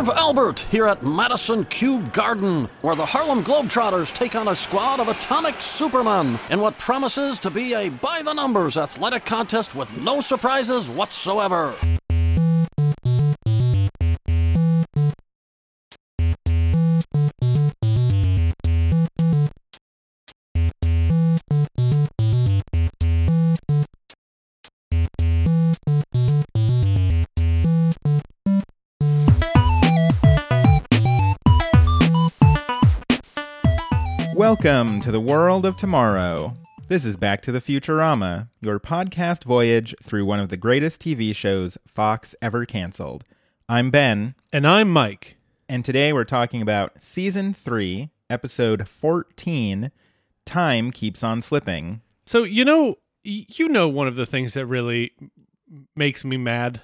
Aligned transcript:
Marv 0.00 0.16
Albert 0.16 0.60
here 0.70 0.86
at 0.86 1.02
Madison 1.02 1.66
Cube 1.66 2.10
Garden, 2.14 2.70
where 2.80 2.96
the 2.96 3.04
Harlem 3.04 3.44
Globetrotters 3.44 4.14
take 4.14 4.34
on 4.34 4.48
a 4.48 4.54
squad 4.54 4.98
of 4.98 5.08
atomic 5.08 5.60
supermen 5.60 6.38
in 6.48 6.58
what 6.58 6.78
promises 6.78 7.38
to 7.40 7.50
be 7.50 7.74
a 7.74 7.90
by 7.90 8.22
the 8.22 8.32
numbers 8.32 8.78
athletic 8.78 9.26
contest 9.26 9.74
with 9.74 9.94
no 9.98 10.22
surprises 10.22 10.88
whatsoever. 10.88 11.74
Welcome 34.62 35.00
to 35.00 35.10
the 35.10 35.22
world 35.22 35.64
of 35.64 35.78
tomorrow. 35.78 36.54
This 36.88 37.06
is 37.06 37.16
Back 37.16 37.40
to 37.42 37.50
the 37.50 37.62
Futurama, 37.62 38.50
your 38.60 38.78
podcast 38.78 39.44
voyage 39.44 39.94
through 40.02 40.26
one 40.26 40.38
of 40.38 40.50
the 40.50 40.58
greatest 40.58 41.00
TV 41.00 41.34
shows 41.34 41.78
Fox 41.86 42.34
ever 42.42 42.66
canceled. 42.66 43.24
I'm 43.70 43.90
Ben, 43.90 44.34
And 44.52 44.66
I'm 44.66 44.90
Mike. 44.90 45.38
and 45.66 45.82
today 45.82 46.12
we're 46.12 46.24
talking 46.24 46.60
about 46.60 47.02
Season 47.02 47.54
3, 47.54 48.10
Episode 48.28 48.86
14 48.86 49.92
Time 50.44 50.90
Keeps 50.90 51.24
on 51.24 51.40
Slipping. 51.40 52.02
So, 52.26 52.42
you 52.42 52.66
know, 52.66 52.96
you 53.22 53.66
know 53.66 53.88
one 53.88 54.08
of 54.08 54.16
the 54.16 54.26
things 54.26 54.52
that 54.52 54.66
really 54.66 55.12
makes 55.96 56.22
me 56.22 56.36
mad. 56.36 56.82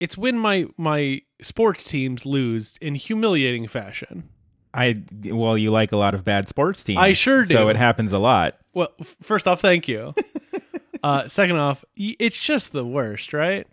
It's 0.00 0.18
when 0.18 0.38
my 0.38 0.66
my 0.76 1.22
sports 1.40 1.84
teams 1.84 2.26
lose 2.26 2.76
in 2.82 2.94
humiliating 2.94 3.68
fashion. 3.68 4.28
I, 4.74 5.02
well, 5.24 5.56
you 5.56 5.70
like 5.70 5.92
a 5.92 5.96
lot 5.96 6.14
of 6.14 6.24
bad 6.24 6.48
sports 6.48 6.84
teams. 6.84 6.98
I 6.98 7.12
sure 7.12 7.44
do. 7.44 7.54
So 7.54 7.68
it 7.68 7.76
happens 7.76 8.12
a 8.12 8.18
lot. 8.18 8.58
Well, 8.74 8.88
first 9.22 9.48
off, 9.48 9.60
thank 9.60 9.88
you. 9.88 10.14
uh, 11.02 11.26
second 11.28 11.56
off, 11.56 11.84
it's 11.96 12.40
just 12.40 12.72
the 12.72 12.84
worst, 12.84 13.32
right? 13.32 13.66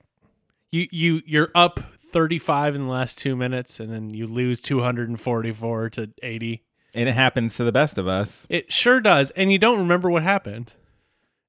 You 0.71 0.87
you 0.91 1.21
you're 1.25 1.51
up 1.55 1.79
35 2.11 2.75
in 2.75 2.85
the 2.85 2.91
last 2.91 3.17
2 3.19 3.35
minutes 3.35 3.79
and 3.79 3.91
then 3.91 4.13
you 4.13 4.27
lose 4.27 4.59
244 4.59 5.89
to 5.91 6.09
80. 6.23 6.63
And 6.95 7.09
it 7.09 7.13
happens 7.13 7.55
to 7.57 7.63
the 7.63 7.71
best 7.71 7.97
of 7.97 8.07
us. 8.07 8.47
It 8.49 8.71
sure 8.71 9.01
does, 9.01 9.31
and 9.31 9.51
you 9.51 9.59
don't 9.59 9.79
remember 9.79 10.09
what 10.09 10.23
happened. 10.23 10.73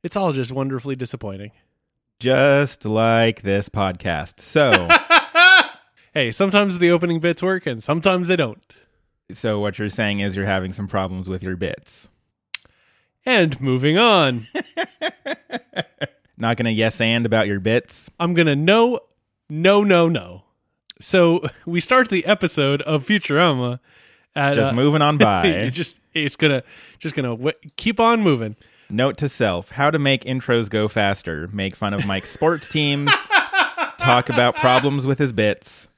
It's 0.02 0.16
all 0.16 0.32
just 0.32 0.52
wonderfully 0.52 0.96
disappointing. 0.96 1.52
Just 2.18 2.84
like 2.84 3.42
this 3.42 3.68
podcast. 3.68 4.40
So, 4.40 4.88
Hey, 6.16 6.32
sometimes 6.32 6.78
the 6.78 6.90
opening 6.90 7.20
bits 7.20 7.42
work 7.42 7.66
and 7.66 7.82
sometimes 7.82 8.28
they 8.28 8.36
don't. 8.36 8.78
So 9.32 9.58
what 9.60 9.78
you're 9.78 9.88
saying 9.88 10.20
is 10.20 10.36
you're 10.36 10.46
having 10.46 10.72
some 10.72 10.86
problems 10.88 11.28
with 11.28 11.42
your 11.42 11.56
bits. 11.56 12.08
And 13.24 13.60
moving 13.60 13.98
on. 13.98 14.42
Not 16.36 16.56
gonna 16.56 16.70
yes 16.70 17.00
and 17.00 17.26
about 17.26 17.46
your 17.46 17.60
bits. 17.60 18.10
I'm 18.20 18.34
going 18.34 18.46
to 18.46 18.54
no, 18.56 19.00
no, 19.48 19.82
no, 19.82 20.08
no. 20.08 20.42
So 21.00 21.42
we 21.66 21.80
start 21.80 22.08
the 22.08 22.24
episode 22.26 22.82
of 22.82 23.04
Futurama 23.06 23.80
at 24.34 24.54
Just 24.54 24.72
uh, 24.72 24.74
moving 24.74 25.02
on 25.02 25.18
by. 25.18 25.70
just 25.72 25.98
it's 26.14 26.36
gonna 26.36 26.62
just 26.98 27.14
gonna 27.14 27.36
w- 27.36 27.52
keep 27.76 28.00
on 28.00 28.22
moving. 28.22 28.56
Note 28.88 29.16
to 29.18 29.28
self: 29.28 29.70
How 29.72 29.90
to 29.90 29.98
make 29.98 30.24
intros 30.24 30.70
go 30.70 30.88
faster. 30.88 31.48
Make 31.52 31.74
fun 31.74 31.92
of 31.92 32.06
Mike's 32.06 32.30
sports 32.30 32.68
teams. 32.68 33.10
talk 33.98 34.28
about 34.28 34.56
problems 34.56 35.06
with 35.06 35.18
his 35.18 35.32
bits. 35.32 35.88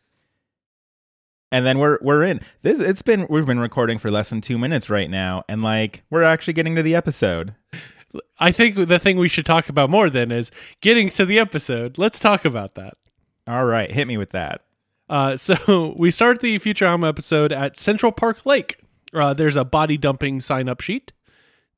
And 1.50 1.64
then 1.64 1.78
we're 1.78 1.98
we're 2.02 2.24
in. 2.24 2.40
This 2.62 2.80
it's 2.80 3.02
been 3.02 3.26
we've 3.30 3.46
been 3.46 3.58
recording 3.60 3.98
for 3.98 4.10
less 4.10 4.30
than 4.30 4.40
two 4.40 4.58
minutes 4.58 4.90
right 4.90 5.08
now, 5.08 5.44
and 5.48 5.62
like 5.62 6.02
we're 6.10 6.22
actually 6.22 6.52
getting 6.52 6.74
to 6.76 6.82
the 6.82 6.94
episode. 6.94 7.54
I 8.38 8.52
think 8.52 8.88
the 8.88 8.98
thing 8.98 9.18
we 9.18 9.28
should 9.28 9.46
talk 9.46 9.68
about 9.68 9.90
more 9.90 10.10
then 10.10 10.30
is 10.32 10.50
getting 10.80 11.10
to 11.10 11.26
the 11.26 11.38
episode. 11.38 11.98
Let's 11.98 12.18
talk 12.18 12.44
about 12.44 12.74
that. 12.74 12.94
All 13.46 13.64
right, 13.64 13.90
hit 13.90 14.06
me 14.08 14.16
with 14.16 14.30
that. 14.30 14.62
Uh, 15.08 15.36
so 15.36 15.94
we 15.98 16.10
start 16.10 16.40
the 16.40 16.58
Futurama 16.58 17.08
episode 17.08 17.52
at 17.52 17.78
Central 17.78 18.12
Park 18.12 18.44
Lake. 18.44 18.78
Uh, 19.14 19.32
there's 19.32 19.56
a 19.56 19.64
body 19.64 19.96
dumping 19.96 20.40
sign 20.40 20.68
up 20.68 20.80
sheet 20.80 21.12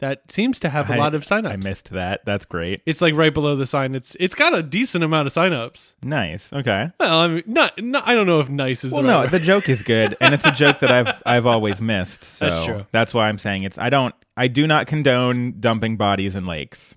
that 0.01 0.31
seems 0.31 0.59
to 0.61 0.69
have 0.69 0.91
a 0.91 0.95
I- 0.95 0.97
lot 0.97 1.15
of 1.15 1.23
signups. 1.23 1.53
I 1.53 1.57
missed 1.57 1.91
that. 1.91 2.25
That's 2.25 2.45
great. 2.45 2.83
It's 2.87 3.01
like 3.01 3.15
right 3.15 3.33
below 3.33 3.55
the 3.57 3.65
sign. 3.67 3.95
It's 3.95 4.17
it's 4.21 4.35
got 4.35 4.55
a 4.55 4.63
decent 4.63 5.05
amount 5.05 5.27
of 5.29 5.33
signups. 5.33 5.95
Nice. 6.03 6.53
Okay. 6.53 6.91
Well, 6.99 7.21
I 7.21 7.29
mean, 7.29 7.43
not, 7.47 7.81
not 7.83 8.09
I 8.09 8.15
don't 8.15 8.27
know 8.27 8.41
if 8.41 8.49
nice 8.51 8.83
is 8.85 8.93
Well, 8.93 9.03
the 9.03 9.09
no, 9.09 9.15
right 9.17 9.23
word. 9.25 9.31
the 9.31 9.45
joke 9.45 9.69
is 9.69 9.83
good, 9.83 10.17
and 10.21 10.35
it's 10.35 10.45
a 10.47 10.53
joke 10.53 10.81
that 10.81 10.91
I've 10.91 11.23
I've 11.27 11.47
always 11.47 11.81
missed. 11.81 12.25
So 12.25 12.49
That's 12.51 12.65
true. 12.65 12.87
That's 12.93 13.15
why 13.15 13.29
I'm 13.29 13.39
saying 13.39 13.63
it's. 13.63 13.79
I 13.79 13.89
don't. 13.91 14.15
I 14.37 14.49
do 14.49 14.67
not 14.67 14.87
condone 14.87 15.61
dumping 15.61 15.97
bodies 15.97 16.35
in 16.35 16.47
lakes. 16.47 16.97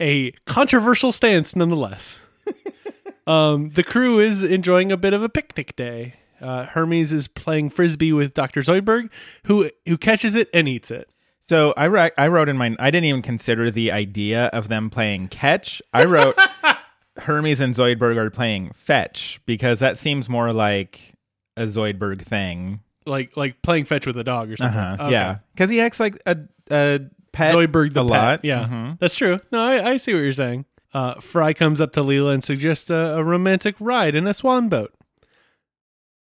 a 0.00 0.30
controversial 0.46 1.10
stance 1.12 1.56
nonetheless. 1.56 2.20
um, 3.26 3.70
the 3.70 3.84
crew 3.84 4.18
is 4.20 4.42
enjoying 4.42 4.92
a 4.92 4.96
bit 4.96 5.12
of 5.12 5.22
a 5.22 5.28
picnic 5.28 5.76
day. 5.76 6.14
Uh, 6.40 6.66
Hermes 6.66 7.12
is 7.12 7.28
playing 7.28 7.70
frisbee 7.70 8.12
with 8.12 8.34
Dr. 8.34 8.60
Zoidberg, 8.62 9.10
who 9.44 9.70
who 9.86 9.96
catches 9.96 10.34
it 10.34 10.48
and 10.52 10.68
eats 10.68 10.90
it. 10.90 11.08
So 11.44 11.74
I 11.76 11.88
wrote, 11.88 12.12
I 12.16 12.28
wrote 12.28 12.48
in 12.48 12.56
my 12.56 12.74
I 12.78 12.90
didn't 12.90 13.06
even 13.06 13.22
consider 13.22 13.70
the 13.70 13.90
idea 13.92 14.46
of 14.46 14.68
them 14.68 14.90
playing 14.90 15.28
catch. 15.28 15.82
I 15.92 16.04
wrote 16.04 16.36
Hermes 17.18 17.60
and 17.60 17.74
Zoidberg 17.74 18.16
are 18.16 18.30
playing 18.30 18.72
fetch 18.72 19.40
because 19.44 19.80
that 19.80 19.98
seems 19.98 20.28
more 20.28 20.52
like 20.52 21.14
a 21.56 21.62
Zoidberg 21.66 22.22
thing. 22.22 22.80
Like 23.06 23.36
like 23.36 23.60
playing 23.62 23.84
fetch 23.86 24.06
with 24.06 24.16
a 24.16 24.24
dog 24.24 24.50
or 24.52 24.56
something. 24.56 24.78
Uh-huh. 24.78 25.04
Okay. 25.04 25.12
Yeah, 25.12 25.38
because 25.54 25.68
he 25.70 25.80
acts 25.80 25.98
like 26.00 26.16
a 26.26 26.38
a 26.70 27.00
pet. 27.32 27.54
Zoidberg 27.54 27.92
the 27.92 28.04
a 28.04 28.08
pet. 28.08 28.10
lot. 28.18 28.44
Yeah, 28.44 28.68
Mhm. 28.70 28.98
that's 29.00 29.16
true. 29.16 29.40
No, 29.50 29.62
I, 29.66 29.90
I 29.92 29.96
see 29.96 30.12
what 30.14 30.20
you're 30.20 30.32
saying. 30.32 30.64
Uh, 30.94 31.14
Fry 31.20 31.52
comes 31.54 31.80
up 31.80 31.92
to 31.94 32.00
Leela 32.04 32.32
and 32.34 32.44
suggests 32.44 32.88
a, 32.90 32.94
a 32.94 33.24
romantic 33.24 33.74
ride 33.80 34.14
in 34.14 34.26
a 34.26 34.34
swan 34.34 34.68
boat. 34.68 34.92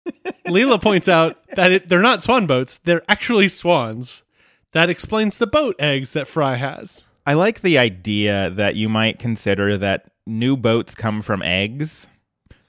Leela 0.47 0.81
points 0.81 1.09
out 1.09 1.37
that 1.57 1.73
it, 1.73 1.89
they're 1.89 2.03
not 2.03 2.23
swan 2.23 2.47
boats; 2.47 2.79
they're 2.85 3.03
actually 3.09 3.49
swans. 3.49 4.23
That 4.77 4.91
explains 4.91 5.39
the 5.39 5.47
boat 5.47 5.75
eggs 5.79 6.13
that 6.13 6.29
Fry 6.29 6.57
has. 6.57 7.07
I 7.25 7.33
like 7.33 7.63
the 7.63 7.79
idea 7.79 8.51
that 8.51 8.75
you 8.75 8.91
might 8.91 9.19
consider 9.19 9.79
that 9.79 10.11
new 10.27 10.55
boats 10.55 10.95
come 10.95 11.23
from 11.23 11.41
eggs, 11.41 12.09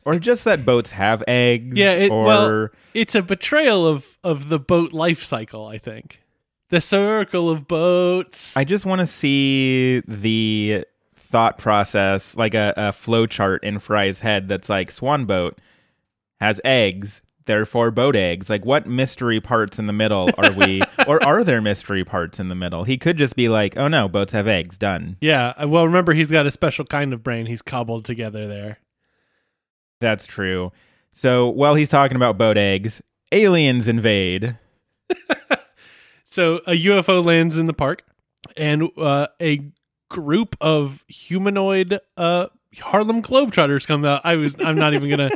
or 0.05 0.17
just 0.17 0.45
that 0.45 0.63
boats 0.63 0.91
have 0.91 1.21
eggs. 1.27 1.77
Yeah, 1.77 1.91
it, 1.91 2.09
or 2.09 2.23
well, 2.23 2.69
it's 2.93 3.13
a 3.13 3.21
betrayal 3.21 3.85
of 3.85 4.17
of 4.23 4.47
the 4.47 4.57
boat 4.57 4.93
life 4.93 5.21
cycle. 5.21 5.67
I 5.67 5.79
think 5.79 6.21
the 6.69 6.79
circle 6.79 7.49
of 7.49 7.67
boats. 7.67 8.55
I 8.55 8.63
just 8.63 8.85
want 8.85 9.01
to 9.01 9.05
see 9.05 9.99
the 10.07 10.85
thought 11.17 11.57
process, 11.57 12.37
like 12.37 12.53
a, 12.53 12.73
a 12.77 12.91
flow 12.93 13.25
chart 13.25 13.65
in 13.65 13.79
Fry's 13.79 14.21
head 14.21 14.47
that's 14.47 14.69
like 14.69 14.91
Swan 14.91 15.25
Boat 15.25 15.59
has 16.39 16.61
eggs, 16.63 17.21
therefore 17.47 17.89
boat 17.89 18.15
eggs. 18.15 18.49
Like, 18.49 18.63
what 18.65 18.85
mystery 18.85 19.41
parts 19.41 19.79
in 19.79 19.87
the 19.87 19.93
middle 19.93 20.29
are 20.37 20.51
we, 20.51 20.81
or 21.07 21.21
are 21.23 21.43
there 21.43 21.61
mystery 21.61 22.05
parts 22.05 22.39
in 22.39 22.49
the 22.49 22.55
middle? 22.55 22.83
He 22.83 22.97
could 22.97 23.17
just 23.17 23.35
be 23.35 23.49
like, 23.49 23.75
oh 23.75 23.87
no, 23.87 24.07
boats 24.07 24.31
have 24.33 24.47
eggs, 24.47 24.77
done. 24.77 25.17
yeah, 25.19 25.53
uh, 25.61 25.67
well, 25.67 25.85
remember 25.85 26.13
he's 26.13 26.29
got 26.29 26.45
a 26.45 26.51
special 26.51 26.85
kind 26.85 27.11
of 27.13 27.23
brain 27.23 27.47
he's 27.47 27.61
cobbled 27.63 28.05
together 28.05 28.45
there. 28.47 28.77
That's 29.99 30.27
true. 30.27 30.71
So 31.11 31.47
while 31.47 31.73
he's 31.73 31.89
talking 31.89 32.15
about 32.15 32.37
boat 32.37 32.57
eggs, 32.57 33.01
aliens 33.31 33.87
invade. 33.87 34.57
So 36.29 36.57
a 36.67 36.73
UFO 36.73 37.23
lands 37.23 37.57
in 37.57 37.65
the 37.65 37.73
park, 37.73 38.03
and 38.55 38.89
uh, 38.97 39.27
a 39.41 39.71
group 40.09 40.55
of 40.61 41.03
humanoid 41.07 41.99
uh, 42.17 42.47
Harlem 42.79 43.21
Globetrotters 43.21 43.87
come 43.87 44.05
out. 44.05 44.21
I 44.23 44.35
was. 44.35 44.55
I'm 44.59 44.75
not 44.75 44.93
even 44.93 45.09
gonna. 45.09 45.31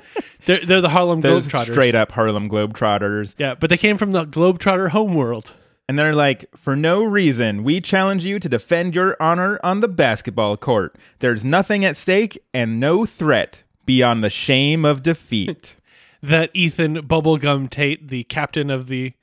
They're, 0.46 0.60
they're 0.66 0.82
the 0.82 0.90
Harlem 0.90 1.22
Those 1.22 1.48
Globetrotters. 1.48 1.72
straight 1.72 1.96
up 1.96 2.12
Harlem 2.12 2.50
Globetrotters. 2.50 3.36
Yeah, 3.38 3.56
but 3.56 3.70
they 3.70 3.78
came 3.78 3.98
from 3.98 4.12
the 4.12 4.26
Globetrotter 4.26 4.90
homeworld. 4.90 5.54
And 5.90 6.00
they're 6.00 6.16
like, 6.16 6.46
for 6.56 6.74
no 6.76 7.04
reason, 7.04 7.64
we 7.66 7.82
challenge 7.82 8.24
you 8.26 8.40
to 8.40 8.48
defend 8.48 8.96
your 8.96 9.18
honor 9.20 9.60
on 9.62 9.82
the 9.82 9.90
basketball 9.90 10.56
court. 10.56 10.96
There's 11.20 11.44
nothing 11.44 11.84
at 11.84 11.98
stake 11.98 12.42
and 12.54 12.80
no 12.80 13.06
threat 13.06 13.64
beyond 13.86 14.24
the 14.24 14.30
shame 14.30 14.86
of 14.86 15.04
defeat. 15.04 15.76
That 16.24 16.52
Ethan 16.54 16.98
Bubblegum 17.08 17.68
Tate, 17.72 18.08
the 18.10 18.24
captain 18.26 18.70
of 18.70 18.88
the 18.88 19.14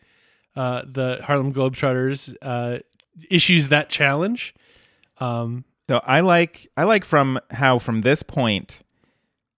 uh, 0.57 0.83
the 0.85 1.21
Harlem 1.23 1.55
Globetrotters, 1.55 2.35
uh, 2.43 2.81
issues 3.31 3.69
that 3.69 3.89
challenge. 3.89 4.53
Um, 5.19 5.65
so 5.89 6.01
I 6.05 6.21
like 6.21 6.69
I 6.77 6.85
like 6.85 7.05
from 7.05 7.39
how 7.51 7.79
from 7.79 8.01
this 8.03 8.23
point 8.23 8.83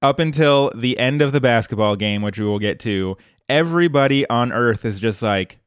up 0.02 0.18
until 0.18 0.72
the 0.74 0.98
end 0.98 1.22
of 1.22 1.32
the 1.32 1.40
basketball 1.40 1.96
game, 1.96 2.22
which 2.22 2.38
we 2.38 2.46
will 2.46 2.58
get 2.58 2.78
to, 2.80 3.16
everybody 3.48 4.28
on 4.28 4.52
earth 4.52 4.84
is 4.84 4.98
just 4.98 5.22
like, 5.22 5.58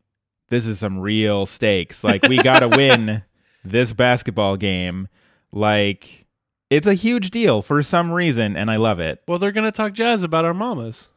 this 0.49 0.65
is 0.65 0.79
some 0.79 0.99
real 0.99 1.45
stakes. 1.45 2.03
Like 2.03 2.23
we 2.23 2.37
gotta 2.41 2.67
win 2.77 3.23
this 3.63 3.93
basketball 3.93 4.57
game. 4.57 5.07
Like 5.51 6.25
it's 6.69 6.87
a 6.87 6.93
huge 6.95 7.29
deal 7.29 7.61
for 7.61 7.83
some 7.83 8.11
reason, 8.11 8.57
and 8.57 8.71
I 8.71 8.77
love 8.77 8.99
it. 8.99 9.21
well, 9.27 9.37
they're 9.39 9.51
gonna 9.51 9.71
talk 9.71 9.93
jazz 9.93 10.23
about 10.23 10.45
our 10.45 10.53
mamas. 10.53 11.09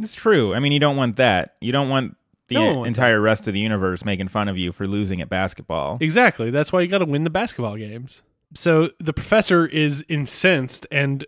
It's 0.00 0.14
true. 0.14 0.54
I 0.54 0.60
mean, 0.60 0.72
you 0.72 0.78
don't 0.78 0.96
want 0.96 1.16
that. 1.16 1.56
You 1.60 1.72
don't 1.72 1.90
want 1.90 2.16
the 2.48 2.54
No 2.54 2.84
entire 2.84 3.20
rest 3.20 3.46
of 3.46 3.54
the 3.54 3.60
universe 3.60 4.04
making 4.04 4.28
fun 4.28 4.48
of 4.48 4.56
you 4.56 4.72
for 4.72 4.86
losing 4.86 5.20
at 5.20 5.28
basketball. 5.28 5.98
Exactly. 6.00 6.50
That's 6.50 6.72
why 6.72 6.80
you 6.80 6.88
got 6.88 6.98
to 6.98 7.04
win 7.04 7.24
the 7.24 7.30
basketball 7.30 7.76
games. 7.76 8.22
So 8.54 8.90
the 8.98 9.12
professor 9.12 9.66
is 9.66 10.04
incensed 10.08 10.86
and 10.90 11.24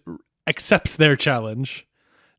accepts 0.46 0.96
their 0.96 1.16
challenge. 1.16 1.86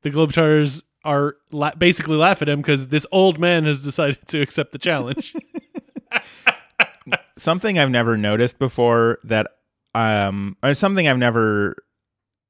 The 0.01 0.12
Globetrotters 0.12 0.83
are 1.06 1.35
la- 1.51 1.75
basically 1.75 2.15
laugh 2.15 2.41
at 2.41 2.50
him 2.50 2.62
because 2.62 2.88
this 2.88 3.06
old 3.12 3.39
man 3.39 3.65
has 3.65 3.81
decided 3.83 4.25
to 4.27 4.41
accept 4.41 4.71
the 4.71 4.77
challenge. 4.77 5.35
something 7.38 7.77
I've 7.77 7.91
never 7.91 8.18
noticed 8.18 8.59
before 8.59 9.19
that 9.24 9.47
um 9.95 10.57
or 10.63 10.74
something 10.74 11.07
I've 11.07 11.18
never 11.18 11.75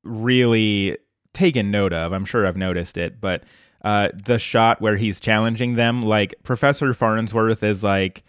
really 0.04 0.98
taken 1.34 1.72
note 1.72 1.94
of. 1.94 2.12
I'm 2.14 2.26
sure 2.26 2.46
I've 2.46 2.58
noticed 2.58 2.98
it, 2.98 3.20
but 3.20 3.44
uh 3.84 4.10
the 4.14 4.40
shot 4.40 4.82
where 4.82 4.98
he's 4.98 5.20
challenging 5.20 5.76
them, 5.76 6.04
like 6.04 6.36
Professor 6.44 6.94
Farnsworth 6.94 7.64
is 7.64 7.84
like 7.84 8.24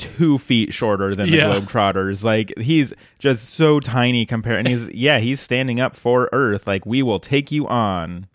two 0.00 0.38
feet 0.38 0.72
shorter 0.74 1.14
than 1.14 1.30
the 1.30 1.36
Yeah. 1.36 1.44
Globetrotters. 1.44 2.24
Like 2.24 2.52
he's 2.58 2.92
just 3.20 3.50
so 3.50 3.78
tiny 3.78 4.26
compared 4.26 4.58
and 4.58 4.68
he's 4.68 4.88
yeah, 4.92 5.20
he's 5.20 5.38
standing 5.40 5.78
up 5.78 5.94
for 5.94 6.28
Earth. 6.32 6.66
Like 6.66 6.84
we 6.84 7.02
will 7.02 7.20
take 7.20 7.52
you 7.52 7.68
on. 7.68 8.26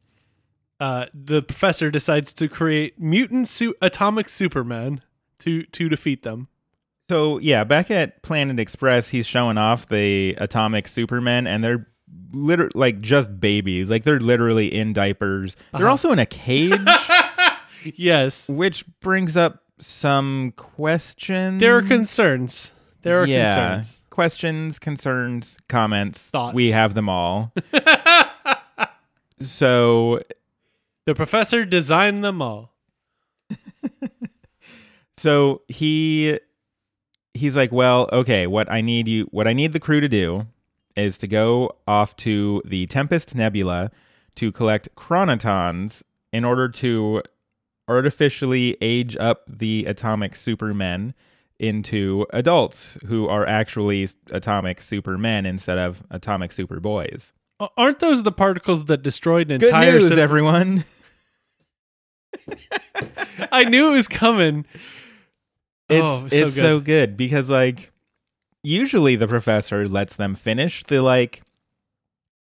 uh, 0.80 1.06
the 1.14 1.42
professor 1.42 1.90
decides 1.92 2.32
to 2.34 2.48
create 2.48 3.00
mutant 3.00 3.48
su- 3.48 3.76
atomic 3.82 4.30
Superman 4.30 5.02
to 5.40 5.64
to 5.64 5.90
defeat 5.90 6.24
them. 6.24 6.48
So 7.10 7.38
yeah, 7.40 7.64
back 7.64 7.92
at 7.92 8.22
Planet 8.24 8.60
Express, 8.60 9.10
he's 9.10 9.28
showing 9.28 9.58
off 9.58 9.88
the 9.88 10.36
atomic 10.40 10.88
Superman, 10.88 11.46
and 11.48 11.64
they're 11.64 11.88
literally 12.32 12.72
like 12.74 13.00
just 13.02 13.40
babies. 13.40 13.90
Like 13.92 14.04
they're 14.04 14.20
literally 14.20 14.74
in 14.74 14.92
diapers. 14.94 15.56
They're 15.74 15.82
Uh-huh. 15.84 15.92
also 15.92 16.12
in 16.12 16.20
a 16.20 16.26
cage, 16.26 16.80
Yes, 17.96 18.50
which 18.50 18.84
brings 19.02 19.38
up 19.38 19.62
some 19.80 20.54
questions. 20.56 21.60
there 21.60 21.78
are 21.78 21.82
concerns. 21.82 22.72
There 23.02 23.22
are 23.22 23.28
yeah, 23.28 23.54
concerns. 23.56 24.02
questions, 24.10 24.80
concerns, 24.80 25.58
comments. 25.68 26.30
Thoughts. 26.30 26.56
We 26.56 26.72
have 26.72 26.94
them 26.94 27.08
all. 27.10 27.54
so 29.40 30.22
The 31.06 31.14
professor 31.14 31.66
designed 31.66 32.24
them 32.24 32.42
all. 32.42 32.72
so 35.18 35.62
he 35.68 36.40
he's 37.34 37.56
like 37.56 37.72
well 37.72 38.10
okay 38.12 38.48
what 38.48 38.72
i 38.72 38.82
need 38.82 39.08
you 39.08 39.26
what 39.32 39.48
i 39.48 39.54
need 39.54 39.72
the 39.74 39.80
crew 39.80 40.00
to 40.02 40.08
do 40.08 40.48
is 40.96 41.18
to 41.18 41.28
go 41.28 41.70
off 41.88 42.16
to 42.16 42.62
the 42.66 42.86
tempest 42.88 43.36
nebula 43.36 43.92
to 44.36 44.52
collect 44.52 44.88
chronitons 44.96 46.02
in 46.32 46.44
order 46.44 46.68
to 46.70 47.22
artificially 47.88 48.78
age 48.82 49.16
up 49.18 49.44
the 49.52 49.86
atomic 49.86 50.36
supermen 50.36 51.14
into 51.60 52.26
adults 52.32 52.98
who 53.06 53.28
are 53.28 53.46
actually 53.48 54.08
atomic 54.32 54.82
supermen 54.82 55.46
instead 55.46 55.78
of 55.78 56.04
atomic 56.12 56.52
superboys. 56.52 57.32
Aren't 57.78 58.00
those 58.00 58.24
the 58.24 58.32
particles 58.32 58.86
that 58.86 59.02
destroyed 59.04 59.50
an 59.52 59.60
Good 59.60 59.68
entire? 59.70 59.92
news, 60.00 60.12
everyone! 60.12 60.84
I 63.52 63.64
knew 63.64 63.92
it 63.92 63.96
was 63.96 64.08
coming. 64.08 64.66
It's 65.90 66.02
Oh, 66.08 66.20
so 66.20 66.26
it's 66.36 66.56
good. 66.56 66.62
so 66.62 66.80
good 66.80 67.16
because 67.18 67.50
like 67.50 67.92
usually 68.64 69.16
the 69.16 69.28
professor 69.28 69.88
lets 69.88 70.16
them 70.16 70.36
finish 70.36 70.84
the 70.84 71.02
like. 71.02 71.42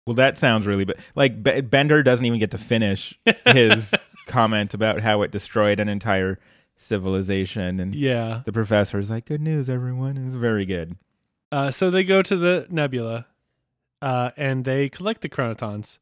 Well, 0.05 0.15
that 0.15 0.37
sounds 0.37 0.67
really 0.67 0.85
but 0.85 0.97
like 1.15 1.41
B- 1.43 1.61
Bender 1.61 2.03
doesn't 2.03 2.25
even 2.25 2.39
get 2.39 2.51
to 2.51 2.57
finish 2.57 3.17
his 3.45 3.93
comment 4.25 4.73
about 4.73 5.01
how 5.01 5.21
it 5.21 5.31
destroyed 5.31 5.79
an 5.79 5.89
entire 5.89 6.39
civilization, 6.75 7.79
and 7.79 7.95
Yeah. 7.95 8.41
the 8.45 8.51
professor 8.51 8.99
is 8.99 9.09
like, 9.09 9.25
"Good 9.25 9.41
news, 9.41 9.69
everyone!" 9.69 10.17
It's 10.17 10.35
very 10.35 10.65
good. 10.65 10.95
Uh, 11.51 11.71
so 11.71 11.89
they 11.89 12.03
go 12.03 12.21
to 12.21 12.35
the 12.35 12.65
nebula, 12.69 13.27
uh, 14.01 14.31
and 14.37 14.65
they 14.65 14.89
collect 14.89 15.21
the 15.21 15.29
chronitons. 15.29 15.99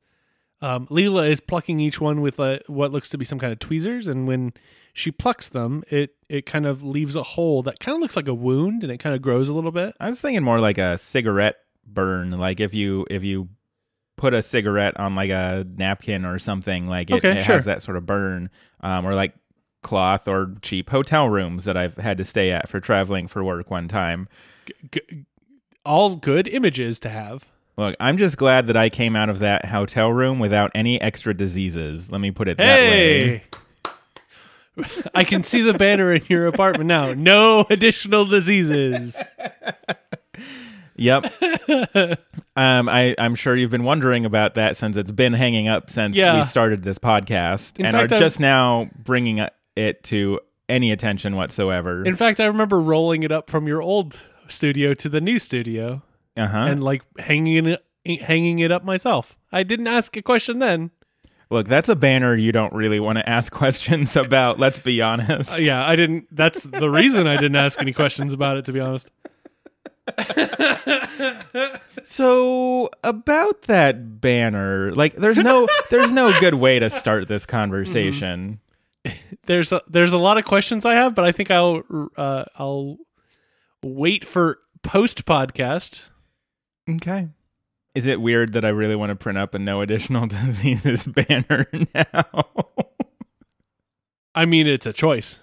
Um, 0.62 0.86
Leela 0.88 1.30
is 1.30 1.40
plucking 1.40 1.80
each 1.80 2.00
one 2.00 2.22
with 2.22 2.40
uh, 2.40 2.60
what 2.68 2.92
looks 2.92 3.10
to 3.10 3.18
be 3.18 3.26
some 3.26 3.40
kind 3.40 3.52
of 3.52 3.60
tweezers, 3.60 4.08
and 4.08 4.28
when 4.28 4.54
she 4.94 5.12
plucks 5.12 5.50
them, 5.50 5.84
it 5.90 6.16
it 6.30 6.46
kind 6.46 6.66
of 6.66 6.84
leaves 6.84 7.16
a 7.16 7.24
hole 7.24 7.64
that 7.64 7.80
kind 7.80 7.96
of 7.96 8.02
looks 8.02 8.16
like 8.16 8.28
a 8.28 8.34
wound, 8.34 8.84
and 8.84 8.92
it 8.92 8.98
kind 9.00 9.16
of 9.16 9.22
grows 9.22 9.50
a 9.50 9.54
little 9.54 9.72
bit. 9.72 9.96
I 10.00 10.10
was 10.10 10.22
thinking 10.22 10.44
more 10.44 10.60
like 10.60 10.78
a 10.78 10.98
cigarette 10.98 11.58
burn, 11.86 12.32
like 12.32 12.60
if 12.60 12.74
you 12.74 13.06
if 13.10 13.24
you 13.24 13.50
put 14.22 14.36
a 14.36 14.42
cigarette 14.44 14.98
on 15.00 15.16
like 15.16 15.32
a 15.32 15.66
napkin 15.78 16.26
or 16.26 16.38
something, 16.38 16.88
like 16.88 17.10
it, 17.10 17.16
Okay, 17.16 17.40
it 17.40 17.44
sure. 17.44 17.56
has 17.56 17.66
that 17.66 17.82
sort 17.82 17.98
of 17.98 18.06
burn, 18.06 18.52
um, 18.82 19.04
or 19.04 19.16
like 19.16 19.34
cloth 19.82 20.28
or 20.28 20.54
cheap 20.62 20.92
hotel 20.92 21.28
rooms 21.28 21.66
that 21.66 21.76
I've 21.76 21.98
had 21.98 22.18
to 22.20 22.24
stay 22.24 22.52
at 22.52 22.70
for 22.70 22.80
traveling 22.80 23.28
for 23.28 23.44
work 23.44 23.72
one 23.72 23.88
time. 23.88 24.30
G- 24.92 25.26
all 25.84 26.18
good 26.18 26.48
images 26.48 27.00
to 27.00 27.10
have. 27.10 27.48
Look, 27.78 27.96
I'm 28.00 28.18
just 28.18 28.38
glad 28.38 28.68
that 28.68 28.78
I 28.78 28.90
came 28.90 29.16
out 29.16 29.30
of 29.30 29.40
that 29.40 29.66
hotel 29.66 30.12
room 30.14 30.38
without 30.38 30.70
any 30.76 31.02
extra 31.02 31.34
diseases. 31.34 32.12
Let 32.12 32.22
me 32.22 32.30
put 32.30 32.48
it 32.48 32.58
that 32.60 32.80
way. 32.80 33.38
Hey, 33.38 33.44
I 35.16 35.24
can 35.24 35.42
see 35.42 35.64
the 35.64 35.74
banner 35.74 36.14
in 36.14 36.22
your 36.30 36.46
apartment 36.46 36.88
now. 36.88 37.16
No 37.16 37.66
additional 37.72 38.26
diseases. 38.26 39.18
Yep. 41.02 41.34
um, 42.56 42.90
I, 42.90 43.16
I'm 43.18 43.36
sure 43.36 43.56
you've 43.56 43.72
been 43.72 43.84
wondering 43.84 44.26
about 44.26 44.56
that 44.56 44.78
since 44.78 44.98
it's 44.98 45.12
been 45.12 45.34
hanging 45.34 45.68
up 45.68 45.90
since 45.90 46.16
Yeah. 46.16 46.38
we 46.38 46.44
started 46.46 46.84
this 46.84 46.98
podcast 47.00 47.80
In 47.80 47.86
and 47.88 47.96
fact, 47.96 48.12
are 48.12 48.16
I've- 48.16 48.24
just 48.24 48.40
now 48.40 48.90
bringing 49.04 49.46
it 49.76 50.04
to 50.04 50.40
any 50.70 50.92
attention 50.92 51.36
whatsoever. 51.36 52.06
In 52.06 52.16
fact, 52.16 52.40
I 52.40 52.46
remember 52.46 52.80
rolling 52.80 53.24
it 53.24 53.32
up 53.32 53.50
from 53.50 53.68
your 53.68 53.82
old 53.82 54.20
studio 54.48 54.94
to 54.96 55.10
the 55.10 55.20
new 55.22 55.40
studio. 55.40 56.02
uh 56.38 56.48
huh. 56.48 56.58
and 56.70 56.84
like 56.84 57.04
hanging 57.20 57.66
it 57.68 57.86
hanging 58.22 58.60
it 58.60 58.72
up 58.72 58.84
myself. 58.84 59.38
I 59.52 59.64
didn't 59.64 59.88
ask 59.88 60.16
a 60.18 60.22
question 60.22 60.60
then. 60.60 60.92
Look, 61.50 61.68
that's 61.68 61.90
a 61.90 61.96
banner 61.96 62.36
you 62.36 62.52
don't 62.54 62.72
really 62.74 63.00
want 63.02 63.18
to 63.18 63.28
ask 63.30 63.52
questions 63.64 64.16
about. 64.16 64.58
let's 64.60 64.80
be 64.80 65.02
honest. 65.02 65.54
Uh, 65.54 65.58
yeah, 65.58 65.86
I 65.86 65.96
didn't. 65.98 66.28
That's 66.32 66.64
the 66.64 66.90
reason 66.90 67.28
I 67.28 67.36
didn't 67.36 67.58
ask 67.58 67.82
any 67.82 67.92
questions 67.94 68.32
about 68.34 68.58
it. 68.58 68.66
To 68.66 68.72
be 68.74 68.80
honest, 68.80 69.12
So 72.04 72.90
about 73.04 73.64
that 73.64 74.20
banner, 74.20 74.92
like, 74.94 75.16
there's 75.16 75.38
no, 75.38 75.68
there's 75.90 76.12
no 76.12 76.38
good 76.40 76.56
way 76.56 76.80
to 76.80 76.90
start 76.90 77.28
this 77.28 77.46
conversation. 77.46 78.60
there's 79.46 79.72
a, 79.72 79.82
there's 79.88 80.14
a 80.14 80.18
lot 80.18 80.38
of 80.38 80.46
questions 80.46 80.86
I 80.86 80.96
have, 80.96 81.16
but 81.16 81.26
I 81.26 81.32
think 81.32 81.52
I'll 81.52 81.84
uh, 82.18 82.46
I'll 82.56 82.98
wait 83.84 84.26
for 84.26 84.60
post 84.84 85.26
podcast. 85.26 86.10
Okay. 86.90 87.30
Is 87.96 88.08
it 88.08 88.22
weird 88.22 88.54
that 88.54 88.66
I 88.66 88.70
really 88.70 88.96
want 88.96 89.12
to 89.12 89.16
print 89.16 89.38
up 89.38 89.54
a 89.54 89.60
no 89.60 89.82
additional 89.82 90.28
diseases 90.28 91.06
banner 91.06 91.68
now? 91.94 92.26
I 94.34 94.46
mean, 94.46 94.68
it's 94.68 94.86
a 94.86 94.94
choice. 94.94 95.40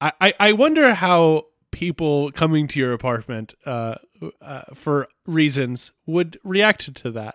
I 0.00 0.12
I, 0.20 0.34
I 0.40 0.52
wonder 0.52 0.94
how 0.94 1.46
people 1.74 2.30
coming 2.30 2.66
to 2.68 2.78
your 2.80 2.92
apartment 2.94 3.52
uh, 3.66 3.96
uh, 4.40 4.62
for 4.72 5.08
reasons 5.26 5.92
would 6.06 6.38
react 6.44 6.94
to 6.94 7.10
that. 7.10 7.34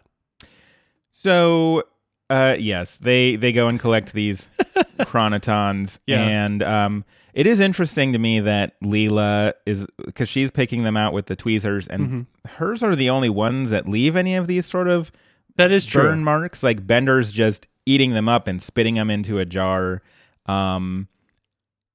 so, 1.11 1.83
uh, 2.29 2.55
yes, 2.59 2.97
they 2.97 3.35
they 3.35 3.51
go 3.51 3.67
and 3.67 3.79
collect 3.79 4.13
these 4.13 4.47
chronitons, 4.99 5.99
Yeah. 6.05 6.21
and 6.23 6.63
um, 6.63 7.05
it 7.33 7.45
is 7.47 7.59
interesting 7.59 8.13
to 8.13 8.19
me 8.19 8.39
that 8.39 8.79
Leela 8.81 9.53
is 9.65 9.85
because 10.05 10.29
she's 10.29 10.51
picking 10.51 10.83
them 10.83 10.95
out 10.97 11.13
with 11.13 11.25
the 11.27 11.35
tweezers, 11.35 11.87
and 11.87 12.07
Mm-hmm. 12.07 12.21
hers 12.57 12.83
are 12.83 12.95
the 12.95 13.09
only 13.09 13.29
ones 13.29 13.69
that 13.71 13.87
leave 13.87 14.15
any 14.15 14.35
of 14.35 14.47
these 14.47 14.65
sort 14.65 14.87
of 14.87 15.11
That 15.57 15.71
is 15.71 15.85
true. 15.85 16.03
burn 16.03 16.23
marks. 16.23 16.63
Like 16.63 16.85
Bender's 16.87 17.31
just 17.31 17.67
eating 17.85 18.13
them 18.13 18.29
up 18.29 18.47
and 18.47 18.61
spitting 18.61 18.95
them 18.95 19.09
into 19.09 19.39
a 19.39 19.45
jar. 19.45 20.01
Um, 20.45 21.07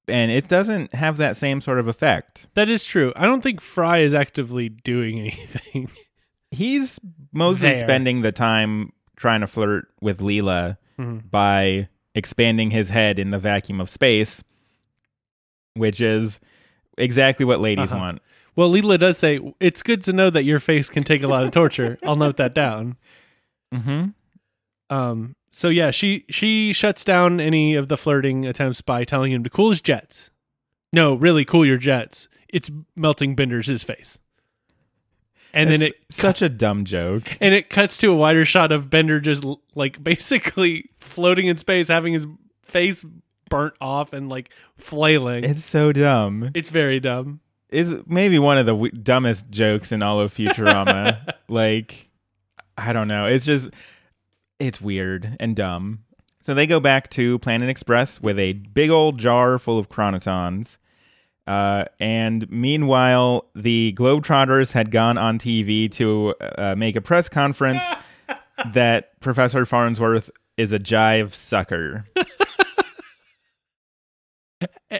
and 0.08 0.30
it 0.30 0.48
doesn't 0.48 0.94
have 0.94 1.16
that 1.18 1.36
same 1.36 1.60
sort 1.60 1.78
of 1.78 1.88
effect. 1.88 2.46
That 2.54 2.68
is 2.68 2.84
true. 2.84 3.12
I 3.16 3.24
don't 3.24 3.40
think 3.42 3.60
Fry 3.60 3.98
is 3.98 4.14
actively 4.14 4.68
doing 4.68 5.18
anything. 5.20 5.88
He's 6.50 7.00
mostly 7.32 7.70
There. 7.70 7.80
spending 7.84 8.22
the 8.22 8.32
time 8.32 8.92
trying 9.16 9.40
to 9.40 9.46
flirt 9.46 9.88
with 10.00 10.20
Leela 10.20 10.76
Mhm. 10.98 11.28
by 11.30 11.88
expanding 12.14 12.70
his 12.70 12.88
head 12.90 13.18
in 13.18 13.30
the 13.30 13.38
vacuum 13.38 13.80
of 13.80 13.90
space, 13.90 14.44
which 15.74 16.00
is 16.00 16.38
exactly 16.96 17.44
what 17.44 17.60
ladies 17.60 17.90
Uh-huh. 17.90 18.00
want. 18.00 18.22
Well, 18.56 18.70
Leela 18.70 18.98
does 19.00 19.18
say 19.18 19.40
it's 19.58 19.82
good 19.82 20.02
to 20.04 20.12
know 20.12 20.30
that 20.30 20.44
your 20.44 20.60
face 20.60 20.88
can 20.88 21.02
take 21.02 21.24
a 21.24 21.26
lot 21.26 21.42
of 21.42 21.50
torture. 21.50 21.98
I'll 22.04 22.14
note 22.14 22.36
that 22.36 22.54
down. 22.54 22.96
hmm 23.74 24.04
Um, 24.90 25.34
so 25.54 25.68
yeah, 25.68 25.92
she 25.92 26.24
she 26.28 26.72
shuts 26.72 27.04
down 27.04 27.38
any 27.38 27.76
of 27.76 27.86
the 27.86 27.96
flirting 27.96 28.44
attempts 28.44 28.80
by 28.80 29.04
telling 29.04 29.30
him 29.30 29.44
to 29.44 29.50
cool 29.50 29.70
his 29.70 29.80
jets. 29.80 30.30
No, 30.92 31.14
really, 31.14 31.44
cool 31.44 31.64
your 31.64 31.78
jets. 31.78 32.26
It's 32.48 32.72
melting 32.96 33.36
Bender's 33.36 33.68
his 33.68 33.84
face. 33.84 34.18
And 35.52 35.70
then 35.70 35.80
it 35.80 35.94
such 36.10 36.42
a 36.42 36.48
dumb 36.48 36.84
joke. 36.84 37.36
and 37.40 37.54
it 37.54 37.70
cuts 37.70 37.98
to 37.98 38.10
a 38.12 38.16
wider 38.16 38.44
shot 38.44 38.72
of 38.72 38.90
Bender 38.90 39.20
just 39.20 39.46
like 39.76 40.02
basically 40.02 40.90
floating 40.98 41.46
in 41.46 41.56
space, 41.56 41.86
having 41.86 42.14
his 42.14 42.26
face 42.62 43.06
burnt 43.48 43.74
off 43.80 44.12
and 44.12 44.28
like 44.28 44.50
flailing. 44.76 45.44
It's 45.44 45.64
so 45.64 45.92
dumb. 45.92 46.50
it's 46.52 46.68
very 46.70 46.98
dumb. 46.98 47.38
Is 47.68 47.94
maybe 48.08 48.40
one 48.40 48.58
of 48.58 48.66
the 48.66 48.72
w- 48.72 48.90
dumbest 48.90 49.48
jokes 49.50 49.92
in 49.92 50.02
all 50.02 50.18
of 50.18 50.34
Futurama. 50.36 51.34
like, 51.48 52.08
I 52.76 52.92
don't 52.92 53.06
know. 53.06 53.26
It's 53.26 53.44
just, 53.44 53.70
it's 54.58 54.80
weird 54.80 55.36
and 55.40 55.56
dumb. 55.56 56.04
So 56.42 56.52
they 56.52 56.66
go 56.66 56.78
back 56.78 57.08
to 57.10 57.38
Planet 57.38 57.70
Express 57.70 58.20
with 58.20 58.38
a 58.38 58.52
big 58.52 58.90
old 58.90 59.18
jar 59.18 59.58
full 59.58 59.78
of 59.78 59.88
chronitons. 59.88 60.78
Uh, 61.46 61.84
and 62.00 62.50
meanwhile, 62.50 63.46
the 63.54 63.94
Globetrotters 63.96 64.72
had 64.72 64.90
gone 64.90 65.18
on 65.18 65.38
TV 65.38 65.90
to 65.92 66.34
uh, 66.40 66.74
make 66.76 66.96
a 66.96 67.00
press 67.00 67.28
conference 67.28 67.82
that 68.72 69.18
Professor 69.20 69.64
Farnsworth 69.64 70.30
is 70.56 70.72
a 70.72 70.78
jive 70.78 71.32
sucker. 71.34 72.04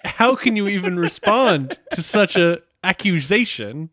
How 0.04 0.34
can 0.34 0.56
you 0.56 0.66
even 0.68 0.99
respond 0.99 1.78
to 1.92 2.02
such 2.02 2.37
a 2.37 2.61
accusation? 2.82 3.90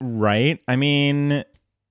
Right? 0.00 0.60
I 0.68 0.76
mean, 0.76 1.44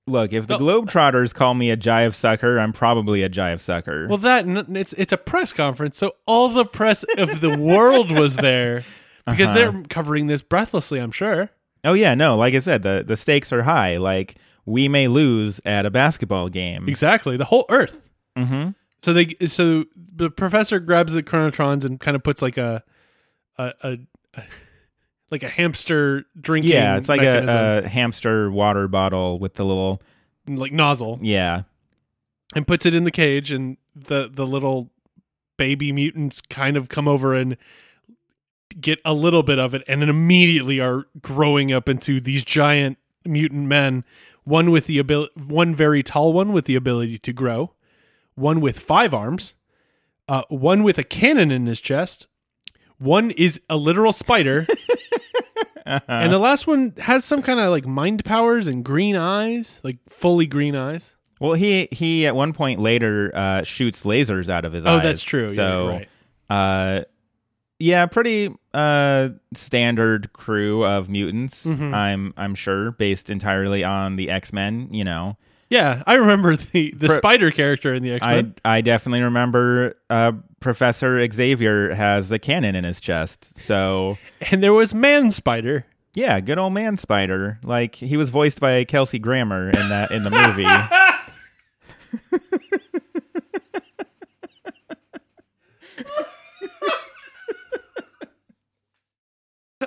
look, 0.06 0.32
if 0.32 0.46
the 0.46 0.58
Globetrotters 0.58 1.32
call 1.34 1.54
me 1.54 1.70
a 1.70 1.76
jive 1.76 2.14
sucker, 2.14 2.58
I'm 2.58 2.72
probably 2.72 3.22
a 3.22 3.28
jive 3.30 3.60
sucker. 3.60 4.06
Well, 4.08 4.18
that 4.18 4.46
it's 4.76 4.92
it's 4.94 5.12
a 5.12 5.16
press 5.16 5.52
conference, 5.52 5.98
so 5.98 6.12
all 6.26 6.48
the 6.48 6.64
press 6.64 7.04
of 7.16 7.40
the 7.40 7.56
world 7.58 8.10
was 8.10 8.36
there 8.36 8.82
because 9.26 9.48
Uh-huh. 9.50 9.54
they're 9.72 9.82
covering 9.88 10.26
this 10.26 10.42
breathlessly. 10.42 10.98
I'm 10.98 11.12
sure. 11.12 11.50
oh 11.84 11.92
yeah, 11.94 12.14
no, 12.14 12.36
like 12.36 12.54
I 12.54 12.58
said, 12.60 12.82
the 12.82 13.04
the 13.06 13.16
stakes 13.16 13.52
are 13.52 13.62
high. 13.62 13.96
Like 13.98 14.36
we 14.64 14.88
may 14.88 15.08
lose 15.08 15.60
at 15.64 15.86
a 15.86 15.90
basketball 15.90 16.48
game. 16.48 16.88
Exactly, 16.88 17.36
the 17.36 17.44
whole 17.46 17.64
Earth. 17.70 18.00
Mm-hmm. 18.36 18.70
So 19.02 19.12
they 19.12 19.34
so 19.46 19.84
the 19.96 20.30
professor 20.30 20.78
grabs 20.78 21.14
the 21.14 21.22
chronotrons 21.22 21.84
and 21.84 21.98
kind 21.98 22.14
of 22.14 22.22
puts 22.22 22.40
like 22.42 22.56
a 22.56 22.82
a, 23.58 23.72
a, 23.82 23.98
a 24.36 24.42
like 25.32 25.42
a 25.42 25.48
hamster 25.48 26.24
drinking. 26.38 26.72
Yeah, 26.72 26.98
it's 26.98 27.08
like 27.08 27.22
a, 27.22 27.82
a 27.84 27.88
hamster 27.88 28.50
water 28.50 28.86
bottle 28.86 29.38
with 29.38 29.54
the 29.54 29.64
little 29.64 30.02
like 30.46 30.72
nozzle 30.72 31.18
yeah. 31.22 31.62
and 32.54 32.66
puts 32.66 32.84
it 32.84 32.94
in 32.94 33.04
the 33.04 33.10
cage, 33.10 33.50
and 33.50 33.78
the 33.96 34.30
the 34.32 34.46
little 34.46 34.90
baby 35.56 35.90
mutants 35.90 36.42
kind 36.42 36.76
of 36.76 36.88
come 36.90 37.08
over 37.08 37.34
and 37.34 37.56
get 38.78 39.00
a 39.04 39.14
little 39.14 39.42
bit 39.42 39.58
of 39.58 39.74
it, 39.74 39.82
and 39.88 40.02
then 40.02 40.10
immediately 40.10 40.78
are 40.78 41.06
growing 41.22 41.72
up 41.72 41.88
into 41.88 42.20
these 42.20 42.44
giant 42.44 42.98
mutant 43.24 43.66
men. 43.66 44.04
One 44.44 44.70
with 44.70 44.86
the 44.86 44.98
ability, 44.98 45.32
one 45.40 45.74
very 45.74 46.02
tall 46.02 46.32
one 46.32 46.52
with 46.52 46.66
the 46.66 46.74
ability 46.74 47.18
to 47.20 47.32
grow, 47.32 47.72
one 48.34 48.60
with 48.60 48.78
five 48.78 49.14
arms, 49.14 49.54
uh, 50.28 50.42
one 50.48 50.82
with 50.82 50.98
a 50.98 51.04
cannon 51.04 51.50
in 51.50 51.66
his 51.66 51.80
chest, 51.80 52.26
one 53.02 53.32
is 53.32 53.60
a 53.68 53.76
literal 53.76 54.12
spider, 54.12 54.66
and 56.08 56.32
the 56.32 56.38
last 56.38 56.66
one 56.66 56.94
has 56.98 57.24
some 57.24 57.42
kind 57.42 57.60
of 57.60 57.70
like 57.70 57.86
mind 57.86 58.24
powers 58.24 58.66
and 58.66 58.84
green 58.84 59.16
eyes, 59.16 59.80
like 59.82 59.98
fully 60.08 60.46
green 60.46 60.74
eyes. 60.76 61.14
Well, 61.40 61.54
he 61.54 61.88
he 61.90 62.26
at 62.26 62.34
one 62.34 62.52
point 62.52 62.80
later 62.80 63.30
uh, 63.34 63.62
shoots 63.64 64.04
lasers 64.04 64.48
out 64.48 64.64
of 64.64 64.72
his 64.72 64.86
Oh, 64.86 64.94
eyes. 64.96 65.00
Oh, 65.00 65.02
that's 65.06 65.22
true. 65.22 65.48
Yeah, 65.48 65.54
So, 65.54 65.82
you're 65.82 65.92
right. 65.92 66.08
uh, 66.50 67.04
yeah, 67.78 68.06
pretty 68.06 68.54
uh 68.74 69.30
standard 69.54 70.32
crew 70.32 70.84
of 70.84 71.08
mutants. 71.08 71.66
Mm-hmm. 71.66 71.92
I'm 71.94 72.32
I'm 72.36 72.54
sure 72.54 72.92
based 72.92 73.28
entirely 73.28 73.82
on 73.84 74.16
the 74.16 74.30
X 74.30 74.52
Men. 74.52 74.88
You 74.92 75.02
know, 75.04 75.36
Yeah, 75.72 76.02
I 76.06 76.14
remember 76.14 76.54
the 76.72 76.92
the 76.94 77.08
For- 77.08 77.14
spider 77.14 77.50
character 77.50 77.94
in 77.94 78.02
the 78.02 78.12
X 78.12 78.26
I 78.26 78.34
Men. 78.36 78.54
I 78.62 78.82
definitely 78.82 79.22
remember 79.22 79.96
uh, 80.10 80.32
Professor 80.60 81.26
Xavier 81.32 81.94
has 81.94 82.30
a 82.30 82.38
cannon 82.38 82.74
in 82.76 82.84
his 82.84 83.00
chest. 83.00 83.56
So 83.58 84.18
And 84.50 84.62
there 84.62 84.74
was 84.74 84.94
Man 84.94 85.30
Spider. 85.30 85.86
yeah, 86.14 86.40
good 86.40 86.58
old 86.58 86.74
man 86.74 86.98
Spider. 86.98 87.58
Like 87.62 87.94
he 87.94 88.18
was 88.18 88.28
voiced 88.28 88.60
by 88.60 88.84
Kelsey 88.84 89.18
Grammer 89.18 89.70
in 89.70 89.88
that 89.88 90.10
in 90.10 90.24
the 90.24 90.30
movie. 90.30 90.66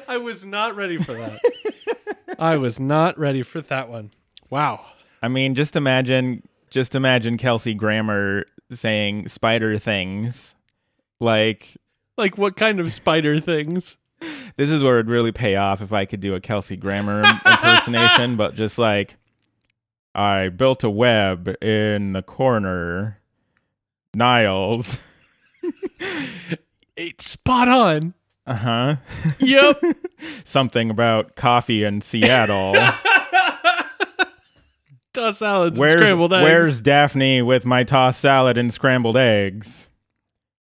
I 0.07 0.17
was 0.17 0.45
not 0.45 0.75
ready 0.75 0.97
for 0.97 1.13
that. 1.13 1.39
I 2.37 2.57
was 2.57 2.79
not 2.79 3.17
ready 3.17 3.43
for 3.43 3.61
that 3.61 3.89
one. 3.89 4.11
Wow. 4.49 4.85
I 5.21 5.27
mean, 5.27 5.55
just 5.55 5.75
imagine, 5.75 6.43
just 6.69 6.95
imagine 6.95 7.37
Kelsey 7.37 7.73
Grammer 7.73 8.45
saying 8.71 9.27
spider 9.27 9.77
things. 9.79 10.55
Like 11.19 11.75
Like 12.17 12.37
what 12.37 12.55
kind 12.55 12.79
of 12.79 12.91
spider 12.93 13.39
things? 13.39 13.97
this 14.57 14.71
is 14.71 14.81
where 14.81 14.95
it'd 14.95 15.09
really 15.09 15.31
pay 15.31 15.55
off 15.55 15.81
if 15.81 15.91
I 15.93 16.05
could 16.05 16.19
do 16.21 16.35
a 16.35 16.39
Kelsey 16.39 16.77
Grammer 16.77 17.21
impersonation, 17.45 18.35
but 18.37 18.55
just 18.55 18.77
like 18.77 19.17
I 20.13 20.49
built 20.49 20.83
a 20.83 20.89
web 20.89 21.53
in 21.61 22.13
the 22.13 22.21
corner. 22.23 23.19
Niles. 24.13 24.97
It's 26.97 27.29
spot 27.29 27.67
on. 27.67 28.13
Uh 28.47 28.55
huh. 28.55 28.95
Yep. 29.39 29.81
Something 30.45 30.89
about 30.89 31.35
coffee 31.35 31.83
in 31.83 31.99
Seattle. 31.99 32.75
Tossed 35.15 35.39
salads 35.39 35.79
where's 35.79 35.93
and 35.93 36.01
scrambled 36.01 36.33
eggs. 36.33 36.43
where's 36.43 36.81
Daphne 36.81 37.41
with 37.41 37.65
my 37.65 37.85
tossed 37.85 38.19
salad 38.19 38.57
and 38.57 38.73
scrambled 38.73 39.15
eggs? 39.15 39.89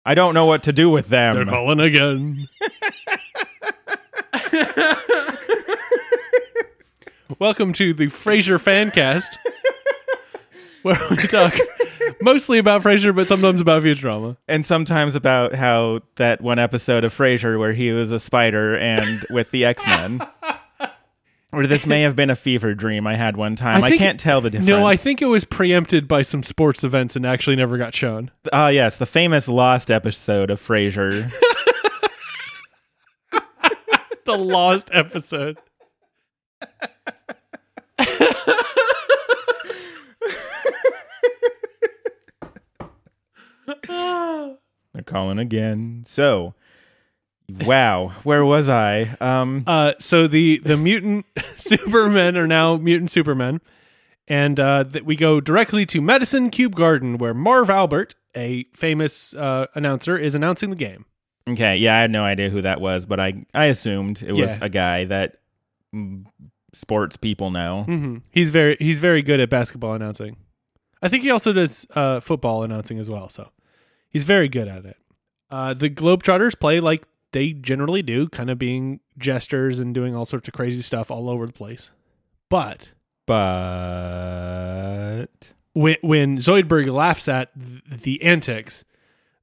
I 0.06 0.14
don't 0.14 0.34
know 0.34 0.46
what 0.46 0.64
to 0.64 0.74
do 0.74 0.90
with 0.90 1.08
them. 1.08 1.36
They're 1.36 1.46
calling 1.46 1.80
again. 1.80 2.48
Welcome 7.40 7.74
to 7.74 7.94
the 7.94 8.08
Frasier 8.08 8.60
Fancast, 8.62 9.38
where 10.84 11.00
we 11.10 11.18
talk 11.18 11.54
mostly 12.22 12.60
about 12.60 12.84
Frasier, 12.84 13.16
but 13.16 13.28
sometimes 13.28 13.62
about 13.62 13.84
Futurama. 13.84 14.38
and 14.48 14.66
sometimes 14.66 15.16
about 15.16 15.56
how 15.56 16.02
that 16.18 16.42
one 16.42 16.60
episode 16.60 17.04
of 17.04 17.14
Frasier 17.14 17.58
where 17.58 17.74
he 17.74 17.92
was 17.92 18.12
a 18.12 18.20
spider 18.20 18.78
and 18.78 19.26
with 19.32 19.52
the 19.52 19.66
X 19.66 19.86
Men. 19.88 20.26
or 21.56 21.66
this 21.68 21.86
may 21.86 22.02
have 22.04 22.16
been 22.16 22.30
a 22.30 22.36
fever 22.36 22.74
dream 22.76 23.08
I 23.08 23.16
had 23.16 23.38
one 23.38 23.56
time. 23.56 23.84
I, 23.84 23.90
think- 23.90 24.00
can't 24.00 24.20
tell 24.20 24.42
the 24.42 24.50
difference. 24.50 24.68
No, 24.70 24.86
I 24.86 24.96
think 24.96 25.22
it 25.22 25.26
was 25.26 25.46
preempted 25.46 26.08
by 26.08 26.22
some 26.22 26.44
sports 26.44 26.84
events 26.84 27.16
and 27.16 27.26
actually 27.26 27.56
never 27.56 27.78
got 27.78 27.96
shown. 27.96 28.32
Ah, 28.54 28.68
yes, 28.68 28.98
the 28.98 29.06
famous 29.06 29.48
lost 29.48 29.90
episode 29.90 30.50
of 30.50 30.60
Frasier. 30.62 31.32
The 34.26 34.36
lost 34.36 34.90
episode. 34.92 35.60
They're 43.88 45.04
calling 45.06 45.40
again. 45.40 46.04
So, 46.08 46.54
wow, 47.50 48.10
where 48.24 48.44
was 48.46 48.70
I? 48.70 49.16
Um, 49.20 49.64
Uh, 49.68 49.94
so 50.00 50.28
the 50.28 50.60
the 50.60 50.78
mutant 50.78 51.26
supermen 51.58 52.38
are 52.38 52.48
now 52.48 52.78
mutant 52.78 53.12
supermen, 53.12 53.62
and 54.28 54.60
uh, 54.60 54.84
that 54.84 55.06
we 55.06 55.16
go 55.16 55.40
directly 55.42 55.86
to 55.88 56.02
Madison 56.02 56.50
Cube 56.50 56.76
Garden, 56.76 57.18
where 57.18 57.34
Marv 57.34 57.70
Albert, 57.70 58.16
a 58.36 58.66
famous 58.74 59.34
uh, 59.36 59.68
announcer, 59.76 60.18
is 60.18 60.36
announcing 60.36 60.70
the 60.70 60.76
game. 60.76 61.06
okay, 61.48 61.78
yeah, 61.78 61.98
I 61.98 62.02
had 62.02 62.12
no 62.12 62.24
idea 62.24 62.50
who 62.50 62.62
that 62.62 62.82
was, 62.82 63.06
but 63.06 63.20
I 63.20 63.44
I 63.54 63.66
assumed 63.66 64.22
it 64.22 64.34
was 64.34 64.50
Yeah. 64.58 64.58
a 64.62 64.70
guy 64.70 65.06
that 65.06 65.36
mm, 65.94 66.26
sports 66.74 67.18
people 67.18 67.52
know. 67.52 67.84
hmm 67.84 68.18
He's 68.32 68.50
very 68.50 68.76
he's 68.80 69.00
very 69.00 69.22
good 69.22 69.40
at 69.40 69.50
basketball 69.50 69.94
announcing. 69.94 70.38
I 71.02 71.08
think 71.08 71.24
he 71.24 71.30
also 71.30 71.54
does 71.54 71.86
uh, 71.94 72.20
football 72.20 72.64
announcing 72.64 72.98
as 73.00 73.10
well. 73.10 73.30
So 73.30 73.52
he's 74.10 74.24
very 74.24 74.50
good 74.50 74.68
at 74.68 74.86
it. 74.86 74.98
Uh, 75.52 75.76
the 75.76 75.90
Globetrotters 75.90 76.60
play 76.60 76.80
like 76.80 77.04
they 77.36 77.52
generally 77.52 78.02
do, 78.02 78.30
kind 78.30 78.50
of 78.50 78.58
being 78.58 79.02
jesters 79.18 79.82
and 79.82 79.94
doing 79.94 80.16
all 80.16 80.24
sorts 80.24 80.48
of 80.48 80.54
crazy 80.54 80.82
stuff 80.82 81.12
all 81.12 81.30
over 81.30 81.46
the 81.46 81.52
place. 81.52 81.92
But 82.50 82.92
But 83.26 83.36
when 85.74 85.98
when 86.02 86.38
Zoidberg 86.38 86.90
laughs 86.92 87.28
at 87.28 87.52
the 87.56 88.24
antics, 88.24 88.86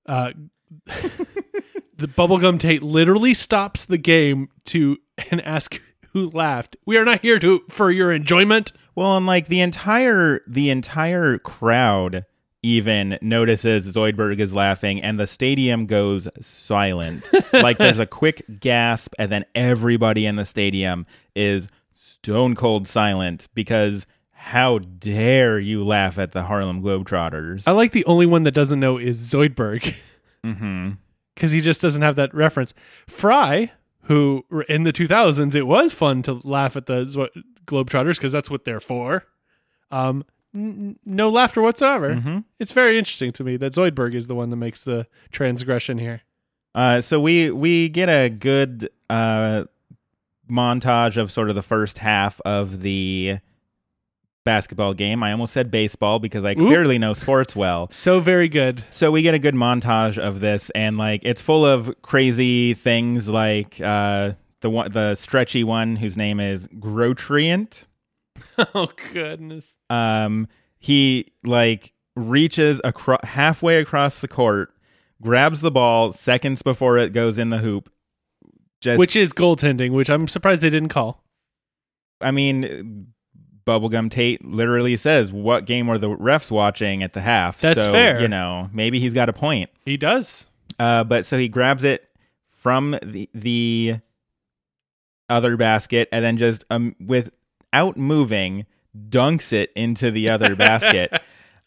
uh, 0.07 0.33
the 0.87 2.09
bubblegum 2.09 2.59
Tate 2.59 2.83
literally 2.83 3.35
stops 3.35 3.85
the 3.85 3.99
game 3.99 4.49
to 4.67 4.97
and 5.31 5.43
ask 5.43 5.79
who 6.15 6.31
laughed. 6.31 6.79
We 6.87 6.97
are 6.97 7.05
not 7.05 7.21
here 7.21 7.39
to 7.41 7.61
for 7.69 7.91
your 7.91 8.11
enjoyment. 8.11 8.73
Well, 8.95 9.19
and 9.19 9.27
like 9.27 9.49
the 9.49 9.61
entire 9.61 10.41
the 10.47 10.71
entire 10.71 11.37
crowd 11.37 12.25
even 12.63 13.19
notices 13.21 13.93
Zoidberg 13.93 14.39
is 14.39 14.55
laughing 14.55 15.03
and 15.03 15.19
the 15.19 15.27
stadium 15.27 15.87
goes 15.87 16.29
silent. 16.41 17.29
like 17.53 17.79
there's 17.79 17.99
a 17.99 18.07
quick 18.07 18.45
gasp 18.61 19.13
and 19.19 19.33
then 19.33 19.45
everybody 19.55 20.27
in 20.27 20.37
the 20.37 20.45
stadium 20.45 21.07
is 21.35 21.69
stone 21.93 22.55
cold 22.55 22.87
silent 22.87 23.49
because 23.55 24.07
How 24.31 24.79
dare 24.79 25.61
you 25.61 25.85
laugh 25.85 26.19
at 26.19 26.33
the 26.33 26.43
Harlem 26.43 26.83
Globetrotters? 26.83 27.63
I 27.67 27.71
like 27.71 27.93
the 27.93 28.05
only 28.07 28.27
one 28.27 28.43
that 28.43 28.51
doesn't 28.55 28.81
know 28.81 28.99
is 28.99 29.21
Zoidberg 29.21 29.95
mm-hmm. 30.45 30.91
because 31.35 31.53
he 31.53 31.61
just 31.61 31.81
doesn't 31.81 32.03
have 32.03 32.17
that 32.17 32.35
reference. 32.35 32.75
Fry, 33.07 33.71
who 34.03 34.45
in 34.69 34.83
the 34.83 34.93
2000s, 34.93 35.55
it 35.55 35.63
was 35.63 35.93
fun 35.93 36.23
to 36.23 36.41
laugh 36.43 36.77
at 36.77 36.87
the 36.87 37.09
Zo- 37.09 37.29
Globetrotters 37.67 38.17
because 38.17 38.33
that's 38.33 38.51
what 38.51 38.65
they're 38.65 38.81
for. 38.81 39.25
Um, 39.93 40.25
n- 40.55 40.99
no 41.05 41.29
laughter 41.29 41.63
whatsoever. 41.63 42.15
Mm-hmm. 42.15 42.39
It's 42.59 42.73
very 42.73 42.99
interesting 42.99 43.33
to 43.33 43.45
me 43.45 43.57
that 43.57 43.73
Zoidberg 43.73 44.15
is 44.15 44.27
the 44.27 44.35
one 44.35 44.51
that 44.51 44.57
makes 44.57 44.85
the 44.85 45.07
transgression 45.31 45.99
here. 45.99 46.23
Uh, 46.75 47.01
so 47.01 47.21
we 47.21 47.51
we 47.51 47.89
get 47.89 48.09
a 48.09 48.31
good 48.31 48.89
uh, 49.11 49.65
montage 50.51 51.17
of 51.17 51.31
sort 51.31 51.49
of 51.49 51.55
the 51.55 51.63
first 51.63 51.99
half 51.99 52.41
of 52.43 52.81
the 52.83 53.39
basketball 54.45 54.95
game. 54.95 55.23
I 55.23 55.33
almost 55.33 55.53
said 55.53 55.71
baseball 55.71 56.19
because 56.19 56.45
I 56.45 56.55
clearly 56.55 56.99
know 56.99 57.15
sports 57.15 57.55
well. 57.55 57.89
So 58.03 58.21
very 58.21 58.49
good. 58.49 58.85
So 58.91 59.11
we 59.13 59.23
get 59.23 59.35
a 59.35 59.39
good 59.39 59.55
montage 59.55 60.19
of 60.19 60.41
this, 60.41 60.71
and 60.71 60.99
like 60.99 61.21
it's 61.25 61.41
full 61.41 61.65
of 61.65 61.95
crazy 62.03 62.75
things, 62.75 63.29
like 63.29 63.81
uh, 63.81 64.33
the 64.61 64.71
one, 64.71 64.91
the 64.91 65.15
stretchy 65.15 65.63
one 65.63 65.97
whose 65.97 66.17
name 66.17 66.41
is 66.41 66.67
Grotrient. 66.69 67.87
oh 68.75 68.91
goodness. 69.13 69.75
Um, 69.93 70.49
he 70.79 71.33
like 71.45 71.93
reaches 72.17 72.81
across 72.83 73.21
halfway 73.25 73.79
across 73.79 74.21
the 74.21 74.29
court, 74.29 74.75
grabs 75.21 75.61
the 75.61 75.71
ball 75.71 76.13
seconds 76.13 76.63
before 76.63 76.97
it 76.97 77.13
goes 77.13 77.39
in 77.39 77.51
the 77.51 77.59
hoop. 77.59 77.93
Just, 78.81 78.99
Which 78.99 79.15
is 79.15 79.33
goaltending, 79.33 79.93
which 79.93 80.11
I'm 80.11 80.27
surprised 80.27 80.63
they 80.63 80.71
didn't 80.71 80.89
call. 80.89 81.23
I 82.21 82.31
mean, 82.31 83.13
Bubblegum 83.67 84.11
Tate 84.11 84.45
literally 84.45 84.97
says, 84.97 85.31
"What 85.33 85.67
game 85.67 85.87
were 85.87 85.99
the 85.99 86.09
refs 86.09 86.51
watching 86.51 87.03
at 87.03 87.13
the 87.13 87.21
half?" 87.21 87.61
That's 87.61 87.85
so, 87.85 87.93
fair. 87.93 88.21
You 88.21 88.29
know, 88.29 88.71
maybe 88.73 88.99
he's 88.99 89.15
got 89.15 89.29
a 89.29 89.33
point. 89.33 89.71
He 89.85 89.97
does. 89.97 90.47
Uh, 90.79 91.05
but 91.05 91.25
so 91.27 91.39
he 91.39 91.49
grabs 91.49 91.85
it 91.85 92.09
from 92.49 92.97
the 93.03 93.29
the 93.35 93.97
other 95.29 95.57
basket 95.57 96.09
and 96.13 96.25
then 96.25 96.37
just 96.37 96.65
um 96.71 96.97
without 96.99 97.97
moving 97.97 98.67
dunks 98.97 99.53
it 99.53 99.73
into 99.77 100.11
the 100.11 100.29
other 100.31 100.55
basket. 100.57 101.13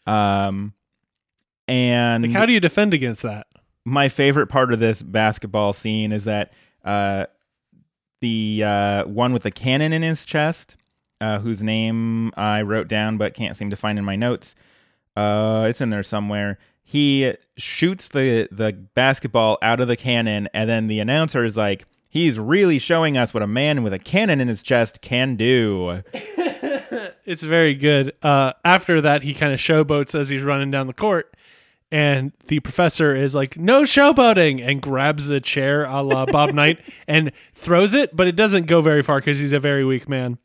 Um, 0.06 0.72
and 1.68 2.24
Like, 2.24 2.32
how 2.32 2.46
do 2.46 2.52
you 2.52 2.60
defend 2.60 2.94
against 2.94 3.22
that? 3.22 3.46
my 3.84 4.08
favorite 4.08 4.48
part 4.48 4.72
of 4.72 4.80
this 4.80 5.00
basketball 5.00 5.72
scene 5.72 6.10
is 6.10 6.24
that 6.24 6.52
uh, 6.84 7.24
the 8.20 8.62
uh, 8.64 9.04
one 9.04 9.32
with 9.32 9.44
the 9.44 9.50
cannon 9.52 9.92
in 9.92 10.02
his 10.02 10.24
chest, 10.24 10.76
uh, 11.20 11.38
whose 11.38 11.62
name 11.62 12.32
I 12.36 12.62
wrote 12.62 12.88
down 12.88 13.16
but 13.16 13.32
can't 13.34 13.56
seem 13.56 13.70
to 13.70 13.76
find 13.76 13.96
in 13.96 14.04
my 14.04 14.16
notes. 14.16 14.56
Uh, 15.16 15.66
it's 15.68 15.80
in 15.80 15.90
there 15.90 16.02
somewhere. 16.02 16.58
He 16.82 17.32
shoots 17.56 18.08
the 18.08 18.48
the 18.50 18.72
basketball 18.72 19.56
out 19.62 19.78
of 19.80 19.86
the 19.88 19.96
cannon, 19.96 20.48
and 20.52 20.68
then 20.68 20.88
the 20.88 20.98
announcer 20.98 21.44
is 21.44 21.56
like, 21.56 21.84
"He's 22.10 22.38
really 22.40 22.78
showing 22.80 23.16
us 23.16 23.32
what 23.32 23.42
a 23.42 23.46
man 23.48 23.84
with 23.84 23.92
a 23.92 23.98
cannon 24.00 24.40
in 24.40 24.48
his 24.48 24.62
chest 24.64 25.00
can 25.00 25.36
do." 25.36 26.02
It's 27.24 27.42
very 27.42 27.74
good. 27.74 28.12
Uh, 28.22 28.52
after 28.64 29.00
that, 29.00 29.22
he 29.22 29.34
kind 29.34 29.52
of 29.52 29.58
showboats 29.58 30.18
as 30.18 30.28
he's 30.28 30.42
running 30.42 30.70
down 30.70 30.86
the 30.86 30.92
court, 30.94 31.34
and 31.90 32.32
the 32.46 32.60
professor 32.60 33.14
is 33.16 33.34
like, 33.34 33.56
"No 33.56 33.82
showboating," 33.82 34.66
and 34.66 34.80
grabs 34.80 35.30
a 35.30 35.40
chair 35.40 35.84
a 35.84 36.02
la 36.02 36.26
Bob 36.26 36.50
Knight 36.54 36.78
and 37.08 37.32
throws 37.54 37.94
it, 37.94 38.14
but 38.14 38.26
it 38.28 38.36
doesn't 38.36 38.66
go 38.66 38.80
very 38.82 39.02
far 39.02 39.18
because 39.20 39.38
he's 39.38 39.52
a 39.52 39.60
very 39.60 39.84
weak 39.84 40.08
man. 40.08 40.38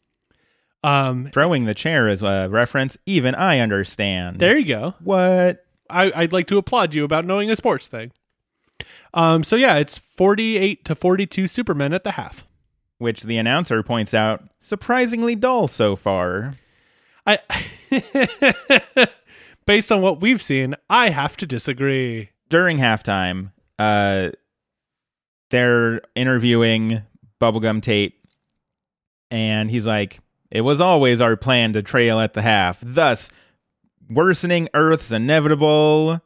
Um, 0.83 1.29
Throwing 1.31 1.65
the 1.65 1.75
chair 1.75 2.07
is 2.07 2.24
a 2.24 2.48
reference 2.50 2.98
even 3.05 3.36
I 3.36 3.60
understand. 3.60 4.39
there 4.39 4.57
you 4.57 4.65
go. 4.65 4.95
What? 5.03 5.63
I, 5.89 6.12
I'd 6.15 6.33
like 6.33 6.48
to 6.48 6.57
applaud 6.57 6.93
you 6.95 7.03
about 7.03 7.25
knowing 7.25 7.51
a 7.51 7.55
sports 7.55 7.88
thing. 7.88 8.12
Um, 9.13 9.43
so 9.43 9.55
yeah, 9.55 9.75
it's 9.75 9.98
forty-eight 10.00 10.83
to 10.86 10.95
forty-two 10.95 11.45
Supermen 11.45 11.93
at 11.93 12.03
the 12.03 12.12
half. 12.12 12.46
Which 13.01 13.24
the 13.24 13.40
announcer 13.40 13.81
points 13.81 14.14
out 14.14 14.44
surprisingly 14.59 15.33
dull 15.35 15.68
so 15.68 15.96
far. 15.96 16.53
I, 17.25 17.40
based 19.66 19.92
on 19.92 20.03
what 20.03 20.22
we've 20.22 20.40
seen, 20.42 20.75
I 20.87 21.09
have 21.09 21.35
to 21.37 21.48
disagree. 21.48 22.29
during 22.50 22.77
halftime, 22.77 23.53
uh, 23.79 24.29
they're 25.50 26.01
interviewing 26.14 27.01
Bubblegum 27.42 27.81
Tate, 27.81 28.14
and 29.31 29.72
he's 29.72 29.87
like, 29.87 30.20
"It 30.51 30.61
was 30.61 30.79
always 30.79 31.22
our 31.22 31.35
plan 31.35 31.74
to 31.74 31.81
trail 31.81 32.20
at 32.20 32.33
the 32.35 32.44
half, 32.44 32.83
thus 32.85 33.31
worsening 34.11 34.70
Earth's 34.75 35.11
inevitable 35.11 36.22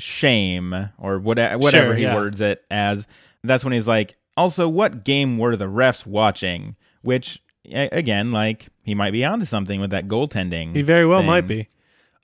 shame, 0.00 0.90
or 0.98 1.20
what, 1.20 1.38
whatever 1.60 1.86
Sure, 1.90 1.94
he 1.94 2.02
yeah. 2.02 2.16
words 2.16 2.40
it 2.40 2.64
as." 2.68 3.06
That's 3.44 3.62
when 3.62 3.72
he's 3.72 3.86
like, 3.86 4.16
"Also, 4.38 4.68
what 4.68 5.04
game 5.04 5.36
were 5.38 5.56
the 5.56 5.66
refs 5.66 6.06
watching?" 6.06 6.76
Which, 7.02 7.42
again, 7.70 8.32
like 8.32 8.68
he 8.84 8.94
might 8.94 9.12
be 9.12 9.24
onto 9.24 9.44
something 9.44 9.80
with 9.80 9.90
that 9.90 10.08
goaltending. 10.08 10.74
He 10.74 10.82
very 10.82 11.04
well 11.06 11.20
thing. 11.20 11.26
might 11.26 11.46
be. 11.46 11.68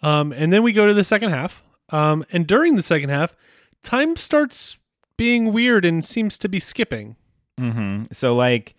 Um, 0.02 0.32
and 0.32 0.52
then 0.52 0.62
we 0.62 0.72
go 0.72 0.86
to 0.86 0.94
the 0.94 1.04
second 1.04 1.30
half. 1.30 1.62
Um, 1.90 2.24
and 2.32 2.46
during 2.46 2.76
the 2.76 2.82
second 2.82 3.10
half, 3.10 3.34
time 3.82 4.16
starts 4.16 4.78
being 5.16 5.52
weird 5.52 5.84
and 5.84 6.04
seems 6.04 6.38
to 6.38 6.48
be 6.48 6.58
skipping. 6.60 7.16
hmm 7.58 8.04
So 8.12 8.34
like 8.34 8.74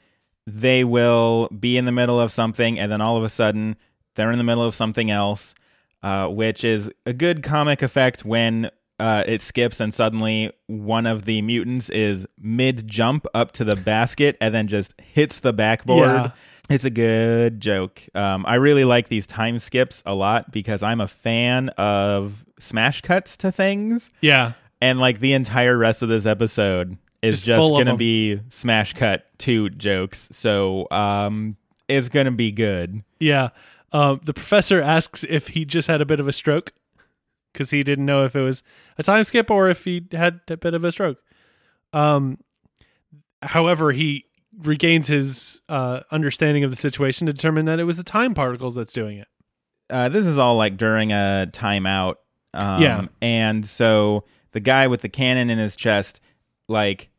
they 0.47 0.83
will 0.83 1.47
be 1.49 1.77
in 1.77 1.85
the 1.85 1.91
middle 1.91 2.19
of 2.19 2.31
something, 2.31 2.77
and 2.79 2.91
then 2.91 3.01
all 3.01 3.17
of 3.17 3.23
a 3.23 3.29
sudden 3.29 3.75
they're 4.15 4.31
in 4.31 4.37
the 4.37 4.43
middle 4.43 4.63
of 4.63 4.75
something 4.75 5.09
else, 5.09 5.53
uh, 6.03 6.27
which 6.27 6.63
is 6.63 6.91
a 7.05 7.13
good 7.13 7.41
comic 7.41 7.81
effect 7.81 8.23
when 8.25 8.69
uh, 8.99 9.23
it 9.27 9.41
skips 9.41 9.79
and 9.79 9.93
suddenly 9.93 10.51
one 10.67 11.05
of 11.05 11.25
the 11.25 11.41
mutants 11.41 11.89
is 11.89 12.25
mid 12.39 12.87
jump 12.89 13.25
up 13.33 13.51
to 13.53 13.63
the 13.63 13.75
basket 13.75 14.37
and 14.39 14.53
then 14.55 14.67
just 14.67 14.93
hits 15.01 15.39
the 15.39 15.53
backboard. 15.53 16.07
Yeah. 16.07 16.31
It's 16.69 16.83
a 16.85 16.89
good 16.89 17.59
joke. 17.61 18.01
Um, 18.15 18.43
I 18.47 18.55
really 18.55 18.85
like 18.85 19.07
these 19.07 19.27
time 19.27 19.59
skips 19.59 20.01
a 20.05 20.15
lot 20.15 20.51
because 20.51 20.81
I'm 20.81 20.99
a 21.01 21.07
fan 21.07 21.69
of 21.77 22.45
smash 22.59 23.01
cuts 23.01 23.37
to 23.37 23.51
things 23.51 24.09
Yeah. 24.21 24.53
and 24.81 24.99
like 24.99 25.19
the 25.19 25.33
entire 25.33 25.77
rest 25.77 26.01
of 26.01 26.09
this 26.09 26.25
episode 26.25 26.97
is 27.21 27.43
Just 27.43 27.45
just, 27.59 27.71
gonna 27.73 27.97
be 27.97 28.39
smash 28.49 28.93
cut 28.93 29.25
to 29.39 29.69
jokes 29.71 30.29
so 30.31 30.87
um 30.91 31.57
it's 31.87 32.07
gonna 32.09 32.31
be 32.31 32.51
good 32.51 33.03
Yeah. 33.19 33.49
Um, 33.91 34.19
the 34.23 34.33
professor 34.33 34.81
asks 34.81 35.23
if 35.27 35.49
he 35.49 35.65
just 35.65 35.87
had 35.87 36.01
a 36.01 36.05
bit 36.05 36.19
of 36.19 36.27
a 36.27 36.33
stroke 36.33 36.71
because 37.55 37.71
he 37.71 37.83
didn't 37.83 38.05
know 38.05 38.23
if 38.25 38.35
it 38.35 38.41
was 38.41 38.61
a 38.97 39.03
time 39.03 39.23
skip 39.23 39.49
or 39.49 39.69
if 39.69 39.83
he 39.85 40.05
had 40.11 40.41
a 40.49 40.57
bit 40.57 40.73
of 40.73 40.83
a 40.83 40.91
stroke. 40.91 41.17
Um, 41.93 42.37
however, 43.41 43.91
he 43.91 44.25
regains 44.57 45.07
his 45.07 45.61
uh, 45.69 46.01
understanding 46.11 46.63
of 46.63 46.71
the 46.71 46.77
situation 46.77 47.27
to 47.27 47.33
determine 47.33 47.65
that 47.65 47.79
it 47.79 47.83
was 47.83 47.97
the 47.97 48.03
time 48.03 48.33
particles 48.33 48.75
that's 48.75 48.93
doing 48.93 49.17
it. 49.17 49.27
uh 49.89 50.09
this 50.09 50.25
is 50.25 50.37
all 50.37 50.55
like 50.55 50.77
during 50.77 51.11
a 51.11 51.47
timeout 51.51 52.15
um 52.53 52.81
Yeah. 52.81 53.05
and 53.21 53.65
so 53.65 54.23
the 54.53 54.59
guy 54.61 54.87
with 54.87 55.01
the 55.01 55.09
cannon 55.09 55.49
in 55.49 55.57
his 55.59 55.75
chest 55.75 56.21
like 56.69 57.09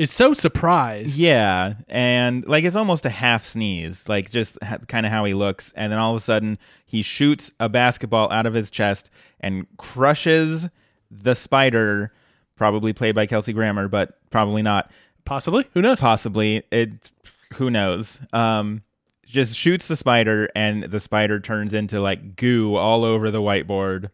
Is 0.00 0.10
so 0.10 0.32
surprised. 0.32 1.18
yeah 1.18 1.74
and 1.88 2.46
like 2.46 2.64
it's 2.64 2.74
almost 2.76 3.04
a 3.04 3.10
half 3.10 3.44
sneeze 3.44 4.08
like 4.08 4.30
just 4.30 4.56
ha- 4.64 4.78
kind 4.88 5.04
of 5.04 5.12
how 5.12 5.26
he 5.26 5.34
looks 5.34 5.72
and 5.76 5.92
then 5.92 5.98
all 5.98 6.12
of 6.14 6.16
a 6.16 6.24
sudden 6.24 6.58
he 6.86 7.02
shoots 7.02 7.50
a 7.60 7.68
basketball 7.68 8.32
out 8.32 8.46
of 8.46 8.54
his 8.54 8.70
chest 8.70 9.10
and 9.40 9.66
crushes 9.76 10.70
the 11.10 11.34
spider 11.34 12.12
probably 12.56 12.94
played 12.94 13.14
by 13.14 13.26
kelsey 13.26 13.52
grammer 13.52 13.88
but 13.88 14.18
probably 14.30 14.62
not 14.62 14.90
Possibly. 15.26 15.66
Who 15.74 15.82
knows? 15.82 16.00
possibly 16.00 16.62
it 16.70 17.10
who 17.54 17.68
knows 17.68 18.20
um 18.32 18.82
just 19.26 19.54
shoots 19.54 19.86
the 19.86 19.96
spider 19.96 20.48
and 20.56 20.84
the 20.84 20.98
spider 20.98 21.38
turns 21.40 21.74
into 21.74 22.00
like 22.00 22.36
goo 22.36 22.74
all 22.74 23.04
over 23.04 23.28
the 23.30 23.40
whiteboard 23.42 24.08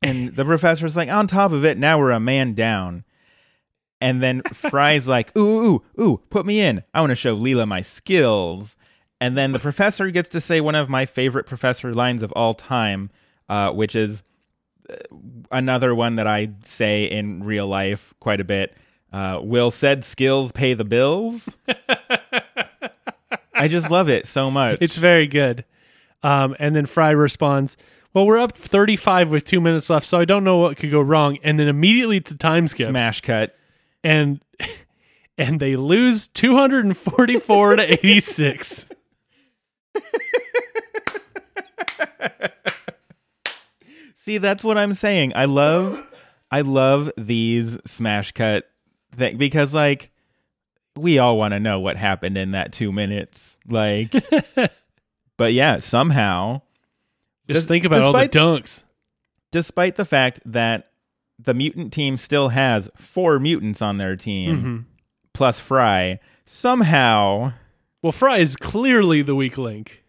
and 0.00 0.28
the 0.36 0.44
professor's 0.44 0.96
like 0.96 1.08
on 1.08 1.26
top 1.26 1.50
of 1.50 1.64
it 1.64 1.76
now 1.76 1.98
we're 1.98 2.12
a 2.12 2.20
man 2.20 2.54
down 2.54 3.04
and 4.02 4.22
then 4.22 4.42
fry's 4.52 5.08
like 5.08 5.34
ooh 5.36 5.64
ooh 5.64 5.82
ooh 6.00 6.20
put 6.30 6.44
me 6.44 6.60
in 6.60 6.82
i 6.92 7.00
want 7.00 7.10
to 7.10 7.16
show 7.16 7.36
leela 7.36 7.66
my 7.66 7.80
skills 7.80 8.76
and 9.20 9.36
then 9.38 9.52
the 9.52 9.58
professor 9.58 10.10
gets 10.10 10.28
to 10.28 10.40
say 10.40 10.60
one 10.60 10.74
of 10.74 10.88
my 10.88 11.06
favorite 11.06 11.46
professor 11.46 11.94
lines 11.94 12.22
of 12.22 12.30
all 12.32 12.52
time 12.52 13.08
uh, 13.48 13.70
which 13.70 13.94
is 13.94 14.22
uh, 14.90 14.94
another 15.50 15.94
one 15.94 16.16
that 16.16 16.26
i 16.26 16.50
say 16.64 17.04
in 17.04 17.42
real 17.42 17.66
life 17.66 18.12
quite 18.20 18.40
a 18.40 18.44
bit 18.44 18.76
uh, 19.12 19.38
will 19.42 19.70
said 19.70 20.04
skills 20.04 20.52
pay 20.52 20.74
the 20.74 20.84
bills 20.84 21.56
I 23.62 23.68
just 23.68 23.90
love 23.90 24.08
it 24.08 24.26
so 24.26 24.50
much. 24.50 24.78
It's 24.80 24.96
very 24.96 25.28
good. 25.28 25.64
Um, 26.24 26.56
and 26.58 26.74
then 26.74 26.84
Fry 26.84 27.10
responds, 27.10 27.76
Well, 28.12 28.26
we're 28.26 28.40
up 28.40 28.58
35 28.58 29.30
with 29.30 29.44
two 29.44 29.60
minutes 29.60 29.88
left, 29.88 30.04
so 30.06 30.18
I 30.18 30.24
don't 30.24 30.42
know 30.42 30.58
what 30.58 30.76
could 30.76 30.90
go 30.90 31.00
wrong. 31.00 31.38
And 31.44 31.60
then 31.60 31.68
immediately 31.68 32.18
the 32.18 32.34
time 32.34 32.66
skips. 32.66 32.90
smash 32.90 33.20
cut 33.20 33.56
and 34.04 34.40
and 35.38 35.60
they 35.60 35.76
lose 35.76 36.28
244 36.28 37.76
to 37.76 37.82
86. 37.92 38.86
See, 44.14 44.38
that's 44.38 44.62
what 44.62 44.78
I'm 44.78 44.94
saying. 44.94 45.32
I 45.34 45.46
love 45.46 46.06
I 46.50 46.60
love 46.60 47.10
these 47.16 47.78
smash 47.86 48.32
cut 48.32 48.70
thing 49.16 49.36
because 49.36 49.74
like 49.74 50.10
we 50.96 51.18
all 51.18 51.38
want 51.38 51.52
to 51.52 51.60
know 51.60 51.80
what 51.80 51.96
happened 51.96 52.36
in 52.38 52.52
that 52.52 52.72
2 52.72 52.92
minutes. 52.92 53.58
Like 53.66 54.12
But 55.36 55.54
yeah, 55.54 55.80
somehow 55.80 56.62
just 57.50 57.66
d- 57.66 57.74
think 57.74 57.84
about 57.84 58.02
all 58.02 58.12
the 58.12 58.28
dunks. 58.28 58.84
Despite 59.50 59.96
the 59.96 60.04
fact 60.04 60.40
that 60.46 60.91
the 61.44 61.54
mutant 61.54 61.92
team 61.92 62.16
still 62.16 62.48
has 62.50 62.88
four 62.96 63.38
mutants 63.38 63.80
on 63.82 63.98
their 63.98 64.16
team 64.16 64.56
Mm-hmm. 64.56 64.76
plus 65.34 65.58
Fry, 65.60 66.18
somehow 66.44 67.52
Well, 68.02 68.12
Fry 68.12 68.38
is 68.38 68.56
clearly 68.56 69.22
the 69.22 69.34
weak 69.34 69.56
link. 69.58 70.02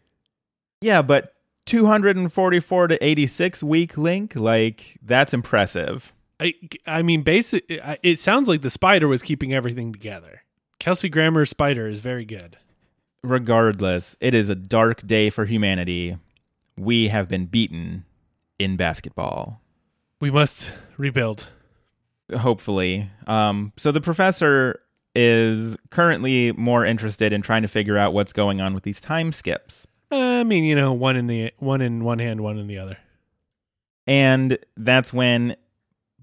yeah, 0.82 1.02
but 1.02 1.34
244 1.66 2.88
to 2.88 3.04
86 3.06 3.64
weak 3.64 3.98
link, 3.98 4.36
like 4.36 4.98
that's 5.02 5.34
impressive. 5.34 6.12
I, 6.40 6.54
I 6.86 7.02
mean, 7.04 7.22
basic. 7.22 7.64
It 8.04 8.20
sounds 8.20 8.48
like 8.50 8.62
the 8.64 8.70
spider 8.70 9.08
was 9.08 9.22
keeping 9.22 9.54
everything 9.54 9.94
together. 9.94 10.42
Kelsey 10.80 11.08
Grammer's 11.08 11.50
spider 11.52 11.88
is 11.88 12.02
very 12.02 12.26
good. 12.26 12.58
Regardless, 13.24 14.18
it 14.20 14.34
is 14.34 14.50
a 14.50 14.56
dark 14.56 15.08
day 15.08 15.30
for 15.30 15.46
humanity. 15.46 16.18
We 16.78 17.08
have 17.08 17.30
been 17.30 17.46
beaten 17.46 18.04
in 18.60 18.76
basketball. 18.76 19.62
We 20.20 20.30
must 20.32 20.74
rebuild. 21.04 21.50
hopefully. 22.36 23.10
Um, 23.28 23.74
so 23.78 23.92
the 23.92 24.02
professor 24.02 24.80
is 25.16 25.78
currently 25.92 26.52
more 26.54 26.86
interested 26.86 27.34
in 27.34 27.42
trying 27.42 27.62
to 27.62 27.68
figure 27.68 27.98
out 27.98 28.14
what's 28.14 28.34
going 28.34 28.62
on 28.62 28.74
with 28.74 28.84
these 28.84 29.00
time 29.00 29.32
skips. 29.32 29.86
Uh, 30.12 30.16
I 30.16 30.44
mean, 30.44 30.64
you 30.64 30.76
know, 30.76 30.94
one 30.94 31.16
in 31.16 31.28
the 31.28 31.52
one 31.60 31.82
in 31.82 32.04
one 32.04 32.20
hand, 32.20 32.42
one 32.42 32.58
in 32.58 32.68
the 32.68 32.78
other. 32.78 32.98
And 34.06 34.58
that's 34.76 35.14
when 35.14 35.56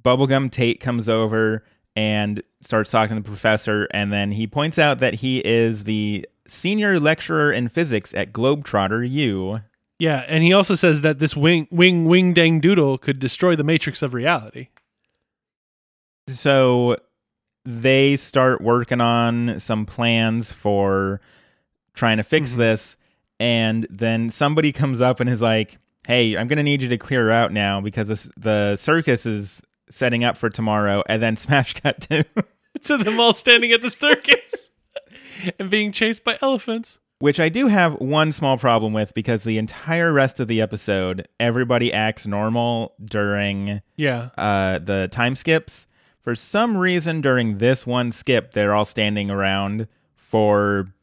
Bubblegum 0.03 0.51
Tate 0.51 0.81
comes 0.81 1.09
over 1.09 1.65
and 1.97 2.43
starts 2.61 2.91
talking 2.91 3.17
to 3.17 3.23
the 3.23 3.29
professor. 3.29 3.89
And 3.93 4.13
then 4.13 4.33
he 4.33 4.47
points 4.47 4.79
out 4.79 4.99
that 5.01 5.15
he 5.15 5.39
is 5.45 5.85
the 5.85 6.27
senior 6.47 7.01
lecturer 7.01 7.53
in 7.53 7.69
physics 7.69 8.13
at 8.15 8.33
Globetrotter 8.33 9.09
U. 9.09 9.61
Yeah, 10.01 10.25
and 10.27 10.43
he 10.43 10.53
also 10.53 10.75
says 10.75 11.03
that 11.03 11.19
this 11.21 11.37
wing 11.37 11.69
wing 11.71 12.07
wing 12.07 12.33
dang 12.35 12.59
doodle 12.59 12.97
could 12.99 13.19
destroy 13.21 13.55
the 13.55 13.63
matrix 13.63 14.01
of 14.03 14.15
reality. 14.15 14.69
So 16.29 16.97
they 17.65 18.17
start 18.17 18.61
working 18.61 19.01
on 19.01 19.61
some 19.61 19.85
plans 19.87 20.53
for 20.53 21.21
trying 21.95 22.17
to 22.17 22.23
fix 22.23 22.53
Mhm. 22.55 22.57
this. 22.57 22.97
And 23.39 23.87
then 23.91 24.31
somebody 24.31 24.73
comes 24.73 25.01
up 25.01 25.21
and 25.21 25.29
is 25.29 25.43
like, 25.43 25.79
hey, 26.07 26.37
I'm 26.37 26.47
going 26.49 26.57
to 26.59 26.63
need 26.63 26.83
you 26.83 26.89
to 26.89 26.99
clear 26.99 27.31
out 27.31 27.53
now 27.53 27.81
because 27.81 28.09
this, 28.09 28.29
the 28.37 28.77
circus 28.77 29.27
is 29.27 29.63
setting 29.91 30.25
up 30.25 30.37
for 30.37 30.51
tomorrow. 30.51 31.03
And 31.07 31.23
then 31.23 31.37
smash 31.47 31.75
cut 31.75 32.01
to. 32.03 32.25
To 32.85 32.97
them 32.97 33.19
all 33.19 33.33
standing 33.35 33.73
at 33.73 33.83
the 33.83 33.91
circus 33.91 34.71
and 35.59 35.69
being 35.69 35.91
chased 35.91 36.23
by 36.23 36.39
elephants. 36.41 36.99
Which 37.21 37.39
I 37.39 37.51
do 37.51 37.67
have 37.67 38.01
one 38.01 38.33
small 38.33 38.57
problem 38.57 38.95
with 38.95 39.13
because 39.13 39.45
the 39.45 39.59
entire 39.59 40.11
rest 40.11 40.41
of 40.41 40.49
the 40.49 40.63
episode, 40.63 41.29
everybody 41.39 41.93
acts 41.93 42.27
normal 42.27 42.95
during 43.05 43.83
Yeah, 43.97 44.31
uh, 44.39 44.79
the 44.79 45.07
time 45.13 45.37
skips. 45.37 45.87
For 46.23 46.35
some 46.35 46.77
reason, 46.79 47.21
during 47.21 47.59
this 47.59 47.87
one 47.87 48.11
skip, 48.11 48.53
they're 48.53 48.75
all 48.75 48.87
standing 48.87 49.31
around 49.31 49.87
for 50.17 50.95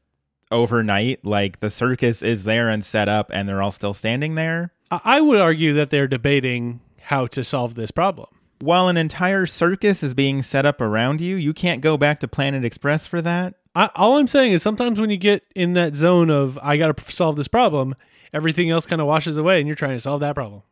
overnight. 0.52 1.24
Like 1.24 1.60
the 1.60 1.70
circus 1.70 2.24
is 2.24 2.46
there 2.46 2.68
and 2.68 2.84
set 2.84 3.08
up, 3.08 3.30
and 3.32 3.48
they're 3.48 3.62
all 3.62 3.72
still 3.72 3.94
standing 3.94 4.34
there. 4.34 4.74
I 4.90 5.00
I 5.04 5.22
would 5.22 5.40
argue 5.40 5.74
that 5.74 5.92
they're 5.92 6.08
debating 6.08 6.82
how 7.00 7.28
to 7.28 7.44
solve 7.44 7.76
this 7.76 7.92
problem. 7.92 8.28
While 8.60 8.88
an 8.88 8.98
entire 8.98 9.46
circus 9.46 10.02
is 10.02 10.14
being 10.14 10.42
set 10.42 10.66
up 10.66 10.82
around 10.82 11.22
you, 11.22 11.36
you 11.36 11.54
can't 11.54 11.82
go 11.82 11.98
back 11.98 12.20
to 12.22 12.28
Planet 12.28 12.66
Express 12.66 13.06
for 13.06 13.22
that. 13.22 13.56
I, 13.76 13.92
all 13.96 14.18
I'm 14.18 14.28
saying 14.28 14.54
is 14.54 14.64
sometimes 14.64 15.00
when 15.00 15.12
you 15.12 15.18
get 15.18 15.44
in 15.56 15.74
that 15.74 15.96
zone 15.96 16.32
of 16.32 16.58
I 16.64 16.78
got 16.78 16.98
to 16.98 17.12
solve 17.12 17.36
this 17.36 17.48
problem, 17.48 17.94
everything 18.34 18.72
else 18.72 18.88
kind 18.88 19.00
of 19.00 19.08
washes 19.08 19.38
away, 19.38 19.60
and 19.60 19.68
you're 19.68 19.76
trying 19.76 19.96
to 19.96 20.00
solve 20.00 20.22
that 20.22 20.34
problem. 20.34 20.64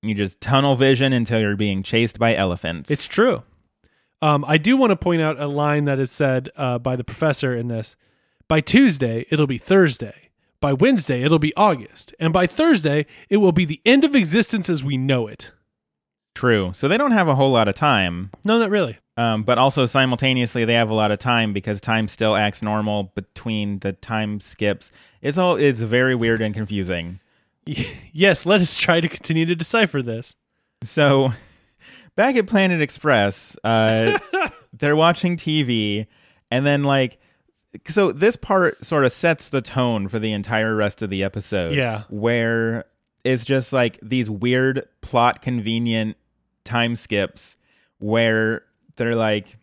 You 0.00 0.14
just 0.14 0.40
tunnel 0.40 0.74
vision 0.76 1.12
until 1.12 1.40
you're 1.40 1.56
being 1.56 1.82
chased 1.82 2.18
by 2.18 2.34
elephants. 2.34 2.90
It's 2.90 3.06
true. 3.06 3.42
Um, 4.22 4.44
I 4.46 4.56
do 4.56 4.76
want 4.76 4.90
to 4.90 4.96
point 4.96 5.22
out 5.22 5.38
a 5.38 5.46
line 5.46 5.84
that 5.84 5.98
is 5.98 6.10
said 6.10 6.50
uh, 6.56 6.78
by 6.78 6.96
the 6.96 7.04
professor 7.04 7.54
in 7.54 7.68
this. 7.68 7.96
By 8.48 8.60
Tuesday, 8.60 9.26
it'll 9.30 9.46
be 9.46 9.58
Thursday. 9.58 10.30
By 10.60 10.72
Wednesday, 10.72 11.22
it'll 11.22 11.38
be 11.38 11.54
August. 11.56 12.14
And 12.18 12.32
by 12.32 12.46
Thursday, 12.46 13.06
it 13.28 13.36
will 13.36 13.52
be 13.52 13.64
the 13.64 13.80
end 13.84 14.04
of 14.04 14.14
existence 14.14 14.68
as 14.68 14.82
we 14.82 14.96
know 14.96 15.26
it. 15.26 15.52
True. 16.38 16.72
So 16.74 16.86
they 16.86 16.96
don't 16.96 17.10
have 17.10 17.26
a 17.26 17.34
whole 17.34 17.50
lot 17.50 17.66
of 17.66 17.74
time. 17.74 18.30
No, 18.44 18.58
not 18.58 18.70
really. 18.70 18.96
Um, 19.16 19.42
but 19.42 19.58
also 19.58 19.84
simultaneously, 19.86 20.64
they 20.64 20.74
have 20.74 20.90
a 20.90 20.94
lot 20.94 21.10
of 21.10 21.18
time 21.18 21.52
because 21.52 21.80
time 21.80 22.06
still 22.06 22.36
acts 22.36 22.62
normal 22.62 23.12
between 23.16 23.78
the 23.78 23.92
time 23.92 24.40
skips. 24.40 24.92
It's 25.20 25.36
all 25.36 25.56
it's 25.56 25.80
very 25.80 26.14
weird 26.14 26.40
and 26.40 26.54
confusing. 26.54 27.18
yes, 27.66 28.46
let 28.46 28.60
us 28.60 28.76
try 28.76 29.00
to 29.00 29.08
continue 29.08 29.46
to 29.46 29.56
decipher 29.56 30.00
this. 30.00 30.36
So, 30.84 31.32
back 32.14 32.36
at 32.36 32.46
Planet 32.46 32.80
Express, 32.80 33.56
uh, 33.64 34.16
they're 34.72 34.94
watching 34.94 35.36
TV, 35.36 36.06
and 36.52 36.64
then 36.64 36.84
like, 36.84 37.18
so 37.86 38.12
this 38.12 38.36
part 38.36 38.84
sort 38.84 39.04
of 39.04 39.10
sets 39.10 39.48
the 39.48 39.60
tone 39.60 40.06
for 40.06 40.20
the 40.20 40.32
entire 40.32 40.76
rest 40.76 41.02
of 41.02 41.10
the 41.10 41.24
episode. 41.24 41.74
Yeah. 41.74 42.04
where 42.08 42.84
it's 43.24 43.44
just 43.44 43.72
like 43.72 43.98
these 44.00 44.30
weird 44.30 44.86
plot 45.00 45.42
convenient 45.42 46.16
time 46.68 46.94
skips 46.96 47.56
where 47.98 48.62
they're 48.96 49.16
like, 49.16 49.56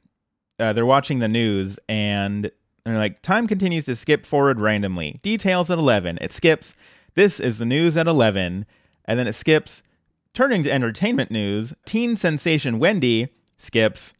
uh, 0.59 0.73
they're 0.73 0.85
watching 0.85 1.19
the 1.19 1.27
news 1.27 1.79
and 1.87 2.51
they're 2.83 2.97
like, 2.97 3.21
time 3.21 3.47
continues 3.47 3.85
to 3.85 3.95
skip 3.95 4.25
forward 4.25 4.59
randomly. 4.59 5.19
Details 5.21 5.69
at 5.71 5.77
11. 5.77 6.17
It 6.21 6.31
skips, 6.31 6.75
this 7.13 7.39
is 7.39 7.57
the 7.57 7.65
news 7.65 7.95
at 7.97 8.07
11. 8.07 8.65
And 9.05 9.19
then 9.19 9.27
it 9.27 9.33
skips, 9.33 9.83
turning 10.33 10.63
to 10.63 10.71
entertainment 10.71 11.29
news, 11.31 11.73
teen 11.85 12.15
sensation 12.15 12.79
Wendy 12.79 13.29
skips, 13.57 14.13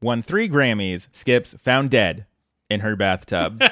won 0.00 0.22
three 0.22 0.48
Grammys, 0.48 1.08
skips, 1.12 1.54
found 1.58 1.90
dead 1.90 2.26
in 2.70 2.80
her 2.80 2.94
bathtub. 2.96 3.62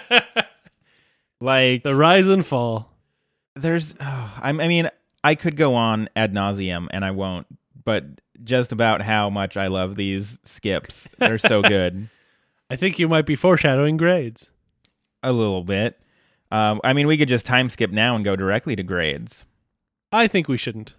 like, 1.40 1.82
The 1.82 1.94
rise 1.94 2.28
and 2.28 2.44
fall. 2.44 2.92
there's, 3.54 3.94
oh, 4.00 4.38
I, 4.42 4.50
I 4.50 4.52
mean, 4.68 4.88
I 5.22 5.34
could 5.34 5.56
go 5.56 5.74
on 5.74 6.08
ad 6.16 6.32
nauseum 6.34 6.88
and 6.90 7.04
I 7.04 7.10
won't, 7.10 7.46
but 7.84 8.04
just 8.44 8.72
about 8.72 9.02
how 9.02 9.30
much 9.30 9.56
I 9.56 9.66
love 9.68 9.96
these 9.96 10.38
skips. 10.44 11.08
They're 11.18 11.38
so 11.38 11.62
good. 11.62 12.08
I 12.70 12.76
think 12.76 12.98
you 12.98 13.08
might 13.08 13.26
be 13.26 13.36
foreshadowing 13.36 13.96
grades. 13.96 14.50
A 15.22 15.32
little 15.32 15.64
bit. 15.64 16.00
Um, 16.50 16.80
I 16.84 16.92
mean, 16.92 17.06
we 17.06 17.16
could 17.18 17.28
just 17.28 17.46
time 17.46 17.68
skip 17.70 17.90
now 17.90 18.14
and 18.16 18.24
go 18.24 18.36
directly 18.36 18.76
to 18.76 18.82
grades. 18.82 19.44
I 20.12 20.28
think 20.28 20.48
we 20.48 20.56
shouldn't. 20.56 20.94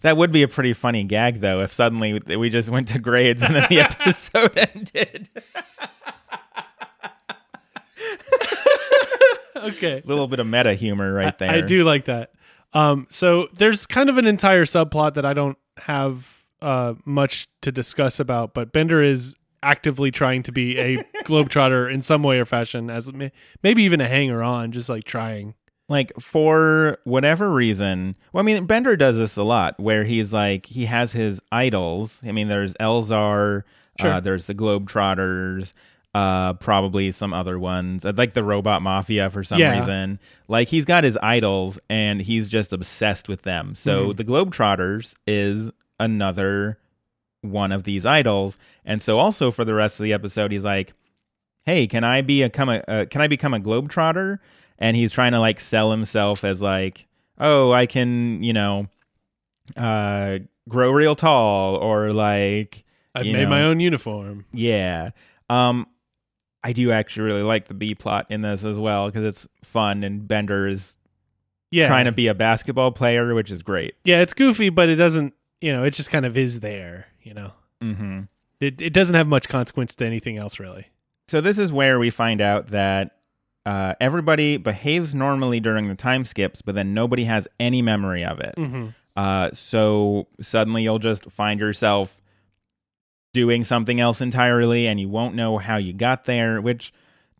That 0.00 0.16
would 0.16 0.32
be 0.32 0.42
a 0.42 0.48
pretty 0.48 0.72
funny 0.72 1.04
gag, 1.04 1.40
though, 1.40 1.60
if 1.62 1.72
suddenly 1.72 2.20
we 2.36 2.50
just 2.50 2.70
went 2.70 2.88
to 2.88 2.98
grades 2.98 3.42
and 3.42 3.54
then 3.54 3.66
the 3.70 3.80
episode 3.80 4.56
ended. 4.56 5.28
Okay. 9.64 10.02
A 10.04 10.06
little 10.08 10.28
bit 10.28 10.40
of 10.40 10.46
meta 10.46 10.74
humor 10.74 11.12
right 11.12 11.36
there. 11.38 11.50
I 11.50 11.60
do 11.60 11.84
like 11.84 12.04
that. 12.06 12.32
Um, 12.72 13.06
so 13.08 13.48
there's 13.54 13.86
kind 13.86 14.08
of 14.08 14.18
an 14.18 14.26
entire 14.26 14.64
subplot 14.64 15.14
that 15.14 15.24
I 15.24 15.32
don't 15.32 15.56
have 15.78 16.44
uh, 16.62 16.94
much 17.04 17.48
to 17.62 17.72
discuss 17.72 18.20
about, 18.20 18.54
but 18.54 18.72
Bender 18.72 19.02
is 19.02 19.34
actively 19.62 20.10
trying 20.10 20.42
to 20.44 20.52
be 20.52 20.78
a 20.78 20.96
globetrotter 21.24 21.90
in 21.92 22.02
some 22.02 22.22
way 22.22 22.38
or 22.38 22.44
fashion, 22.44 22.90
as 22.90 23.12
may- 23.12 23.32
maybe 23.62 23.82
even 23.82 24.00
a 24.00 24.08
hanger 24.08 24.42
on, 24.42 24.72
just 24.72 24.88
like 24.88 25.04
trying. 25.04 25.54
like 25.88 26.12
for 26.20 26.98
whatever 27.04 27.50
reason 27.52 28.14
well 28.32 28.42
i 28.42 28.44
mean 28.44 28.64
bender 28.64 28.96
does 28.96 29.18
this 29.18 29.36
a 29.36 29.42
lot 29.42 29.78
where 29.78 30.04
he's 30.04 30.32
like 30.32 30.64
he 30.64 30.86
has 30.86 31.12
his 31.12 31.40
idols 31.52 32.22
i 32.26 32.32
mean 32.32 32.48
there's 32.48 32.72
elzar 32.80 33.64
Sure. 34.00 34.12
uh, 34.12 34.20
there's 34.20 34.46
the 34.46 34.54
globetrotters 34.54 35.72
uh 36.14 36.52
probably 36.54 37.10
some 37.10 37.32
other 37.34 37.58
ones 37.58 38.04
uh, 38.04 38.12
like 38.16 38.34
the 38.34 38.42
robot 38.44 38.82
mafia 38.82 39.28
for 39.30 39.42
some 39.42 39.58
Yeah. 39.58 39.78
reason 39.80 40.20
like 40.48 40.68
he's 40.68 40.84
got 40.84 41.02
his 41.04 41.18
idols 41.22 41.78
and 41.90 42.20
he's 42.20 42.48
just 42.48 42.72
obsessed 42.72 43.28
with 43.28 43.42
them 43.42 43.74
so 43.74 44.08
Mhm. 44.12 44.16
the 44.16 44.24
globetrotters 44.24 45.14
is 45.26 45.70
another 45.98 46.78
one 47.40 47.72
of 47.72 47.84
these 47.84 48.06
idols 48.06 48.56
and 48.84 49.02
so 49.02 49.18
also 49.18 49.50
for 49.50 49.64
the 49.64 49.74
rest 49.74 49.98
of 49.98 50.04
the 50.04 50.12
episode 50.12 50.52
he's 50.52 50.64
like 50.64 50.92
hey 51.66 51.86
can 51.86 52.04
i 52.04 52.22
be 52.22 52.42
a, 52.42 52.48
come 52.48 52.68
a 52.68 52.82
uh, 52.88 53.04
can 53.06 53.20
i 53.20 53.26
become 53.26 53.52
a 53.52 53.58
globetrotter 53.60 54.38
and 54.78 54.96
he's 54.96 55.12
trying 55.12 55.32
to 55.32 55.40
like 55.40 55.58
sell 55.58 55.90
himself 55.90 56.44
as 56.44 56.62
like 56.62 57.06
oh 57.38 57.72
i 57.72 57.86
can 57.86 58.42
you 58.42 58.52
know 58.52 58.86
uh 59.76 60.38
grow 60.68 60.90
real 60.92 61.14
tall 61.14 61.76
or 61.76 62.12
like 62.12 62.84
I've 63.14 63.26
made 63.26 63.44
know. 63.44 63.48
my 63.50 63.62
own 63.62 63.80
uniform. 63.80 64.44
yeah 64.52 65.10
um 65.50 65.86
i 66.64 66.72
do 66.72 66.90
actually 66.90 67.24
really 67.26 67.42
like 67.44 67.66
the 67.68 67.74
b 67.74 67.94
plot 67.94 68.26
in 68.30 68.40
this 68.42 68.64
as 68.64 68.78
well 68.78 69.06
because 69.06 69.24
it's 69.24 69.46
fun 69.62 70.02
and 70.02 70.26
bender 70.26 70.66
is 70.66 70.96
Yeah, 71.70 71.86
trying 71.86 72.06
to 72.06 72.12
be 72.12 72.26
a 72.26 72.34
basketball 72.34 72.90
player 72.90 73.32
which 73.34 73.50
is 73.52 73.62
great 73.62 73.94
yeah, 74.04 74.20
it's 74.20 74.32
goofy, 74.34 74.70
but 74.70 74.88
it 74.88 74.96
doesn't 74.96 75.34
you 75.60 75.72
know, 75.72 75.84
it 75.84 75.92
just 75.92 76.10
kind 76.10 76.26
of 76.26 76.36
is 76.36 76.60
there. 76.60 77.06
You 77.22 77.34
know, 77.34 77.52
Mm-hmm. 77.82 78.20
it 78.60 78.80
it 78.82 78.92
doesn't 78.92 79.14
have 79.14 79.26
much 79.26 79.48
consequence 79.48 79.94
to 79.96 80.04
anything 80.06 80.36
else 80.38 80.58
really. 80.58 80.86
So 81.28 81.40
this 81.40 81.58
is 81.58 81.72
where 81.72 81.98
we 81.98 82.10
find 82.10 82.40
out 82.40 82.68
that 82.68 83.16
uh, 83.64 83.94
everybody 84.00 84.58
behaves 84.58 85.14
normally 85.14 85.58
during 85.60 85.88
the 85.88 85.94
time 85.94 86.24
skips, 86.26 86.60
but 86.60 86.74
then 86.74 86.92
nobody 86.92 87.24
has 87.24 87.48
any 87.58 87.80
memory 87.80 88.22
of 88.24 88.40
it. 88.40 88.54
Mm-hmm. 88.56 88.88
Uh, 89.16 89.50
so 89.54 90.26
suddenly 90.42 90.82
you'll 90.82 90.98
just 90.98 91.30
find 91.30 91.60
yourself 91.60 92.20
doing 93.34 93.62
something 93.64 94.00
else 94.00 94.22
entirely, 94.22 94.86
and 94.86 94.98
you 94.98 95.10
won't 95.10 95.34
know 95.34 95.58
how 95.58 95.76
you 95.76 95.92
got 95.92 96.24
there. 96.24 96.62
Which 96.62 96.90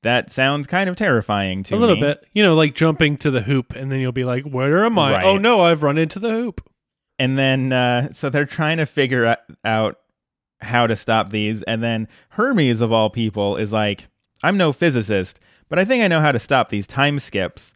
that 0.02 0.30
sounds 0.30 0.66
kind 0.66 0.90
of 0.90 0.96
terrifying 0.96 1.62
to 1.62 1.74
A 1.74 1.78
little 1.78 1.94
me. 1.96 2.02
bit, 2.02 2.26
you 2.34 2.42
know, 2.42 2.54
like 2.54 2.74
jumping 2.74 3.16
to 3.18 3.30
the 3.30 3.40
hoop, 3.40 3.72
and 3.74 3.90
then 3.90 4.00
you'll 4.00 4.12
be 4.12 4.24
like, 4.24 4.44
"Where 4.44 4.84
am 4.84 4.98
I? 4.98 5.12
Right. 5.12 5.24
Oh 5.24 5.38
no, 5.38 5.62
I've 5.62 5.82
run 5.82 5.96
into 5.96 6.18
the 6.18 6.28
hoop." 6.30 6.60
And 7.18 7.38
then 7.38 7.72
uh, 7.72 8.12
so 8.12 8.28
they're 8.28 8.44
trying 8.44 8.76
to 8.76 8.84
figure 8.86 9.36
out 9.64 9.98
how 10.60 10.86
to 10.86 10.96
stop 10.96 11.30
these, 11.30 11.62
and 11.62 11.82
then 11.82 12.08
Hermes 12.30 12.80
of 12.82 12.92
all 12.92 13.08
people 13.08 13.56
is 13.56 13.72
like, 13.72 14.08
"I'm 14.42 14.56
no 14.58 14.72
physicist, 14.74 15.40
but 15.70 15.78
I 15.78 15.84
think 15.86 16.04
I 16.04 16.08
know 16.08 16.20
how 16.20 16.32
to 16.32 16.38
stop 16.38 16.68
these 16.68 16.86
time 16.86 17.18
skips." 17.18 17.72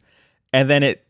And 0.53 0.69
then 0.69 0.83
it 0.83 1.05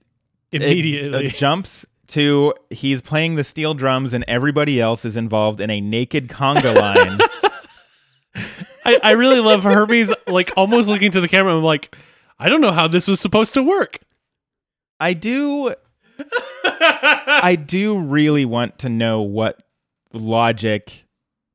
it, 0.52 0.62
Immediately, 0.62 1.26
uh, 1.26 1.30
jumps 1.30 1.84
to 2.08 2.54
he's 2.70 3.00
playing 3.02 3.36
the 3.36 3.44
steel 3.44 3.74
drums 3.74 4.12
and 4.14 4.24
everybody 4.26 4.80
else 4.80 5.04
is 5.04 5.16
involved 5.16 5.60
in 5.60 5.70
a 5.70 5.80
naked 5.80 6.28
conga 6.28 6.74
line. 6.74 7.18
I, 8.84 8.98
I 9.02 9.10
really 9.12 9.40
love 9.40 9.62
Hermes, 9.62 10.12
like 10.26 10.52
almost 10.56 10.88
looking 10.88 11.10
to 11.10 11.20
the 11.20 11.28
camera. 11.28 11.54
I'm 11.54 11.62
like, 11.62 11.94
I 12.38 12.48
don't 12.48 12.60
know 12.60 12.72
how 12.72 12.88
this 12.88 13.08
was 13.08 13.20
supposed 13.20 13.54
to 13.54 13.62
work. 13.62 13.98
I 15.00 15.12
do 15.12 15.74
I 16.50 17.56
do 17.56 17.98
really 17.98 18.44
want 18.44 18.78
to 18.80 18.88
know 18.88 19.22
what 19.22 19.62
logic 20.12 21.04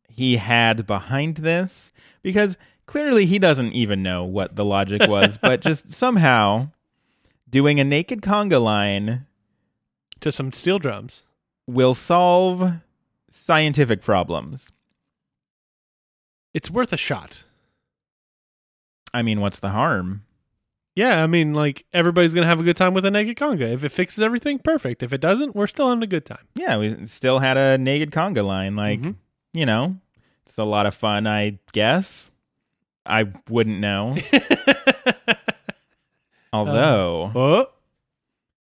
he 0.08 0.38
had 0.38 0.86
behind 0.86 1.38
this 1.38 1.92
because 2.22 2.58
clearly 2.86 3.26
he 3.26 3.40
doesn't 3.40 3.74
even 3.74 4.04
know 4.04 4.24
what 4.24 4.56
the 4.56 4.64
logic 4.64 5.08
was, 5.08 5.38
but 5.38 5.62
just 5.62 5.92
somehow 5.94 6.70
doing 7.50 7.80
a 7.80 7.84
naked 7.84 8.22
conga 8.22 8.62
line 8.62 9.26
To 10.24 10.32
some 10.32 10.54
steel 10.54 10.80
drums. 10.80 11.24
will 11.68 11.94
solve 11.94 12.74
scientific 13.30 14.02
problems. 14.02 14.72
It's 16.54 16.70
worth 16.70 16.94
a 16.94 16.98
shot. 16.98 17.44
I 19.14 19.22
mean, 19.22 19.42
what's 19.42 19.60
the 19.60 19.70
harm? 19.70 20.24
Yeah, 20.96 21.24
I 21.24 21.28
mean, 21.28 21.54
like 21.54 21.86
everybody's 21.94 22.34
gonna 22.34 22.46
have 22.48 22.60
a 22.60 22.64
good 22.64 22.76
time 22.78 22.94
with 22.94 23.06
a 23.06 23.12
naked 23.12 23.38
conga. 23.38 23.74
If 23.74 23.84
it 23.84 23.90
fixes 23.90 24.22
everything, 24.22 24.60
perfect. 24.60 25.02
If 25.04 25.12
it 25.14 25.22
doesn't, 25.22 25.56
we're 25.56 25.68
still 25.68 25.90
having 25.90 26.04
a 26.04 26.08
good 26.08 26.26
time. 26.26 26.46
Yeah, 26.56 26.78
we 26.78 27.06
still 27.08 27.40
had 27.40 27.58
a 27.58 27.78
naked 27.78 28.12
conga 28.12 28.44
line. 28.46 28.76
Like, 28.76 29.02
Mhm. 29.02 29.16
you 29.54 29.66
know, 29.66 29.98
it's 30.46 30.58
a 30.58 30.64
lot 30.64 30.86
of 30.86 30.94
fun, 30.96 31.26
I 31.28 31.60
guess. 31.72 32.32
I 33.06 33.28
wouldn't 33.50 33.80
know. 33.80 34.16
Although, 36.54 37.32
oh, 37.36 37.68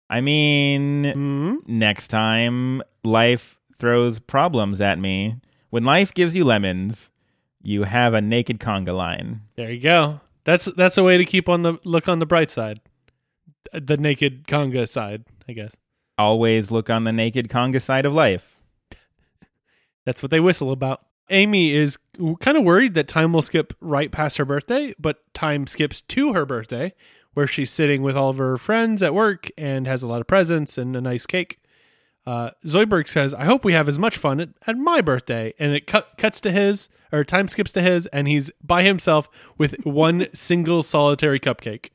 I 0.08 0.20
mean, 0.20 1.04
mm, 1.04 1.68
next 1.68 2.08
time 2.08 2.82
life 3.04 3.58
throws 3.78 4.18
problems 4.18 4.80
at 4.80 4.98
me, 4.98 5.36
when 5.70 5.82
life 5.82 6.14
gives 6.14 6.34
you 6.36 6.44
lemons, 6.44 7.10
you 7.62 7.84
have 7.84 8.14
a 8.14 8.20
naked 8.20 8.60
conga 8.60 8.96
line. 8.96 9.42
there 9.56 9.72
you 9.72 9.80
go. 9.80 10.20
That's 10.44 10.66
that's 10.66 10.96
a 10.96 11.02
way 11.02 11.18
to 11.18 11.24
keep 11.24 11.48
on 11.48 11.62
the 11.62 11.78
look 11.84 12.08
on 12.08 12.20
the 12.20 12.26
bright 12.26 12.52
side, 12.52 12.80
the 13.72 13.96
naked 13.96 14.46
conga 14.46 14.88
side, 14.88 15.24
I 15.48 15.52
guess. 15.52 15.72
Always 16.16 16.70
look 16.70 16.88
on 16.88 17.02
the 17.04 17.12
naked 17.12 17.48
conga 17.48 17.82
side 17.82 18.06
of 18.06 18.12
life. 18.14 18.60
That's 20.04 20.22
what 20.22 20.30
they 20.30 20.38
whistle 20.40 20.70
about. 20.70 21.04
Amy 21.30 21.74
is 21.74 21.98
kind 22.38 22.56
of 22.56 22.62
worried 22.62 22.94
that 22.94 23.08
time 23.08 23.32
will 23.32 23.42
skip 23.42 23.72
right 23.80 24.12
past 24.12 24.36
her 24.36 24.44
birthday, 24.44 24.94
but 25.00 25.18
time 25.34 25.66
skips 25.66 26.00
to 26.02 26.32
her 26.32 26.46
birthday, 26.46 26.94
where 27.36 27.46
she's 27.46 27.70
sitting 27.70 28.00
with 28.00 28.16
all 28.16 28.30
of 28.30 28.38
her 28.38 28.56
friends 28.56 29.02
at 29.02 29.12
work 29.12 29.50
and 29.58 29.86
has 29.86 30.02
a 30.02 30.06
lot 30.06 30.22
of 30.22 30.26
presents 30.26 30.78
and 30.78 30.96
a 30.96 31.02
nice 31.02 31.26
cake. 31.26 31.60
Uh, 32.26 32.48
Zoidberg 32.64 33.10
says, 33.10 33.34
"I 33.34 33.44
hope 33.44 33.62
we 33.62 33.74
have 33.74 33.90
as 33.90 33.98
much 33.98 34.16
fun 34.16 34.40
at, 34.40 34.48
at 34.66 34.78
my 34.78 35.02
birthday," 35.02 35.52
and 35.58 35.74
it 35.74 35.86
cut, 35.86 36.16
cuts 36.16 36.40
to 36.40 36.50
his, 36.50 36.88
or 37.12 37.24
time 37.24 37.46
skips 37.46 37.72
to 37.72 37.82
his, 37.82 38.06
and 38.06 38.26
he's 38.26 38.50
by 38.64 38.84
himself 38.84 39.28
with 39.58 39.84
one 39.84 40.28
single 40.32 40.82
solitary 40.82 41.38
cupcake. 41.38 41.90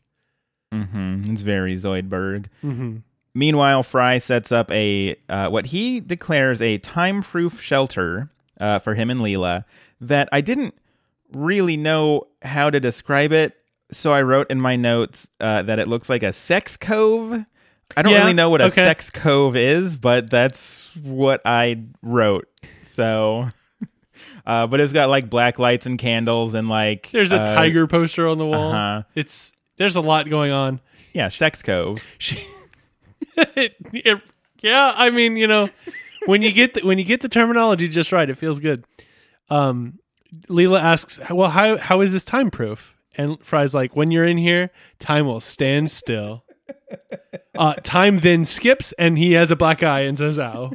Mm-hmm. 0.71 1.31
It's 1.31 1.41
very 1.41 1.75
Zoidberg. 1.75 2.45
Mm-hmm. 2.63 2.97
Meanwhile, 3.33 3.81
Fry 3.81 4.19
sets 4.19 4.51
up 4.51 4.69
a 4.71 5.15
uh, 5.27 5.49
what 5.49 5.67
he 5.67 5.99
declares 5.99 6.61
a 6.61 6.77
time-proof 6.77 7.59
shelter 7.59 8.29
uh, 8.59 8.77
for 8.77 8.93
him 8.93 9.09
and 9.09 9.19
Leela 9.19 9.65
that 9.99 10.29
I 10.31 10.41
didn't 10.41 10.75
really 11.33 11.77
know 11.77 12.27
how 12.43 12.69
to 12.69 12.79
describe 12.79 13.31
it, 13.31 13.57
so 13.91 14.13
I 14.13 14.21
wrote 14.21 14.49
in 14.49 14.59
my 14.61 14.75
notes 14.75 15.27
uh, 15.39 15.61
that 15.63 15.79
it 15.79 15.87
looks 15.87 16.09
like 16.09 16.23
a 16.23 16.33
sex 16.33 16.77
cove. 16.77 17.45
I 17.97 18.01
don't 18.01 18.13
Yeah, 18.13 18.19
really 18.21 18.33
know 18.33 18.49
what 18.49 18.61
a 18.61 18.65
okay. 18.65 18.85
sex 18.85 19.09
cove 19.09 19.55
is, 19.55 19.95
but 19.97 20.29
that's 20.29 20.95
what 20.95 21.41
I 21.45 21.83
wrote. 22.01 22.47
So, 22.83 23.49
uh, 24.45 24.67
but 24.67 24.79
it's 24.79 24.93
got 24.93 25.09
like 25.09 25.29
black 25.29 25.59
lights 25.59 25.85
and 25.85 25.99
candles 25.99 26.53
and 26.53 26.69
like 26.69 27.09
There's 27.11 27.31
a 27.33 27.41
uh, 27.41 27.55
tiger 27.55 27.87
poster 27.87 28.27
on 28.27 28.37
the 28.37 28.45
wall. 28.45 28.71
uh-huh. 28.71 29.03
It's 29.15 29.51
there's 29.77 29.95
a 29.97 30.01
lot 30.01 30.29
going 30.29 30.51
on. 30.51 30.79
Yeah, 31.13 31.27
sex 31.27 31.61
cove. 31.61 31.99
It, 33.37 33.75
it- 33.93 34.21
yeah, 34.61 34.93
I 34.95 35.09
mean, 35.09 35.37
you 35.37 35.47
know, 35.47 35.69
when 36.27 36.43
you 36.43 36.51
get 36.51 36.75
the, 36.75 36.81
when 36.85 36.99
you 36.99 37.03
get 37.03 37.21
the 37.21 37.29
terminology 37.29 37.87
just 37.87 38.11
right, 38.11 38.29
it 38.29 38.35
feels 38.37 38.59
good. 38.59 38.85
Um, 39.49 39.97
Leela 40.49 40.79
asks, 40.79 41.19
"Well, 41.31 41.49
how 41.49 41.77
how 41.77 42.01
is 42.01 42.13
this 42.13 42.23
time 42.23 42.51
proof?" 42.51 42.95
And 43.17 43.37
Fry's 43.45 43.73
like, 43.73 43.95
"When 43.95 44.11
you're 44.11 44.25
in 44.25 44.37
here, 44.37 44.71
time 44.99 45.25
will 45.27 45.41
stand 45.41 45.91
still." 45.91 46.43
Uh, 47.57 47.73
time 47.83 48.19
then 48.19 48.45
skips, 48.45 48.93
and 48.93 49.17
he 49.17 49.33
has 49.33 49.51
a 49.51 49.55
black 49.55 49.83
eye 49.83 50.01
and 50.01 50.17
says, 50.17 50.39
"Ow." 50.39 50.71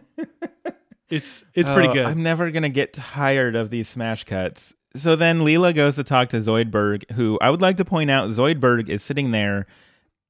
It's 1.08 1.44
it's 1.54 1.70
pretty 1.70 1.88
Oh, 1.88 1.92
good. 1.94 2.06
I'm 2.06 2.22
never 2.22 2.50
gonna 2.50 2.68
get 2.68 2.92
tired 2.92 3.54
of 3.56 3.70
these 3.70 3.88
smash 3.88 4.24
cuts. 4.24 4.74
So 4.96 5.14
then 5.14 5.40
Leela 5.40 5.74
goes 5.74 5.94
to 5.96 6.04
talk 6.04 6.30
to 6.30 6.38
Zoidberg, 6.38 7.12
who 7.12 7.38
I 7.40 7.50
would 7.50 7.62
like 7.62 7.76
to 7.76 7.84
point 7.84 8.10
out 8.10 8.28
Zoidberg 8.30 8.88
is 8.88 9.02
sitting 9.02 9.30
there 9.30 9.66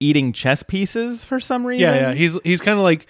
eating 0.00 0.32
chess 0.32 0.62
pieces 0.62 1.24
for 1.24 1.40
some 1.40 1.66
reason. 1.66 1.80
yeah, 1.82 1.94
yeah. 2.10 2.12
He's 2.14 2.38
he's 2.44 2.60
kind 2.60 2.76
of 2.78 2.82
like 2.82 3.06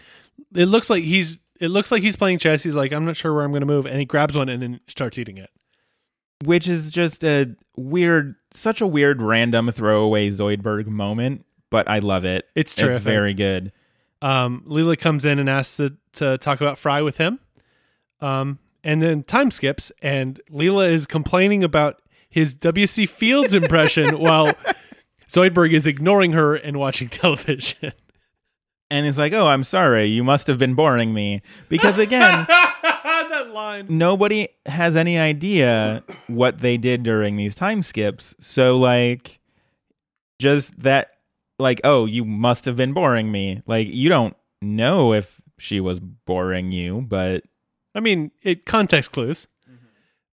it 0.54 0.66
looks 0.66 0.88
like 0.90 1.02
he's 1.02 1.38
it 1.60 1.68
looks 1.68 1.90
like 1.90 2.02
he's 2.02 2.14
playing 2.16 2.38
chess. 2.38 2.62
He's 2.62 2.74
like, 2.76 2.92
"I'm 2.92 3.04
not 3.04 3.16
sure 3.16 3.34
where 3.34 3.42
I'm 3.42 3.50
going 3.50 3.60
to 3.62 3.66
move," 3.66 3.84
and 3.86 3.98
he 3.98 4.04
grabs 4.04 4.36
one 4.36 4.48
and 4.48 4.62
then 4.62 4.80
starts 4.86 5.18
eating 5.18 5.38
it. 5.38 5.50
Which 6.44 6.68
is 6.68 6.90
just 6.90 7.24
a 7.24 7.54
weird, 7.76 8.34
such 8.52 8.80
a 8.80 8.86
weird, 8.86 9.22
random 9.22 9.70
throwaway 9.72 10.30
Zoidberg 10.30 10.86
moment. 10.86 11.44
But 11.70 11.88
I 11.88 11.98
love 11.98 12.24
it. 12.24 12.46
It's 12.54 12.74
terrific. 12.74 12.96
It's 12.96 13.04
very 13.04 13.34
good. 13.34 13.72
um, 14.22 14.62
Leela 14.66 14.98
comes 14.98 15.24
in 15.24 15.38
and 15.38 15.50
asks 15.50 15.76
to, 15.78 15.96
to 16.14 16.38
talk 16.38 16.60
about 16.60 16.78
Fry 16.78 17.02
with 17.02 17.18
him. 17.18 17.40
Um, 18.20 18.58
and 18.84 19.02
then 19.02 19.24
time 19.24 19.50
skips, 19.50 19.90
and 20.00 20.40
Leela 20.50 20.88
is 20.90 21.06
complaining 21.06 21.64
about 21.64 22.00
his 22.30 22.54
W.C. 22.54 23.06
Fields 23.06 23.52
impression 23.52 24.18
while 24.20 24.54
Zoidberg 25.28 25.72
is 25.72 25.86
ignoring 25.86 26.32
her 26.32 26.54
and 26.54 26.78
watching 26.78 27.08
television. 27.10 27.92
And 28.88 29.04
he's 29.04 29.18
like, 29.18 29.32
oh, 29.32 29.48
I'm 29.48 29.64
sorry, 29.64 30.06
you 30.06 30.22
must 30.22 30.46
have 30.46 30.58
been 30.58 30.74
boring 30.74 31.12
me 31.12 31.42
because 31.68 31.98
again. 31.98 32.46
line. 33.56 33.86
nobody 33.88 34.48
has 34.66 34.94
any 34.94 35.18
idea 35.18 36.04
what 36.28 36.58
they 36.58 36.76
did 36.76 37.02
during 37.02 37.36
these 37.36 37.54
time 37.54 37.82
skips. 37.82 38.34
So 38.38 38.78
like 38.78 39.40
just 40.38 40.80
that 40.82 41.12
like 41.58 41.80
oh, 41.84 42.06
you 42.06 42.24
must 42.24 42.64
have 42.66 42.76
been 42.76 42.92
boring 42.92 43.32
me. 43.32 43.62
Like 43.66 43.88
you 43.88 44.08
don't 44.08 44.36
know 44.62 45.12
if 45.12 45.40
she 45.58 45.80
was 45.80 45.98
boring 46.00 46.70
you, 46.70 47.00
but 47.08 47.44
I 47.94 48.00
mean, 48.00 48.30
it 48.42 48.66
context 48.66 49.12
clues. 49.12 49.48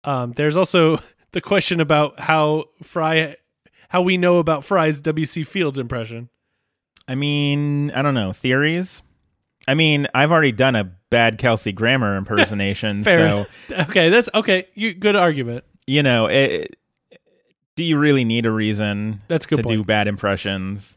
Um, 0.03 0.33
there's 0.33 0.57
also 0.57 1.03
the 1.33 1.41
question 1.41 1.81
about 1.81 2.19
how 2.19 2.65
Fry, 2.83 3.37
how 3.91 4.03
we 4.03 4.17
know 4.17 4.39
about 4.39 4.65
Fry's 4.65 4.99
W.C. 5.01 5.45
Fields 5.45 5.79
impression. 5.79 6.31
I 7.07 7.15
mean, 7.15 7.91
I 7.91 8.03
don't 8.03 8.15
know, 8.15 8.33
theories? 8.33 9.03
I 9.69 9.75
mean, 9.75 10.07
I've 10.15 10.33
already 10.33 10.53
done 10.53 10.75
a 10.77 10.85
bad 11.11 11.39
Kelsey 11.39 11.73
Grammer 11.73 12.17
impersonation, 12.17 13.05
so 13.05 13.47
Okay, 13.71 14.11
that's 14.11 14.29
okay. 14.35 14.67
You 14.75 14.95
good 14.95 15.17
argument. 15.17 15.65
you 15.87 16.03
know, 16.03 16.27
it, 16.27 16.77
do 17.77 17.85
you 17.85 17.99
really 17.99 18.25
need 18.25 18.47
a 18.47 18.51
reason 18.51 19.21
That's 19.29 19.47
good 19.47 19.57
to 19.57 19.63
point. 19.63 19.79
do 19.79 19.85
bad 19.85 20.09
impressions. 20.09 20.97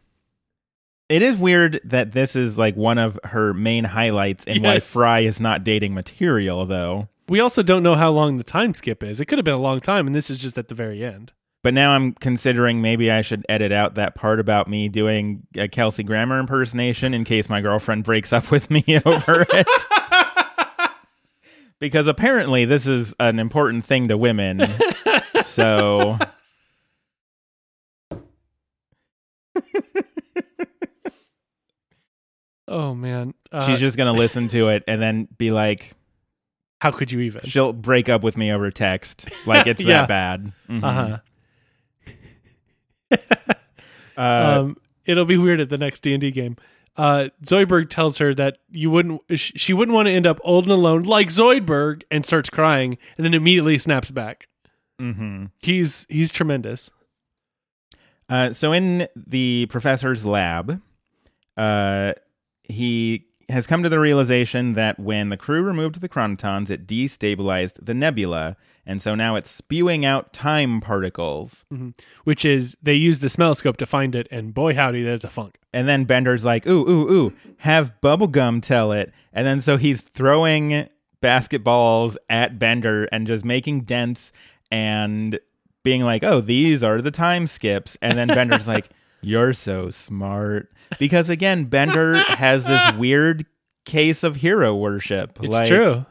It 1.09 1.21
is 1.21 1.35
weird 1.35 1.79
that 1.83 2.13
this 2.13 2.35
is 2.35 2.57
like 2.57 2.75
one 2.75 2.97
of 2.97 3.19
her 3.25 3.53
main 3.53 3.83
highlights 3.83 4.45
and 4.47 4.63
why 4.63 4.79
Fry 4.79 5.19
is 5.19 5.39
not 5.39 5.63
dating 5.63 5.93
material 5.93 6.65
though. 6.65 7.09
We 7.29 7.39
also 7.39 7.63
don't 7.63 7.83
know 7.83 7.95
how 7.95 8.11
long 8.11 8.37
the 8.37 8.43
time 8.43 8.73
skip 8.73 9.03
is. 9.03 9.19
It 9.19 9.25
could 9.25 9.37
have 9.37 9.45
been 9.45 9.53
a 9.53 9.59
long 9.59 9.79
time, 9.79 10.07
and 10.07 10.15
this 10.15 10.29
is 10.29 10.37
just 10.37 10.57
at 10.57 10.67
the 10.67 10.75
very 10.75 11.03
end. 11.03 11.31
But 11.63 11.73
now 11.73 11.91
I'm 11.93 12.11
considering 12.13 12.81
maybe 12.81 13.09
I 13.09 13.21
should 13.21 13.45
edit 13.47 13.71
out 13.71 13.95
that 13.95 14.15
part 14.15 14.39
about 14.41 14.67
me 14.67 14.89
doing 14.89 15.47
a 15.55 15.67
Kelsey 15.69 16.03
Grammer 16.03 16.37
impersonation 16.39 17.13
in 17.13 17.23
case 17.23 17.47
my 17.49 17.61
girlfriend 17.61 18.03
breaks 18.03 18.33
up 18.33 18.51
with 18.51 18.69
me 18.69 18.83
over 19.05 19.45
it. 19.49 19.67
because 21.79 22.07
apparently 22.07 22.65
this 22.65 22.85
is 22.85 23.15
an 23.19 23.39
important 23.39 23.85
thing 23.85 24.09
to 24.09 24.17
women. 24.17 24.61
so 25.41 26.17
Oh 32.67 32.95
man, 32.95 33.33
uh, 33.51 33.67
she's 33.67 33.79
just 33.79 33.97
gonna 33.97 34.13
listen 34.13 34.47
to 34.49 34.69
it 34.69 34.83
and 34.87 35.01
then 35.01 35.27
be 35.37 35.51
like, 35.51 35.93
how 36.79 36.91
could 36.91 37.11
you 37.11 37.19
even? 37.21 37.41
she'll 37.43 37.73
break 37.73 38.09
up 38.09 38.23
with 38.23 38.37
me 38.37 38.51
over 38.51 38.71
text. 38.71 39.29
Like 39.45 39.67
it's 39.67 39.81
Yeah. 39.81 40.01
that 40.01 40.07
bad. 40.07 40.53
Mhm. 40.69 40.83
Uh 40.83 41.17
Uh, 44.15 44.59
um, 44.59 44.77
it'll 45.05 45.25
be 45.25 45.37
weird 45.37 45.59
at 45.59 45.69
the 45.69 45.77
next 45.77 46.01
D 46.01 46.13
and 46.13 46.21
D 46.21 46.29
game. 46.29 46.55
Uh, 46.95 47.29
Zoidberg 47.43 47.89
tells 47.89 48.19
her 48.19 48.35
that 48.35 48.59
you 48.69 48.91
wouldn't, 48.91 49.21
she 49.35 49.73
wouldn't 49.73 49.95
want 49.95 50.05
to 50.05 50.11
end 50.11 50.27
up 50.27 50.39
old 50.43 50.65
and 50.65 50.71
alone 50.71 51.01
like 51.01 51.29
Zoidberg, 51.29 52.03
and 52.11 52.23
starts 52.23 52.47
crying, 52.47 52.99
and 53.17 53.25
then 53.25 53.33
immediately 53.33 53.79
snaps 53.79 54.11
back. 54.11 54.47
mhm. 55.01 55.49
He's 55.63 56.05
he's 56.09 56.31
tremendous. 56.31 56.91
Uh, 58.29 58.53
so 58.53 58.71
in 58.71 59.07
the 59.15 59.65
professor's 59.71 60.27
lab, 60.27 60.79
uh, 61.57 62.13
he 62.63 63.25
has 63.53 63.65
come 63.67 63.83
to 63.83 63.89
the 63.89 63.99
realization 63.99 64.73
that 64.73 64.99
when 64.99 65.29
the 65.29 65.37
crew 65.37 65.61
removed 65.61 66.01
the 66.01 66.09
chronitons, 66.09 66.69
it 66.69 66.85
destabilized 66.85 67.85
the 67.85 67.93
nebula, 67.93 68.57
and 68.85 69.01
so 69.01 69.15
now 69.15 69.35
it's 69.35 69.49
spewing 69.49 70.05
out 70.05 70.33
time 70.33 70.81
particles. 70.81 71.63
Mm-hmm. 71.71 71.89
Which 72.25 72.43
is 72.43 72.75
they 72.81 72.95
use 72.95 73.19
the 73.19 73.27
smelloscope 73.27 73.77
to 73.77 73.85
find 73.85 74.15
it, 74.15 74.27
and 74.29 74.53
boy 74.53 74.75
howdy, 74.75 75.03
there's 75.03 75.23
a 75.23 75.29
funk. 75.29 75.59
And 75.71 75.87
then 75.87 76.03
Bender's 76.03 76.43
like, 76.43 76.67
ooh, 76.67 76.87
ooh, 76.89 77.11
ooh, 77.11 77.33
have 77.59 77.93
Bubblegum 78.01 78.61
tell 78.61 78.91
it. 78.91 79.13
And 79.31 79.47
then 79.47 79.61
so 79.61 79.77
he's 79.77 80.01
throwing 80.01 80.89
basketballs 81.21 82.17
at 82.29 82.59
Bender 82.59 83.05
and 83.11 83.25
just 83.25 83.45
making 83.45 83.81
dents 83.81 84.33
and 84.69 85.39
being 85.83 86.01
like, 86.01 86.23
oh, 86.23 86.41
these 86.41 86.83
are 86.83 87.01
the 87.01 87.11
time 87.11 87.47
skips. 87.47 87.97
And 88.01 88.17
then 88.17 88.27
Bender's 88.27 88.67
like, 88.75 88.89
you're 89.21 89.53
so 89.53 89.89
smart. 89.89 90.71
Because 90.99 91.29
again, 91.29 91.65
Bender 91.65 92.15
has 92.27 92.65
this 92.65 92.93
weird 92.97 93.45
case 93.85 94.23
of 94.23 94.37
hero 94.37 94.75
worship. 94.75 95.39
It's 95.41 95.51
like, 95.53 95.67
true. 95.67 96.05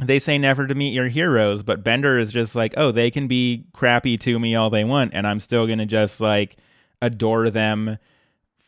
They 0.00 0.18
say 0.18 0.38
never 0.38 0.66
to 0.66 0.74
meet 0.74 0.92
your 0.92 1.08
heroes, 1.08 1.62
but 1.62 1.84
Bender 1.84 2.18
is 2.18 2.32
just 2.32 2.56
like, 2.56 2.74
oh, 2.76 2.90
they 2.90 3.10
can 3.10 3.28
be 3.28 3.64
crappy 3.72 4.18
to 4.18 4.38
me 4.38 4.54
all 4.56 4.68
they 4.68 4.84
want, 4.84 5.12
and 5.14 5.26
I'm 5.26 5.38
still 5.38 5.66
gonna 5.66 5.86
just 5.86 6.20
like 6.20 6.56
adore 7.00 7.48
them 7.50 7.98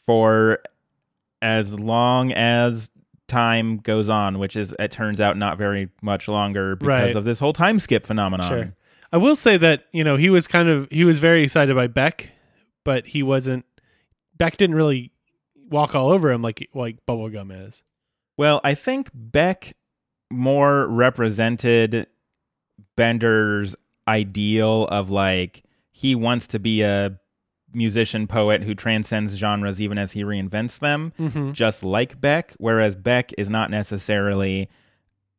for 0.07 0.61
as 1.43 1.79
long 1.79 2.33
as 2.33 2.91
time 3.27 3.79
goes 3.79 4.09
on, 4.09 4.39
which 4.39 4.55
is 4.55 4.75
it 4.79 4.93
turns 4.93 5.21
out 5.21 5.37
not 5.37 5.59
very 5.59 5.89
much 6.01 6.29
longer 6.29 6.77
because 6.77 6.89
Right. 6.89 7.17
of 7.17 7.25
this 7.25 7.41
whole 7.41 7.53
time 7.53 7.81
skip 7.81 8.07
phenomenon. 8.07 8.49
Sure. 8.49 8.73
I 9.13 9.17
will 9.17 9.37
say 9.37 9.57
that 9.57 9.87
you 9.93 10.05
know 10.05 10.17
he 10.17 10.31
was 10.31 10.47
kind 10.47 10.69
of 10.69 10.87
he 10.93 11.03
was 11.05 11.19
very 11.19 11.43
excited 11.43 11.75
by 11.75 11.89
Beck, 11.89 12.31
but 12.85 13.07
he 13.07 13.23
wasn't. 13.25 13.65
Beck 14.37 14.57
didn't 14.57 14.77
really 14.77 15.13
walk 15.71 15.95
all 15.95 16.11
over 16.11 16.31
him 16.31 16.43
like 16.43 16.69
like 16.75 17.05
Bubblegum 17.07 17.67
is. 17.67 17.83
Well, 18.37 18.61
I 18.65 18.75
think 18.75 19.11
Beck 19.15 19.75
more 20.31 20.87
represented 20.89 22.07
Bender's 22.97 23.75
ideal 24.09 24.87
of 24.89 25.11
like 25.11 25.63
he 25.91 26.15
wants 26.15 26.47
to 26.49 26.59
be 26.59 26.83
a 26.83 27.19
musician 27.73 28.27
poet 28.27 28.63
who 28.63 28.75
transcends 28.75 29.35
genres 29.37 29.81
even 29.81 29.99
as 29.99 30.13
he 30.13 30.23
reinvents 30.23 30.79
them, 30.79 31.13
Mm-hmm. 31.19 31.53
just 31.53 31.83
like 31.85 32.21
Beck, 32.21 32.55
whereas 32.59 32.95
Beck 32.95 33.33
is 33.39 33.49
not 33.51 33.71
necessarily 33.71 34.69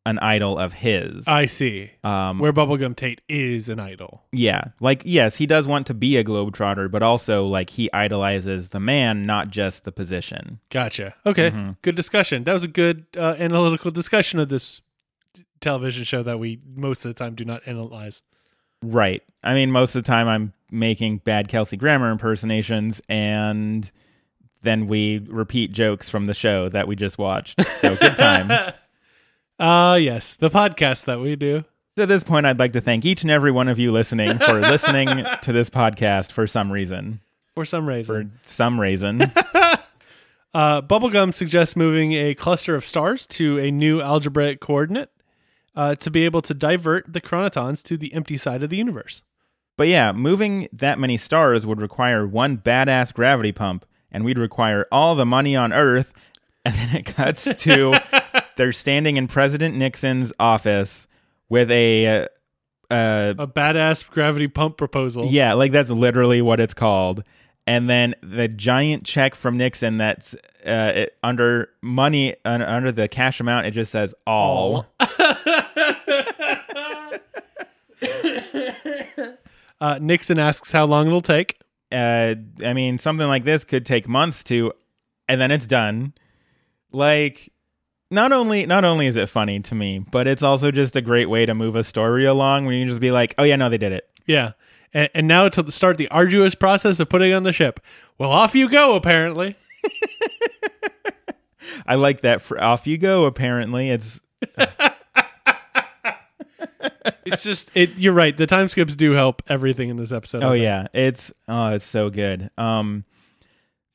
an 0.07 0.17
idol 0.19 0.57
of 0.57 0.73
his. 0.73 1.27
I 1.27 1.45
see. 1.47 1.91
um, 2.03 2.39
Where 2.39 2.53
Bubblegum 2.53 2.95
Tate 2.95 3.21
is 3.27 3.67
an 3.69 3.79
idol. 3.79 4.23
yeah, 4.31 4.65
like 4.79 5.01
yes, 5.05 5.35
he 5.37 5.45
does 5.45 5.67
want 5.67 5.85
to 5.87 5.93
be 5.93 6.17
a 6.17 6.23
globetrotter, 6.23 6.89
but 6.89 7.03
also 7.03 7.45
like 7.45 7.69
he 7.71 7.89
idolizes 7.93 8.69
the 8.69 8.79
man, 8.79 9.25
not 9.25 9.49
just 9.49 9.83
the 9.83 9.91
position. 9.91 10.59
Gotcha. 10.69 11.13
Okay. 11.25 11.51
Mm-hmm. 11.51 11.71
Good 11.81 11.95
discussion. 11.95 12.43
That 12.45 12.53
was 12.53 12.63
a 12.63 12.67
good 12.69 13.05
uh, 13.17 13.35
analytical 13.37 13.91
discussion 13.91 14.39
of 14.39 14.49
this 14.49 14.81
television 15.59 16.03
show 16.03 16.23
that 16.23 16.39
we 16.39 16.59
most 16.75 17.03
of 17.05 17.09
the 17.09 17.15
time 17.23 17.35
do 17.35 17.43
not 17.45 17.61
analyze. 17.67 18.21
Right. 18.83 19.23
I 19.43 19.53
mean, 19.55 19.71
most 19.71 19.95
of 19.95 20.03
the 20.03 20.07
time 20.07 20.27
I'm 20.27 20.53
making 20.71 21.17
bad 21.19 21.47
Kelsey 21.47 21.77
Grammer 21.77 22.11
impersonations, 22.11 23.01
and 23.09 23.89
then 24.61 24.87
we 24.87 25.19
repeat 25.27 25.71
jokes 25.71 26.09
from 26.09 26.25
the 26.25 26.33
show 26.33 26.69
that 26.69 26.87
we 26.87 26.95
just 26.95 27.17
watched. 27.17 27.61
So 27.77 27.95
good 27.95 28.17
times. 28.17 28.53
Ah, 29.59 29.95
yes, 29.95 30.35
the 30.35 30.49
podcast 30.49 31.05
that 31.05 31.19
we 31.19 31.35
do. 31.35 31.63
At 31.97 32.07
this 32.07 32.23
point, 32.23 32.45
I'd 32.45 32.59
like 32.59 32.73
to 32.73 32.81
thank 32.81 33.05
each 33.05 33.23
and 33.23 33.31
every 33.31 33.51
one 33.51 33.67
of 33.67 33.79
you 33.79 33.91
listening 33.91 34.37
for 34.37 34.59
listening 34.59 35.25
to 35.41 35.51
this 35.51 35.69
podcast 35.69 36.31
for 36.31 36.45
some 36.45 36.71
reason. 36.71 37.21
For 37.55 37.65
some 37.65 37.87
reason. 37.87 38.31
For 38.31 38.47
some 38.47 38.79
reason. 38.79 39.31
Uh, 40.53 40.81
Bubblegum 40.81 41.33
suggests 41.33 41.75
moving 41.75 42.13
a 42.13 42.33
cluster 42.33 42.73
of 42.73 42.83
stars 42.83 43.27
to 43.27 43.59
a 43.59 43.69
new 43.69 44.01
algebraic 44.01 44.59
coordinate 44.59 45.11
uh, 45.75 45.93
to 45.95 46.09
be 46.09 46.25
able 46.25 46.41
to 46.41 46.53
divert 46.55 47.13
the 47.13 47.21
chronitons 47.21 47.83
to 47.83 47.95
the 47.95 48.11
empty 48.13 48.37
side 48.37 48.63
of 48.63 48.71
the 48.71 48.77
universe. 48.77 49.21
But 49.75 49.87
yeah, 49.87 50.13
moving 50.13 50.67
that 50.73 50.97
many 50.97 51.17
stars 51.17 51.65
would 51.67 51.79
require 51.79 52.25
one 52.25 52.57
badass 52.57 53.13
gravity 53.13 53.51
pump, 53.51 53.85
and 54.11 54.25
we'd 54.25 54.39
require 54.39 54.87
all 54.91 55.13
the 55.13 55.27
money 55.27 55.55
on 55.55 55.71
Earth. 55.71 56.11
And 56.67 56.75
then 56.75 56.95
it 56.97 57.05
cuts 57.05 57.55
to 57.55 57.97
they're 58.57 58.73
standing 58.73 59.15
in 59.15 59.27
President 59.27 59.75
Nixon's 59.75 60.33
office 60.39 61.07
with 61.47 61.71
a, 61.71 62.05
uh, 62.07 62.27
uh, 62.93 63.33
A 63.37 63.47
badass 63.47 64.05
gravity 64.09 64.47
pump 64.49 64.75
proposal. 64.77 65.27
yeah, 65.27 65.53
like 65.53 65.71
that's 65.71 65.89
literally 65.89 66.41
what 66.41 66.59
it's 66.59 66.73
called. 66.73 67.23
And 67.65 67.89
then 67.89 68.15
the 68.21 68.47
giant 68.49 69.05
check 69.05 69.33
from 69.35 69.55
Nixon 69.57 69.97
that's 69.97 70.33
uh, 70.65 70.91
it, 70.95 71.17
under 71.23 71.69
money 71.81 72.35
un, 72.45 72.61
under 72.61 72.91
the 72.91 73.07
cash 73.07 73.39
amount, 73.39 73.65
it 73.67 73.71
just 73.71 73.91
says 73.91 74.13
all. 74.25 74.85
Uh, 79.79 79.99
Nixon 80.01 80.39
asks 80.39 80.71
how 80.71 80.85
long 80.85 81.05
it'll 81.05 81.21
take. 81.21 81.59
uh 81.91 82.33
i 82.65 82.73
mean 82.73 82.97
something 82.97 83.27
like 83.27 83.45
this 83.45 83.63
could 83.63 83.85
take 83.85 84.07
months 84.09 84.43
to 84.43 84.73
and 85.29 85.39
then 85.39 85.51
it's 85.51 85.67
done 85.67 86.13
like 86.91 87.51
not 88.09 88.31
only 88.31 88.65
not 88.65 88.85
only 88.85 89.07
is 89.07 89.15
it 89.15 89.27
funny 89.29 89.59
to 89.59 89.75
me 89.75 89.99
but 89.99 90.27
it's 90.27 90.43
also 90.43 90.71
just 90.71 90.95
a 90.95 91.01
great 91.01 91.29
way 91.29 91.45
to 91.45 91.53
move 91.53 91.75
a 91.75 91.83
story 91.83 92.25
along 92.25 92.65
when 92.65 92.75
you 92.75 92.81
can 92.81 92.89
just 92.89 93.01
be 93.01 93.11
like 93.11 93.35
oh 93.37 93.43
yeah 93.43 93.55
no 93.57 93.69
they 93.69 93.77
did 93.77 93.91
it 93.91 94.09
Yeah. 94.25 94.51
And, 94.93 95.09
and 95.13 95.27
now 95.27 95.49
to 95.49 95.69
start 95.71 95.97
the 95.97 96.07
arduous 96.09 96.55
process 96.55 96.99
of 97.01 97.09
putting 97.09 97.33
on 97.33 97.43
the 97.43 97.51
ship. 97.51 97.81
Well, 98.17 98.31
off 98.31 98.55
you 98.55 98.69
go, 98.69 98.95
apparently. 98.95 99.55
i 101.85 101.95
like 101.95 102.21
that 102.21 102.41
for 102.41 102.61
off 102.63 102.87
you 102.87 102.97
go 102.97 103.25
apparently 103.25 103.89
it's 103.89 104.21
It's 107.25 107.43
just, 107.43 107.69
it. 107.75 107.97
you're 107.97 108.13
right. 108.13 108.35
The 108.35 108.47
time 108.47 108.69
skips 108.69 108.95
do 108.95 109.11
help 109.11 109.41
everything 109.47 109.89
in 109.89 109.97
this 109.97 110.13
episode. 110.13 110.43
oh 110.43 110.53
yeah 110.53 110.87
it's 110.93 111.33
oh 111.49 111.73
it's 111.73 111.83
so 111.85 112.09
good 112.09 112.49
um 112.57 113.03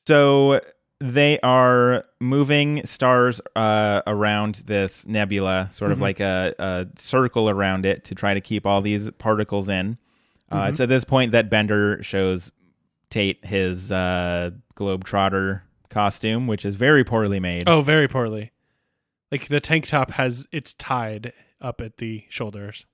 so 0.05 0.61
they 0.99 1.39
are 1.41 2.05
moving 2.21 2.85
stars 2.85 3.41
uh, 3.55 4.01
around 4.07 4.63
this 4.65 5.05
nebula, 5.05 5.69
sort 5.73 5.91
of 5.91 5.99
like 6.01 6.19
a, 6.19 6.53
a 6.59 6.87
circle 6.97 7.49
around 7.49 7.85
it 7.85 8.05
to 8.05 8.15
try 8.15 8.33
to 8.33 8.41
keep 8.41 8.65
all 8.65 8.81
these 8.81 9.09
particles 9.11 9.67
in. 9.69 9.97
Uh, 10.51 10.67
It's 10.69 10.79
at 10.79 10.89
this 10.89 11.03
point 11.03 11.31
that 11.33 11.49
Bender 11.49 12.01
shows 12.03 12.51
Tate 13.09 13.43
his 13.45 13.91
uh, 13.91 14.51
Globetrotter 14.75 15.61
costume, 15.89 16.47
which 16.47 16.65
is 16.65 16.75
very 16.75 17.03
poorly 17.03 17.39
made. 17.39 17.67
Oh, 17.67 17.81
very 17.81 18.07
poorly. 18.07 18.51
Like 19.31 19.47
the 19.47 19.59
tank 19.59 19.87
top 19.87 20.11
has, 20.11 20.47
it's 20.51 20.73
tied 20.73 21.33
up 21.61 21.81
at 21.81 21.97
the 21.97 22.23
shoulders. 22.29 22.85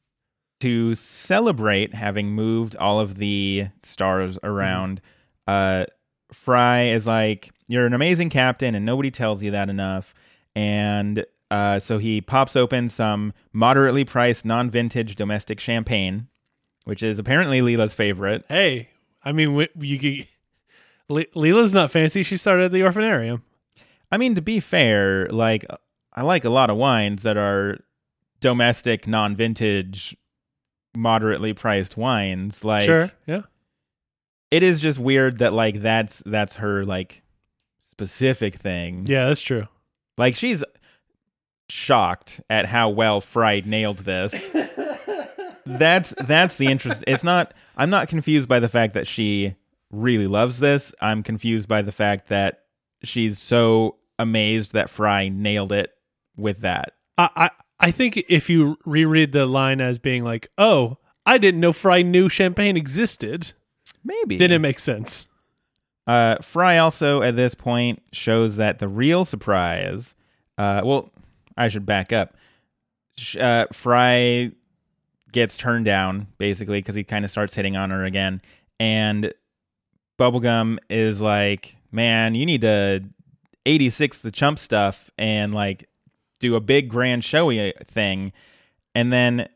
to 0.61 0.93
celebrate 0.95 1.93
having 1.93 2.31
moved 2.31 2.75
all 2.75 2.99
of 2.99 3.15
the 3.15 3.67
stars 3.83 4.37
around, 4.43 4.99
uh, 5.47 5.85
Fry 6.31 6.83
is 6.83 7.07
like, 7.07 7.51
You're 7.67 7.85
an 7.85 7.93
amazing 7.93 8.29
captain, 8.29 8.75
and 8.75 8.85
nobody 8.85 9.11
tells 9.11 9.41
you 9.43 9.51
that 9.51 9.69
enough. 9.69 10.13
And 10.55 11.25
uh, 11.51 11.79
so 11.79 11.97
he 11.97 12.21
pops 12.21 12.55
open 12.55 12.89
some 12.89 13.33
moderately 13.53 14.05
priced 14.05 14.45
non 14.45 14.69
vintage 14.69 15.15
domestic 15.15 15.59
champagne, 15.59 16.27
which 16.85 17.01
is 17.03 17.19
apparently 17.19 17.61
Leela's 17.61 17.93
favorite. 17.93 18.43
Hey, 18.47 18.89
I 19.23 19.31
mean, 19.31 19.67
you. 19.79 20.25
Le- 21.09 21.25
Leela's 21.33 21.73
not 21.73 21.89
fancy. 21.91 22.21
She 22.23 22.37
started 22.37 22.65
at 22.65 22.71
the 22.71 22.81
orphanarium. 22.81 23.41
I 24.11 24.17
mean, 24.17 24.35
to 24.35 24.41
be 24.41 24.59
fair, 24.59 25.27
like, 25.29 25.65
I 26.13 26.21
like 26.21 26.45
a 26.45 26.49
lot 26.49 26.69
of 26.69 26.77
wines 26.77 27.23
that 27.23 27.37
are 27.37 27.79
domestic, 28.39 29.07
non 29.07 29.35
vintage, 29.35 30.15
moderately 30.95 31.53
priced 31.53 31.97
wines. 31.97 32.63
Like, 32.63 32.85
sure. 32.85 33.11
Yeah. 33.25 33.41
It 34.51 34.63
is 34.63 34.81
just 34.81 34.99
weird 34.99 35.39
that 35.39 35.53
like 35.53 35.81
that's 35.81 36.23
that's 36.25 36.55
her 36.55 36.85
like 36.85 37.23
specific 37.85 38.55
thing. 38.55 39.05
Yeah, 39.07 39.27
that's 39.27 39.41
true. 39.41 39.67
Like 40.17 40.35
she's 40.35 40.63
shocked 41.69 42.41
at 42.49 42.65
how 42.65 42.89
well 42.89 43.21
Fry 43.21 43.61
nailed 43.65 43.99
this. 43.99 44.55
that's 45.65 46.13
that's 46.17 46.57
the 46.57 46.67
interest. 46.67 47.03
It's 47.07 47.23
not. 47.23 47.53
I'm 47.77 47.89
not 47.89 48.07
confused 48.07 48.49
by 48.49 48.59
the 48.59 48.67
fact 48.67 48.93
that 48.93 49.07
she 49.07 49.55
really 49.91 50.27
loves 50.27 50.59
this. 50.59 50.93
I'm 51.01 51.23
confused 51.23 51.67
by 51.67 51.81
the 51.81 51.91
fact 51.91 52.29
that 52.29 52.63
she's 53.03 53.39
so 53.39 53.97
amazed 54.17 54.73
that 54.73 54.89
Fry 54.89 55.29
nailed 55.29 55.71
it 55.71 55.91
with 56.35 56.61
that. 56.61 56.93
I, 57.17 57.29
I 57.35 57.49
I 57.79 57.91
think 57.91 58.17
if 58.27 58.49
you 58.49 58.77
reread 58.85 59.31
the 59.31 59.45
line 59.45 59.79
as 59.79 59.99
being 59.99 60.23
like, 60.23 60.49
"Oh, 60.57 60.97
I 61.25 61.37
didn't 61.37 61.61
know 61.61 61.73
Fry 61.73 62.01
knew 62.01 62.29
champagne 62.29 62.75
existed," 62.77 63.53
Maybe 64.03 64.37
then 64.37 64.51
it 64.51 64.59
makes 64.59 64.83
sense. 64.83 65.27
Uh, 66.07 66.37
Fry 66.41 66.79
also 66.79 67.21
at 67.21 67.35
this 67.35 67.53
point 67.53 68.01
shows 68.11 68.57
that 68.57 68.79
the 68.79 68.87
real 68.87 69.25
surprise. 69.25 70.15
Uh, 70.57 70.81
well, 70.83 71.11
I 71.55 71.67
should 71.67 71.85
back 71.85 72.11
up. 72.11 72.35
Uh, 73.39 73.65
Fry 73.71 74.51
gets 75.31 75.55
turned 75.55 75.85
down 75.85 76.27
basically 76.39 76.79
because 76.79 76.95
he 76.95 77.03
kind 77.03 77.25
of 77.25 77.31
starts 77.31 77.55
hitting 77.55 77.77
on 77.77 77.91
her 77.91 78.03
again, 78.03 78.41
and 78.79 79.31
Bubblegum 80.17 80.79
is 80.89 81.21
like, 81.21 81.75
"Man, 81.91 82.33
you 82.33 82.45
need 82.45 82.61
to 82.61 83.03
86 83.65 84.19
the 84.19 84.31
chump 84.31 84.57
stuff 84.57 85.11
and 85.17 85.53
like 85.53 85.89
do 86.39 86.55
a 86.55 86.61
big 86.61 86.89
grand 86.89 87.23
showy 87.23 87.73
thing," 87.83 88.31
and 88.95 89.13
then 89.13 89.47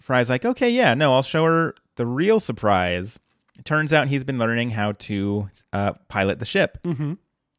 Fry's 0.00 0.28
like, 0.30 0.44
"Okay, 0.44 0.70
yeah, 0.70 0.94
no, 0.94 1.14
I'll 1.14 1.22
show 1.22 1.44
her 1.44 1.74
the 1.94 2.06
real 2.06 2.40
surprise." 2.40 3.20
It 3.62 3.64
turns 3.64 3.92
out 3.92 4.08
he's 4.08 4.24
been 4.24 4.40
learning 4.40 4.70
how 4.70 4.90
to 4.90 5.48
uh, 5.72 5.92
pilot 6.08 6.40
the 6.40 6.44
ship, 6.44 6.78
Mhm. 6.82 7.16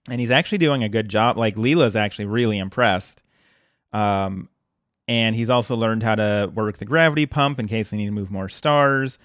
and 0.10 0.20
he's 0.20 0.32
actually 0.32 0.58
doing 0.58 0.84
a 0.84 0.90
good 0.90 1.08
job. 1.08 1.38
Like 1.38 1.56
Leela's 1.56 1.96
actually 1.96 2.26
really 2.26 2.60
impressed. 2.60 3.24
Um, 3.94 4.50
and 5.08 5.34
he's 5.34 5.50
also 5.50 5.78
learned 5.78 6.04
how 6.04 6.16
to 6.16 6.52
work 6.54 6.76
the 6.76 6.84
gravity 6.84 7.26
pump 7.26 7.58
in 7.58 7.70
case 7.70 7.90
they 7.90 7.96
need 7.96 8.08
to 8.08 8.12
move 8.12 8.30
more 8.32 8.50
stars. 8.50 9.18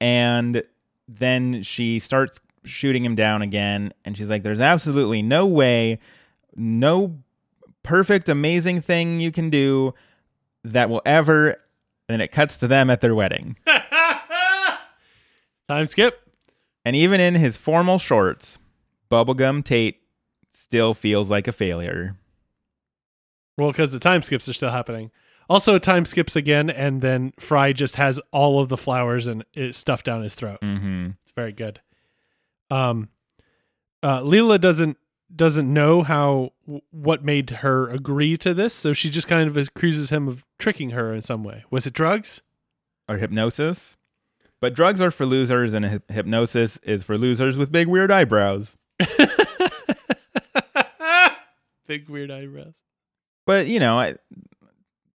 And 0.00 0.64
then 1.06 1.62
she 1.62 2.00
starts 2.00 2.40
shooting 2.64 3.04
him 3.04 3.14
down 3.14 3.40
again, 3.42 3.92
and 4.04 4.18
she's 4.18 4.28
like, 4.28 4.42
"There's 4.42 4.58
absolutely 4.60 5.22
no 5.22 5.46
way, 5.46 6.00
no 6.56 7.18
perfect, 7.84 8.28
amazing 8.28 8.80
thing 8.80 9.20
you 9.20 9.30
can 9.30 9.48
do 9.48 9.94
that 10.64 10.90
will 10.90 11.02
ever." 11.06 11.62
And 12.08 12.20
it 12.20 12.32
cuts 12.32 12.56
to 12.56 12.66
them 12.66 12.90
at 12.90 13.00
their 13.00 13.14
wedding. 13.14 13.56
Time 15.68 15.86
skip. 15.86 16.30
And 16.84 16.94
even 16.94 17.20
in 17.20 17.34
his 17.34 17.56
formal 17.56 17.98
shorts, 17.98 18.58
Bubblegum 19.10 19.64
Tate 19.64 20.00
still 20.50 20.94
feels 20.94 21.30
like 21.30 21.48
a 21.48 21.52
failure. 21.52 22.16
Well, 23.58 23.70
because 23.70 23.92
the 23.92 23.98
time 23.98 24.22
skips 24.22 24.48
are 24.48 24.52
still 24.52 24.70
happening. 24.70 25.10
Also, 25.48 25.78
time 25.78 26.04
skips 26.04 26.34
again, 26.34 26.68
and 26.68 27.00
then 27.00 27.32
Fry 27.38 27.72
just 27.72 27.96
has 27.96 28.20
all 28.32 28.60
of 28.60 28.68
the 28.68 28.76
flowers 28.76 29.26
and 29.26 29.44
it 29.54 29.74
stuffed 29.74 30.04
down 30.04 30.22
his 30.22 30.34
throat. 30.34 30.60
Mm-hmm. 30.60 31.10
It's 31.22 31.32
very 31.34 31.52
good. 31.52 31.80
Um, 32.70 33.10
uh, 34.02 34.20
Leela 34.20 34.60
doesn't 34.60 34.96
doesn't 35.34 35.72
know 35.72 36.02
how 36.02 36.52
what 36.90 37.24
made 37.24 37.50
her 37.50 37.88
agree 37.88 38.36
to 38.38 38.54
this, 38.54 38.74
so 38.74 38.92
she 38.92 39.10
just 39.10 39.28
kind 39.28 39.48
of 39.48 39.56
accuses 39.56 40.10
him 40.10 40.28
of 40.28 40.46
tricking 40.58 40.90
her 40.90 41.12
in 41.12 41.22
some 41.22 41.42
way. 41.42 41.64
Was 41.70 41.86
it 41.86 41.92
drugs? 41.92 42.42
Or 43.08 43.18
hypnosis. 43.18 43.96
But 44.60 44.74
drugs 44.74 45.00
are 45.02 45.10
for 45.10 45.26
losers, 45.26 45.74
and 45.74 45.84
hy- 45.84 46.00
hypnosis 46.08 46.78
is 46.78 47.02
for 47.02 47.18
losers 47.18 47.58
with 47.58 47.70
big 47.70 47.88
weird 47.88 48.10
eyebrows. 48.10 48.76
Big 51.86 52.08
weird 52.08 52.30
eyebrows. 52.32 52.74
But, 53.46 53.66
you 53.66 53.78
know, 53.78 54.00
I, 54.00 54.16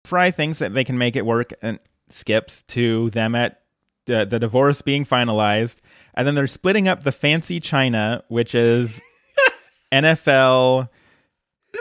Fry 0.03 0.29
thinks 0.29 0.59
that 0.59 0.73
they 0.73 0.83
can 0.83 0.99
make 0.99 1.15
it 1.15 1.25
work 1.25 1.51
and 1.63 1.79
skips 2.09 2.61
to 2.63 3.09
them 3.09 3.33
at 3.33 3.61
the, 4.05 4.25
the 4.25 4.37
divorce 4.39 4.81
being 4.83 5.03
finalized. 5.05 5.81
And 6.13 6.27
then 6.27 6.35
they're 6.35 6.45
splitting 6.47 6.87
up 6.87 7.03
the 7.03 7.11
fancy 7.11 7.59
china, 7.59 8.23
which 8.27 8.53
is 8.53 9.01
NFL 9.91 10.89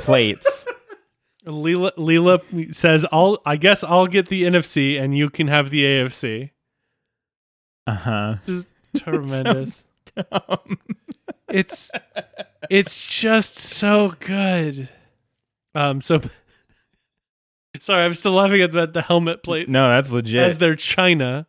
plates. 0.01 0.65
Leela 1.47 1.95
Leela 1.97 2.75
says, 2.75 3.07
"I'll 3.11 3.39
I 3.47 3.57
guess 3.57 3.83
I'll 3.83 4.07
get 4.07 4.29
the 4.29 4.43
NFC 4.43 5.01
and 5.01 5.17
you 5.17 5.31
can 5.31 5.47
have 5.49 5.71
the 5.71 5.83
AFC." 5.83 6.51
Uh 7.89 7.95
huh. 7.95 8.35
Just 8.47 8.67
tremendous. 8.97 9.85
it's 11.49 11.91
it's 12.69 13.07
just 13.07 13.57
so 13.57 14.15
good. 14.21 14.89
Um 15.75 16.01
so 16.01 16.21
Sorry, 17.81 18.05
I'm 18.05 18.15
still 18.15 18.33
laughing 18.33 18.61
at 18.61 18.73
the, 18.73 18.87
the 18.87 19.03
helmet 19.03 19.43
plate 19.43 19.69
No, 19.69 19.89
that's 19.89 20.11
legit. 20.11 20.43
as 20.43 20.59
their 20.59 20.75
china. 20.75 21.47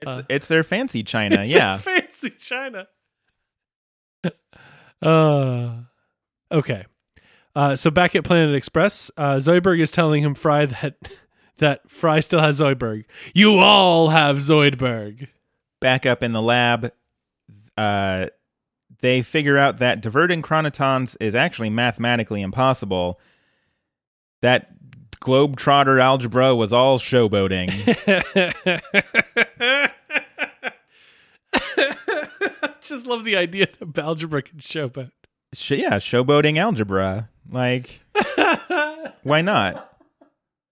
it's, 0.00 0.26
it's 0.28 0.48
their 0.48 0.62
fancy 0.64 1.02
china. 1.02 1.40
It's 1.42 1.50
yeah. 1.50 1.76
fancy 1.78 2.30
china. 2.30 2.88
uh 5.02 5.74
okay. 6.50 6.84
Uh 7.54 7.76
so 7.76 7.90
back 7.90 8.16
at 8.16 8.24
Planet 8.24 8.54
Express, 8.56 9.10
uh 9.16 9.34
Zoidberg 9.36 9.80
is 9.80 9.92
telling 9.92 10.22
him 10.24 10.34
Fry 10.34 10.66
that 10.66 10.96
that 11.58 11.88
Fry 11.90 12.20
still 12.20 12.40
has 12.40 12.58
Zoidberg. 12.58 13.04
You 13.34 13.58
all 13.58 14.08
have 14.08 14.38
Zoidberg. 14.38 15.28
Back 15.80 16.06
up 16.06 16.22
in 16.22 16.32
the 16.32 16.42
lab, 16.42 16.92
uh, 17.76 18.26
they 19.00 19.22
figure 19.22 19.56
out 19.56 19.78
that 19.78 20.00
diverting 20.00 20.42
chronitons 20.42 21.16
is 21.20 21.34
actually 21.34 21.70
mathematically 21.70 22.42
impossible. 22.42 23.20
That 24.42 24.70
globetrotter 25.20 26.00
algebra 26.00 26.54
was 26.54 26.72
all 26.72 26.98
showboating. 26.98 27.70
Just 32.82 33.06
love 33.06 33.24
the 33.24 33.36
idea 33.36 33.68
of 33.80 33.98
algebra 33.98 34.42
can 34.42 34.58
showboat. 34.58 35.10
Sh- 35.54 35.72
yeah, 35.72 35.96
showboating 35.96 36.58
algebra. 36.58 37.28
Like, 37.48 38.00
why 39.22 39.42
not? 39.42 39.86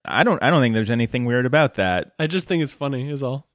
I 0.04 0.24
don't. 0.24 0.42
I 0.42 0.50
don't 0.50 0.62
think 0.62 0.74
there's 0.74 0.90
anything 0.90 1.24
weird 1.24 1.46
about 1.46 1.74
that. 1.74 2.12
I 2.18 2.26
just 2.26 2.46
think 2.46 2.62
it's 2.62 2.72
funny, 2.72 3.10
is 3.10 3.22
all. 3.22 3.46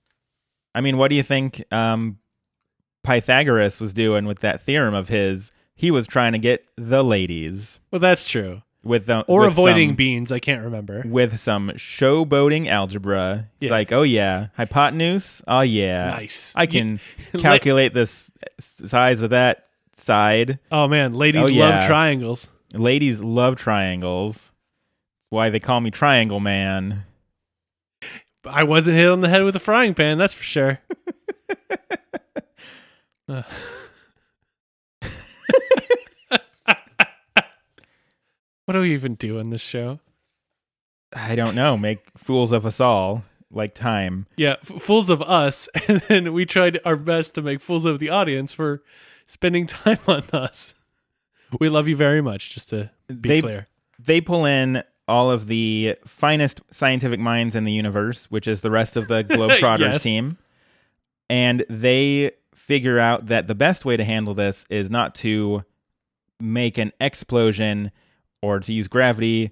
I 0.76 0.82
mean, 0.82 0.98
what 0.98 1.10
do 1.10 1.16
you 1.16 1.24
think 1.24 1.64
um, 1.72 2.18
Pythagoras 3.04 3.80
was 3.82 3.94
doing 3.94 4.26
with 4.26 4.40
that 4.40 4.62
theorem 4.62 4.94
of 4.94 5.10
his? 5.10 5.52
He 5.76 5.92
was 5.92 6.08
trying 6.08 6.34
to 6.34 6.40
get 6.40 6.68
the 6.78 7.04
ladies 7.04 7.80
Well, 7.92 8.00
that's 8.00 8.26
true. 8.28 8.62
with 8.84 9.08
the 9.08 9.22
Or 9.28 9.42
with 9.42 9.50
avoiding 9.52 9.90
some- 9.90 9.96
beans, 9.96 10.32
I 10.32 10.40
can't 10.40 10.64
remember. 10.64 11.04
with 11.06 11.40
some 11.40 11.70
showboating 11.72 12.68
algebra. 12.68 13.50
It's 13.60 13.70
Yeah. 13.70 13.72
like, 13.76 13.92
oh 13.92 14.04
yeah, 14.04 14.48
hypotenuse. 14.56 15.42
Oh 15.48 15.62
yeah, 15.62 16.12
Nice. 16.12 16.54
I 16.56 16.66
can 16.68 17.00
calculate 17.40 17.94
the 17.94 18.06
size 18.60 19.22
of 19.22 19.32
that 19.32 19.66
side. 19.94 20.60
Oh 20.72 20.88
man, 20.88 21.14
ladies 21.14 21.44
Oh, 21.46 21.48
yeah. 21.50 21.70
love 21.80 21.86
triangles. 21.88 22.48
Ladies 22.76 23.22
love 23.22 23.56
triangles. 23.56 24.52
That's 25.20 25.28
why 25.30 25.50
they 25.50 25.60
call 25.60 25.82
me 25.82 25.90
Triangle 25.92 26.40
Man. 26.40 27.06
I 28.46 28.64
wasn't 28.64 28.98
hit 28.98 29.08
on 29.10 29.22
the 29.22 29.30
head 29.30 29.44
with 29.44 29.56
a 29.56 29.60
frying 29.60 29.94
pan, 29.94 30.18
that's 30.18 30.34
for 30.34 30.44
sure. 30.44 30.80
Uh. 33.30 33.44
what 38.66 38.74
do 38.74 38.82
we 38.82 38.94
even 38.94 39.16
do 39.16 39.38
in 39.40 39.50
this 39.50 39.62
show? 39.62 40.00
I 41.14 41.36
don't 41.36 41.56
know. 41.56 41.78
Make 41.78 42.00
fools 42.18 42.52
of 42.52 42.66
us 42.66 42.80
all, 42.80 43.24
like 43.52 43.74
time. 43.76 44.28
Yeah, 44.36 44.56
f- 44.62 44.82
fools 44.82 45.10
of 45.10 45.22
us, 45.22 45.70
and 45.88 46.02
then 46.02 46.34
we 46.34 46.46
tried 46.46 46.80
our 46.86 46.96
best 46.98 47.36
to 47.36 47.42
make 47.42 47.62
fools 47.62 47.86
of 47.86 48.00
the 48.00 48.10
audience 48.10 48.52
for 48.52 48.82
spending 49.26 49.68
time 49.68 50.00
on 50.08 50.24
us. 50.34 50.74
We 51.60 51.70
love 51.70 51.88
you 51.88 51.96
very 51.96 52.22
much, 52.22 52.50
just 52.50 52.70
to 52.70 52.90
be 53.08 53.30
They- 53.30 53.42
clear. 53.42 53.68
They 54.00 54.22
pull 54.22 54.46
in 54.46 54.84
all 55.08 55.30
of 55.32 55.48
the 55.48 55.96
finest 56.06 56.62
scientific 56.72 57.20
minds 57.20 57.56
in 57.56 57.66
the 57.66 57.72
universe, 57.74 58.26
which 58.26 58.48
is 58.48 58.62
the 58.62 58.72
rest 58.72 58.96
of 58.98 59.08
the 59.08 59.24
Globetrotters 59.30 59.80
Yes. 59.94 60.04
team. 60.04 60.38
And 61.30 61.66
they 61.70 62.32
figure 62.56 63.00
out 63.00 63.28
that 63.28 63.48
the 63.48 63.56
best 63.56 63.86
way 63.86 63.98
to 63.98 64.04
handle 64.04 64.34
this 64.34 64.66
is 64.70 64.90
not 64.90 65.16
to 65.16 65.64
make 66.40 66.78
an 66.78 66.92
explosion 67.02 67.92
or 68.42 68.60
to 68.60 68.72
use 68.74 68.88
gravity 68.88 69.52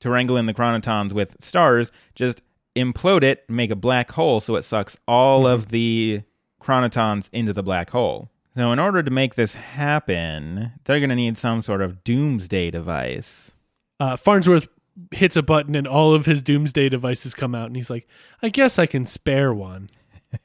to 0.00 0.10
wrangle 0.10 0.36
in 0.36 0.46
the 0.46 0.54
chronitons 0.54 1.12
with 1.12 1.36
stars, 1.40 1.90
just 2.14 2.42
implode 2.76 3.22
it, 3.22 3.48
make 3.48 3.70
a 3.70 3.76
black 3.76 4.10
hole 4.12 4.40
so 4.40 4.56
it 4.56 4.62
sucks 4.62 4.96
all 5.06 5.46
of 5.46 5.68
the 5.68 6.22
chronitons 6.60 7.28
into 7.32 7.52
the 7.52 7.62
black 7.62 7.90
hole. 7.90 8.28
So, 8.56 8.70
in 8.72 8.78
order 8.78 9.02
to 9.02 9.10
make 9.10 9.34
this 9.36 9.54
happen, 9.54 10.72
they're 10.84 10.98
going 11.00 11.08
to 11.10 11.16
need 11.16 11.38
some 11.38 11.62
sort 11.62 11.80
of 11.80 12.04
doomsday 12.04 12.70
device. 12.70 13.52
uh, 14.00 14.16
Farnsworth 14.16 14.68
hits 15.10 15.36
a 15.36 15.42
button 15.42 15.74
and 15.74 15.86
all 15.86 16.14
of 16.14 16.26
his 16.26 16.42
doomsday 16.42 16.88
devices 16.88 17.34
come 17.34 17.54
out, 17.54 17.66
and 17.66 17.76
he's 17.76 17.90
like, 17.90 18.06
"I 18.42 18.48
guess 18.48 18.78
I 18.78 18.86
can 18.86 19.06
spare 19.06 19.52
one 19.52 19.88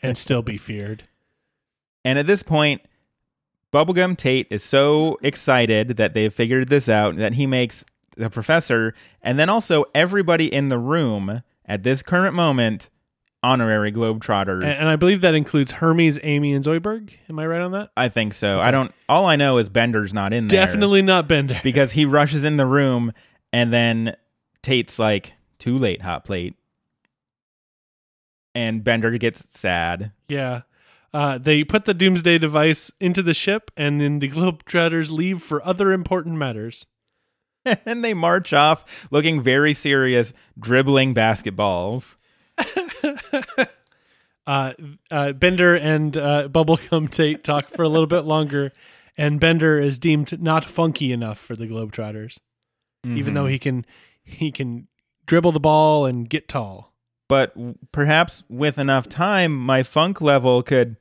and 0.02 0.18
still 0.18 0.42
be 0.42 0.58
feared." 0.58 1.04
And 2.06 2.18
at 2.18 2.28
this 2.28 2.44
point, 2.44 2.82
Bubblegum 3.74 4.18
Tate 4.18 4.48
is 4.50 4.64
so 4.64 5.18
excited 5.22 5.98
that 5.98 6.14
they've 6.14 6.34
figured 6.34 6.70
this 6.70 6.88
out 6.88 7.18
that 7.18 7.34
he 7.34 7.46
makes 7.46 7.84
the 8.16 8.30
professor, 8.30 8.94
and 9.22 9.38
then 9.38 9.50
also 9.50 9.86
everybody 9.94 10.52
in 10.52 10.70
the 10.70 10.80
room 10.80 11.44
at 11.66 11.84
this 11.84 12.02
current 12.02 12.34
moment, 12.34 12.90
honorary 13.44 13.92
Globetrotters. 13.92 14.64
And, 14.64 14.72
and 14.72 14.90
I 14.90 14.96
believe 14.96 15.22
that 15.22 15.36
includes 15.36 15.74
Hermes, 15.74 16.18
Amy, 16.24 16.54
and 16.54 16.64
Zoidberg. 16.64 17.12
Am 17.30 17.38
I 17.38 17.46
right 17.46 17.62
on 17.62 17.72
that? 17.74 17.92
I 17.96 18.10
think 18.10 18.34
so. 18.34 18.60
I 18.60 18.72
don't. 18.72 18.92
All 19.10 19.26
I 19.26 19.36
know 19.36 19.58
is 19.58 19.70
Bender's 19.70 20.14
not 20.14 20.34
in 20.34 20.48
there. 20.48 20.66
Definitely 20.66 21.02
not 21.02 21.28
Bender. 21.28 21.60
because 21.64 21.92
he 21.92 22.06
rushes 22.06 22.44
in 22.44 22.58
the 22.58 22.66
room, 22.66 23.12
and 23.52 23.72
then 23.74 24.16
Tate's 24.68 25.00
like, 25.00 25.34
"Too 25.60 25.78
late, 25.78 26.02
hot 26.02 26.26
plate," 26.26 26.56
and 28.54 28.84
Bender 28.84 29.18
gets 29.18 29.50
sad. 29.58 30.12
Yeah. 30.28 30.64
Uh, 31.14 31.38
they 31.38 31.64
put 31.64 31.86
the 31.86 31.94
Doomsday 31.94 32.38
device 32.38 32.92
into 33.00 33.24
the 33.24 33.34
ship, 33.34 33.72
and 33.78 34.02
then 34.02 34.20
the 34.20 34.30
Globetrotters 34.30 35.10
leave 35.10 35.42
for 35.42 35.66
other 35.66 35.94
important 35.94 36.36
matters. 36.36 36.86
and 37.86 38.04
they 38.04 38.14
march 38.14 38.52
off 38.52 39.08
looking 39.10 39.42
very 39.42 39.74
serious, 39.74 40.34
dribbling 40.60 41.16
basketballs. 41.16 42.18
Uh, 44.46 44.72
uh, 45.12 45.34
Bender 45.34 45.76
and 45.76 46.16
uh, 46.16 46.48
Bubblegum 46.48 47.10
Tate 47.10 47.44
talk 47.44 47.70
for 47.70 47.84
a 47.84 47.90
little 47.90 48.08
bit 48.08 48.22
longer, 48.24 48.72
and 49.18 49.42
Bender 49.42 49.78
is 49.78 50.00
deemed 50.00 50.42
not 50.42 50.70
funky 50.70 51.12
enough 51.12 51.38
for 51.38 51.58
the 51.58 51.68
Globetrotters, 51.68 52.38
even 53.04 53.34
though 53.34 53.48
he 53.48 53.60
can 53.60 53.86
he 54.28 54.52
can 54.52 54.88
dribble 55.26 55.54
the 55.54 55.60
ball 55.60 56.06
and 56.06 56.30
get 56.30 56.48
tall. 56.48 56.94
But 57.28 57.54
perhaps 57.92 58.44
with 58.48 58.78
enough 58.78 59.10
time, 59.10 59.56
my 59.56 59.84
funk 59.84 60.22
level 60.22 60.64
could, 60.64 60.96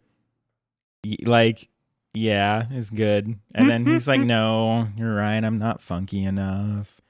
like, 1.24 1.68
yeah, 2.14 2.66
is 2.72 2.90
good. 2.90 3.38
And 3.54 3.70
then 3.70 3.86
he's 3.86 4.08
like, 4.08 4.20
"No, 4.20 4.88
you're 4.96 5.14
right. 5.14 5.42
I'm 5.44 5.58
not 5.58 5.82
funky 5.82 6.24
enough." 6.24 7.00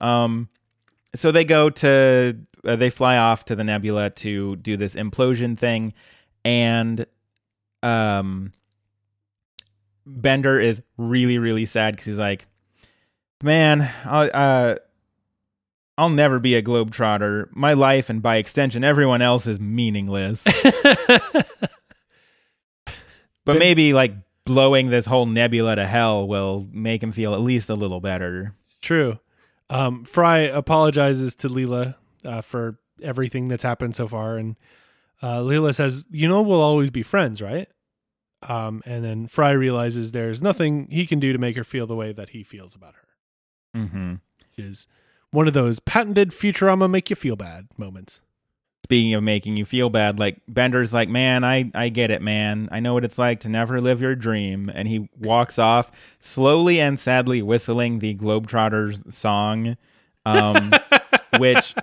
Um, 0.00 0.48
so 1.14 1.30
they 1.30 1.44
go 1.44 1.68
to 1.70 2.38
uh, 2.64 2.76
they 2.76 2.88
fly 2.88 3.18
off 3.18 3.44
to 3.46 3.56
the 3.56 3.64
nebula 3.64 4.10
to 4.10 4.56
do 4.56 4.76
this 4.76 4.94
implosion 4.94 5.58
thing, 5.58 5.92
and 6.44 7.04
um, 7.82 8.52
Bender 10.06 10.58
is 10.58 10.80
really 10.96 11.38
really 11.38 11.66
sad 11.66 11.94
because 11.94 12.06
he's 12.06 12.16
like, 12.16 12.46
"Man, 13.42 13.82
I, 14.06 14.28
uh." 14.28 14.76
I'll 15.96 16.10
never 16.10 16.38
be 16.38 16.54
a 16.54 16.62
globetrotter. 16.62 17.48
My 17.52 17.74
life 17.74 18.10
and 18.10 18.20
by 18.20 18.36
extension 18.36 18.82
everyone 18.82 19.22
else 19.22 19.46
is 19.46 19.60
meaningless. 19.60 20.44
but 23.44 23.58
maybe 23.58 23.92
like 23.92 24.14
blowing 24.44 24.90
this 24.90 25.06
whole 25.06 25.26
nebula 25.26 25.76
to 25.76 25.86
hell 25.86 26.26
will 26.26 26.68
make 26.72 27.02
him 27.02 27.12
feel 27.12 27.34
at 27.34 27.40
least 27.40 27.70
a 27.70 27.74
little 27.74 28.00
better. 28.00 28.54
True. 28.82 29.18
Um, 29.70 30.04
Fry 30.04 30.38
apologizes 30.38 31.34
to 31.36 31.48
Leela 31.48 31.94
uh, 32.24 32.40
for 32.42 32.78
everything 33.02 33.48
that's 33.48 33.64
happened 33.64 33.96
so 33.96 34.06
far, 34.06 34.36
and 34.36 34.56
uh, 35.22 35.38
Leela 35.38 35.74
says, 35.74 36.04
"You 36.10 36.28
know, 36.28 36.42
we'll 36.42 36.60
always 36.60 36.90
be 36.90 37.02
friends, 37.02 37.40
right?" 37.40 37.68
Um, 38.42 38.82
and 38.84 39.02
then 39.02 39.26
Fry 39.26 39.52
realizes 39.52 40.12
there's 40.12 40.42
nothing 40.42 40.88
he 40.90 41.06
can 41.06 41.18
do 41.18 41.32
to 41.32 41.38
make 41.38 41.56
her 41.56 41.64
feel 41.64 41.86
the 41.86 41.96
way 41.96 42.12
that 42.12 42.30
he 42.30 42.42
feels 42.42 42.74
about 42.74 42.94
her. 42.94 43.80
Mm-hmm. 43.80 44.14
Which 44.50 44.64
is 44.64 44.86
one 45.34 45.48
of 45.48 45.52
those 45.52 45.80
patented 45.80 46.30
Futurama 46.30 46.88
make 46.88 47.10
you 47.10 47.16
feel 47.16 47.34
bad 47.34 47.66
moments. 47.76 48.20
Speaking 48.84 49.14
of 49.14 49.24
making 49.24 49.56
you 49.56 49.64
feel 49.64 49.90
bad, 49.90 50.18
like 50.18 50.40
Bender's 50.46 50.94
like, 50.94 51.08
man, 51.08 51.42
I, 51.42 51.70
I 51.74 51.88
get 51.88 52.10
it, 52.10 52.22
man. 52.22 52.68
I 52.70 52.80
know 52.80 52.94
what 52.94 53.04
it's 53.04 53.18
like 53.18 53.40
to 53.40 53.48
never 53.48 53.80
live 53.80 54.00
your 54.00 54.14
dream. 54.14 54.70
And 54.72 54.86
he 54.86 55.08
walks 55.18 55.58
off 55.58 56.16
slowly 56.20 56.80
and 56.80 57.00
sadly 57.00 57.42
whistling 57.42 57.98
the 57.98 58.14
Globetrotters 58.14 59.10
song, 59.12 59.76
um, 60.24 60.70
which 61.38 61.74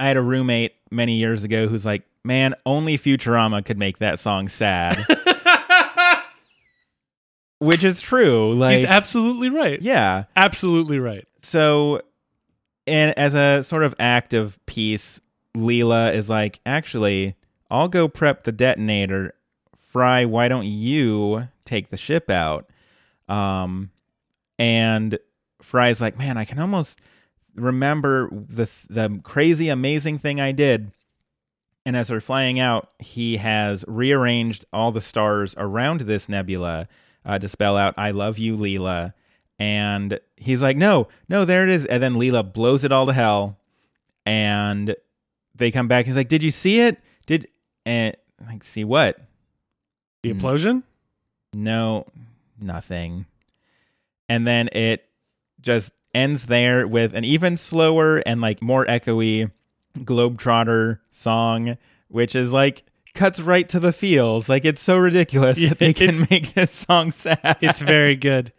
I 0.00 0.08
had 0.08 0.16
a 0.16 0.22
roommate 0.22 0.74
many 0.90 1.18
years 1.18 1.44
ago 1.44 1.68
who's 1.68 1.84
like, 1.84 2.02
man, 2.24 2.54
only 2.66 2.96
Futurama 2.98 3.64
could 3.64 3.78
make 3.78 3.98
that 3.98 4.18
song 4.18 4.48
sad. 4.48 5.04
which 7.58 7.84
is 7.84 8.00
true. 8.00 8.54
Like, 8.54 8.78
He's 8.78 8.86
absolutely 8.86 9.50
right. 9.50 9.80
yeah. 9.80 10.24
Absolutely 10.34 10.98
right. 10.98 11.28
So, 11.42 12.00
and 12.86 13.18
as 13.18 13.34
a 13.34 13.62
sort 13.62 13.82
of 13.82 13.94
act 13.98 14.34
of 14.34 14.58
peace, 14.66 15.20
Leela 15.56 16.14
is 16.14 16.30
like, 16.30 16.60
actually, 16.64 17.36
I'll 17.70 17.88
go 17.88 18.08
prep 18.08 18.44
the 18.44 18.52
detonator. 18.52 19.34
Fry, 19.76 20.24
why 20.24 20.48
don't 20.48 20.66
you 20.66 21.48
take 21.64 21.90
the 21.90 21.96
ship 21.96 22.30
out? 22.30 22.70
Um, 23.28 23.90
and 24.58 25.18
Fry's 25.62 26.00
like, 26.00 26.18
man, 26.18 26.36
I 26.36 26.44
can 26.44 26.58
almost 26.58 27.00
remember 27.54 28.28
the 28.30 28.70
the 28.88 29.20
crazy, 29.22 29.68
amazing 29.68 30.18
thing 30.18 30.40
I 30.40 30.52
did. 30.52 30.92
And 31.86 31.96
as 31.96 32.08
they're 32.08 32.20
flying 32.20 32.60
out, 32.60 32.90
he 32.98 33.38
has 33.38 33.84
rearranged 33.88 34.64
all 34.72 34.92
the 34.92 35.00
stars 35.00 35.54
around 35.56 36.02
this 36.02 36.28
nebula 36.28 36.88
uh, 37.24 37.38
to 37.38 37.48
spell 37.48 37.76
out 37.76 37.94
"I 37.96 38.10
love 38.10 38.38
you, 38.38 38.56
Leela." 38.56 39.12
And 39.60 40.18
he's 40.36 40.62
like, 40.62 40.76
"No, 40.76 41.06
no, 41.28 41.44
there 41.44 41.62
it 41.64 41.70
is." 41.70 41.84
And 41.86 42.02
then 42.02 42.14
Leela 42.14 42.50
blows 42.50 42.82
it 42.82 42.90
all 42.90 43.06
to 43.06 43.12
hell, 43.12 43.58
and 44.24 44.96
they 45.54 45.70
come 45.70 45.86
back. 45.86 46.06
He's 46.06 46.16
like, 46.16 46.28
"Did 46.28 46.42
you 46.42 46.50
see 46.50 46.80
it? 46.80 46.98
Did 47.26 47.46
and 47.84 48.16
like 48.46 48.64
see 48.64 48.84
what? 48.84 49.20
The 50.22 50.32
hmm. 50.32 50.40
implosion? 50.40 50.82
No, 51.54 52.06
nothing." 52.58 53.26
And 54.30 54.46
then 54.46 54.70
it 54.72 55.06
just 55.60 55.92
ends 56.14 56.46
there 56.46 56.88
with 56.88 57.14
an 57.14 57.24
even 57.24 57.56
slower 57.56 58.18
and 58.18 58.40
like 58.40 58.62
more 58.62 58.86
echoey 58.86 59.50
Globetrotter 59.98 61.00
song, 61.12 61.76
which 62.08 62.34
is 62.34 62.52
like 62.52 62.82
cuts 63.14 63.40
right 63.40 63.68
to 63.68 63.80
the 63.80 63.92
feels. 63.92 64.48
Like 64.48 64.64
it's 64.64 64.80
so 64.80 64.96
ridiculous 64.96 65.58
Yeah, 65.58 65.70
that 65.70 65.78
they 65.78 65.92
can 65.92 66.26
make 66.30 66.54
this 66.54 66.70
song 66.70 67.12
sad. 67.12 67.58
It's 67.60 67.80
very 67.80 68.16
good. 68.16 68.52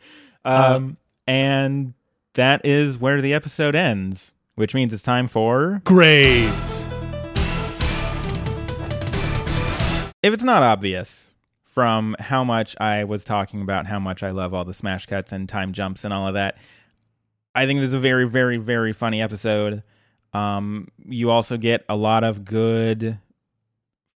Um, 0.45 0.97
and 1.27 1.93
that 2.33 2.65
is 2.65 2.97
where 2.97 3.21
the 3.21 3.33
episode 3.33 3.75
ends, 3.75 4.35
which 4.55 4.73
means 4.73 4.93
it's 4.93 5.03
time 5.03 5.27
for. 5.27 5.81
Grades. 5.83 6.83
If 10.23 10.33
it's 10.33 10.43
not 10.43 10.61
obvious 10.63 11.33
from 11.63 12.15
how 12.19 12.43
much 12.43 12.75
I 12.79 13.03
was 13.05 13.23
talking 13.23 13.61
about 13.61 13.87
how 13.87 13.99
much 13.99 14.23
I 14.23 14.29
love 14.29 14.53
all 14.53 14.65
the 14.65 14.73
smash 14.73 15.05
cuts 15.05 15.31
and 15.31 15.47
time 15.49 15.73
jumps 15.73 16.03
and 16.03 16.13
all 16.13 16.27
of 16.27 16.35
that, 16.35 16.57
I 17.55 17.65
think 17.65 17.79
this 17.79 17.87
is 17.87 17.93
a 17.93 17.99
very, 17.99 18.27
very, 18.27 18.57
very 18.57 18.93
funny 18.93 19.21
episode. 19.21 19.83
Um, 20.33 20.87
you 21.05 21.31
also 21.31 21.57
get 21.57 21.85
a 21.89 21.95
lot 21.95 22.23
of 22.23 22.45
good 22.45 23.19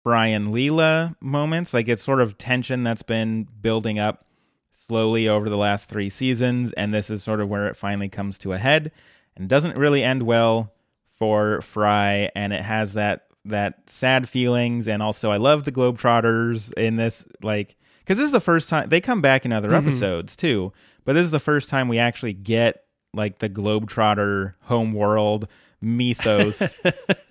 Brian 0.03 0.53
Leela 0.53 1.15
moments. 1.21 1.73
Like 1.73 1.87
it's 1.87 2.03
sort 2.03 2.21
of 2.21 2.37
tension 2.37 2.83
that's 2.83 3.01
been 3.01 3.47
building 3.61 3.97
up 3.97 4.25
slowly 4.73 5.27
over 5.27 5.49
the 5.49 5.57
last 5.57 5.87
three 5.87 6.09
seasons, 6.09 6.73
and 6.73 6.93
this 6.93 7.09
is 7.09 7.23
sort 7.23 7.39
of 7.39 7.49
where 7.49 7.67
it 7.67 7.75
finally 7.75 8.09
comes 8.09 8.37
to 8.39 8.53
a 8.53 8.57
head. 8.57 8.91
And 9.35 9.49
doesn't 9.49 9.77
really 9.77 10.03
end 10.03 10.23
well 10.23 10.73
for 11.07 11.61
Fry, 11.61 12.29
and 12.35 12.53
it 12.53 12.61
has 12.61 12.93
that 12.93 13.27
that 13.45 13.89
sad 13.89 14.29
feelings. 14.29 14.87
And 14.87 15.01
also, 15.01 15.31
I 15.31 15.37
love 15.37 15.63
the 15.63 15.71
Globetrotters 15.71 16.71
in 16.73 16.97
this, 16.97 17.25
like 17.41 17.75
because 17.99 18.17
this 18.17 18.25
is 18.25 18.31
the 18.31 18.39
first 18.39 18.69
time 18.69 18.89
they 18.89 19.01
come 19.01 19.21
back 19.21 19.45
in 19.45 19.51
other 19.51 19.69
mm-hmm. 19.69 19.87
episodes 19.87 20.35
too. 20.35 20.71
But 21.05 21.13
this 21.13 21.23
is 21.23 21.31
the 21.31 21.39
first 21.39 21.69
time 21.69 21.87
we 21.87 21.97
actually 21.97 22.33
get 22.33 22.83
like 23.13 23.39
the 23.39 23.49
Globetrotter 23.49 24.53
home 24.61 24.93
world 24.93 25.47
mythos. 25.81 26.75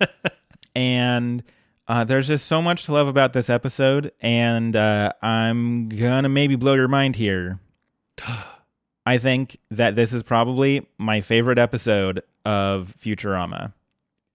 and 0.75 1.43
uh, 1.87 2.03
there's 2.03 2.27
just 2.27 2.45
so 2.47 2.61
much 2.61 2.85
to 2.85 2.93
love 2.93 3.07
about 3.07 3.33
this 3.33 3.49
episode, 3.49 4.11
and 4.21 4.75
uh, 4.75 5.11
I'm 5.21 5.89
gonna 5.89 6.29
maybe 6.29 6.55
blow 6.55 6.73
your 6.75 6.87
mind 6.87 7.15
here. 7.15 7.59
I 9.05 9.17
think 9.17 9.57
that 9.69 9.97
this 9.97 10.13
is 10.13 10.23
probably 10.23 10.87
my 10.97 11.19
favorite 11.19 11.59
episode 11.59 12.23
of 12.45 12.95
Futurama. 12.97 13.73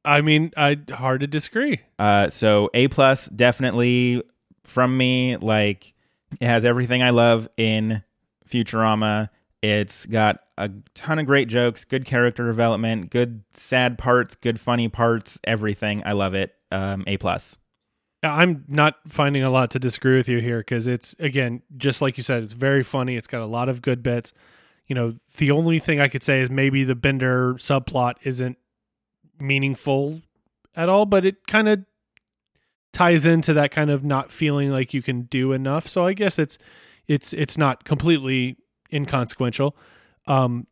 I 0.05 0.21
mean, 0.21 0.53
I 0.57 0.79
hard 0.91 1.21
to 1.21 1.27
disagree. 1.27 1.81
Uh, 1.99 2.29
so 2.29 2.71
A 2.75 2.89
plus 2.89 3.27
definitely 3.29 4.23
from 4.65 4.97
me. 4.97 5.37
Like 5.37 5.95
it 6.41 6.47
has 6.47 6.65
everything 6.65 7.03
I 7.03 7.11
love 7.11 7.49
in 7.57 8.03
Futurama. 8.49 9.31
It's 9.63 10.07
got 10.07 10.41
a 10.57 10.71
ton 10.95 11.19
of 11.19 11.27
great 11.27 11.49
jokes, 11.49 11.85
good 11.85 12.05
character 12.05 12.47
development, 12.47 13.11
good 13.11 13.43
sad 13.53 13.99
parts, 13.99 14.35
good 14.37 14.61
funny 14.61 14.89
parts, 14.89 15.41
everything. 15.45 16.03
I 16.05 16.13
love 16.13 16.35
it. 16.35 16.55
Um, 16.71 17.05
a 17.07 17.17
plus. 17.17 17.57
I'm 18.23 18.65
not 18.69 18.97
finding 19.07 19.45
a 19.45 19.51
lot 19.51 19.71
to 19.73 19.79
disagree 19.79 20.17
with 20.17 20.29
you 20.29 20.41
here 20.41 20.59
because 20.59 20.87
it's 20.87 21.15
again 21.21 21.63
just 21.77 22.03
like 22.03 22.17
you 22.17 22.25
said, 22.25 22.43
it's 22.43 22.53
very 22.53 22.83
funny. 22.83 23.17
It's 23.17 23.29
got 23.29 23.43
a 23.43 23.47
lot 23.47 23.69
of 23.69 23.81
good 23.81 24.03
bits. 24.03 24.33
You 24.87 24.95
know, 24.95 25.15
the 25.37 25.51
only 25.51 25.79
thing 25.79 26.01
I 26.01 26.09
could 26.09 26.25
say 26.25 26.41
is 26.41 26.51
maybe 26.51 26.83
the 26.83 26.97
Bender 26.97 27.55
subplot 27.55 28.15
isn't 28.23 28.59
meaningful 29.39 30.21
at 30.75 30.89
all, 30.89 31.07
but 31.07 31.25
it 31.25 31.47
kind 31.47 31.69
of 31.69 31.85
ties 32.93 33.27
into 33.27 33.53
that 33.53 33.71
kind 33.71 33.91
of 33.91 34.03
not 34.03 34.33
feeling 34.33 34.71
like 34.71 34.93
you 34.93 35.03
can 35.03 35.23
do 35.23 35.53
enough. 35.53 35.87
So 35.87 36.07
I 36.07 36.13
guess 36.13 36.39
it's 36.39 36.59
it's 37.07 37.33
it's 37.33 37.57
not 37.57 37.85
completely 37.85 38.57
inconsequential. 38.93 39.77
Um, 40.27 40.67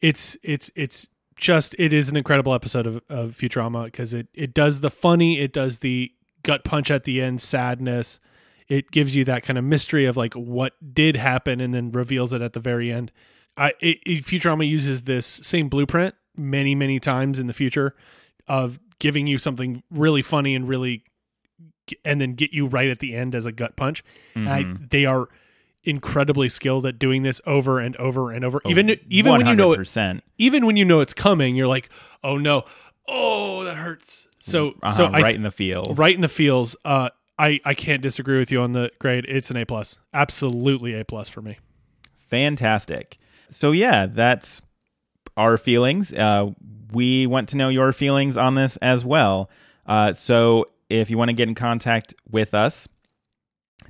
it's 0.00 0.36
it's 0.42 0.70
it's 0.74 1.08
just 1.42 1.74
it 1.76 1.92
is 1.92 2.08
an 2.08 2.16
incredible 2.16 2.54
episode 2.54 2.86
of, 2.86 3.02
of 3.08 3.36
Futurama 3.36 3.86
because 3.86 4.14
it 4.14 4.28
it 4.32 4.54
does 4.54 4.80
the 4.80 4.90
funny, 4.90 5.40
it 5.40 5.52
does 5.52 5.80
the 5.80 6.12
gut 6.44 6.64
punch 6.64 6.90
at 6.90 7.04
the 7.04 7.20
end, 7.20 7.42
sadness. 7.42 8.20
It 8.68 8.90
gives 8.92 9.14
you 9.16 9.24
that 9.24 9.42
kind 9.42 9.58
of 9.58 9.64
mystery 9.64 10.06
of 10.06 10.16
like 10.16 10.34
what 10.34 10.72
did 10.94 11.16
happen, 11.16 11.60
and 11.60 11.74
then 11.74 11.90
reveals 11.90 12.32
it 12.32 12.40
at 12.40 12.52
the 12.52 12.60
very 12.60 12.92
end. 12.92 13.10
I 13.56 13.72
it, 13.80 13.98
it, 14.06 14.24
Futurama 14.24 14.66
uses 14.66 15.02
this 15.02 15.26
same 15.26 15.68
blueprint 15.68 16.14
many 16.36 16.74
many 16.74 17.00
times 17.00 17.40
in 17.40 17.48
the 17.48 17.52
future 17.52 17.94
of 18.46 18.78
giving 19.00 19.26
you 19.26 19.36
something 19.36 19.82
really 19.90 20.22
funny 20.22 20.54
and 20.54 20.68
really 20.68 21.04
and 22.04 22.20
then 22.20 22.34
get 22.34 22.52
you 22.52 22.66
right 22.66 22.88
at 22.88 23.00
the 23.00 23.14
end 23.14 23.34
as 23.34 23.46
a 23.46 23.52
gut 23.52 23.74
punch. 23.76 24.04
And 24.36 24.48
I, 24.48 24.62
mm-hmm. 24.62 24.84
they 24.90 25.04
are 25.04 25.28
incredibly 25.84 26.48
skilled 26.48 26.86
at 26.86 26.98
doing 26.98 27.22
this 27.22 27.40
over 27.46 27.78
and 27.78 27.96
over 27.96 28.30
and 28.30 28.44
over. 28.44 28.60
Even 28.66 28.96
even 29.08 29.32
when 29.32 29.46
you 29.46 29.54
know 29.54 29.72
it, 29.72 30.22
even 30.38 30.66
when 30.66 30.76
you 30.76 30.84
know 30.84 31.00
it's 31.00 31.14
coming, 31.14 31.56
you're 31.56 31.66
like, 31.66 31.88
oh 32.22 32.36
no, 32.36 32.64
oh 33.08 33.64
that 33.64 33.76
hurts. 33.76 34.28
So 34.40 34.70
Uh-huh, 34.82 34.90
so 34.92 35.04
I 35.06 35.20
right 35.20 35.34
in 35.34 35.42
the 35.42 35.50
feels. 35.50 35.98
right 35.98 36.14
in 36.14 36.20
the 36.20 36.28
feels. 36.28 36.76
Uh, 36.84 37.10
I 37.38 37.60
I 37.64 37.74
can't 37.74 38.02
disagree 38.02 38.38
with 38.38 38.50
you 38.52 38.60
on 38.60 38.72
the 38.72 38.90
grade. 38.98 39.24
It's 39.28 39.50
an 39.50 39.56
A 39.56 39.64
plus, 39.66 39.98
absolutely 40.12 40.94
A 40.98 41.04
plus 41.04 41.28
for 41.28 41.42
me. 41.42 41.58
Fantastic. 42.16 43.18
So 43.50 43.72
yeah, 43.72 44.06
that's 44.06 44.62
our 45.36 45.56
feelings. 45.58 46.12
Uh, 46.12 46.50
we 46.92 47.26
want 47.26 47.48
to 47.50 47.56
know 47.56 47.68
your 47.68 47.92
feelings 47.92 48.36
on 48.36 48.54
this 48.54 48.76
as 48.78 49.04
well. 49.04 49.50
Uh, 49.86 50.12
so 50.12 50.66
if 50.88 51.10
you 51.10 51.18
want 51.18 51.30
to 51.30 51.34
get 51.34 51.48
in 51.48 51.54
contact 51.54 52.14
with 52.30 52.54
us 52.54 52.88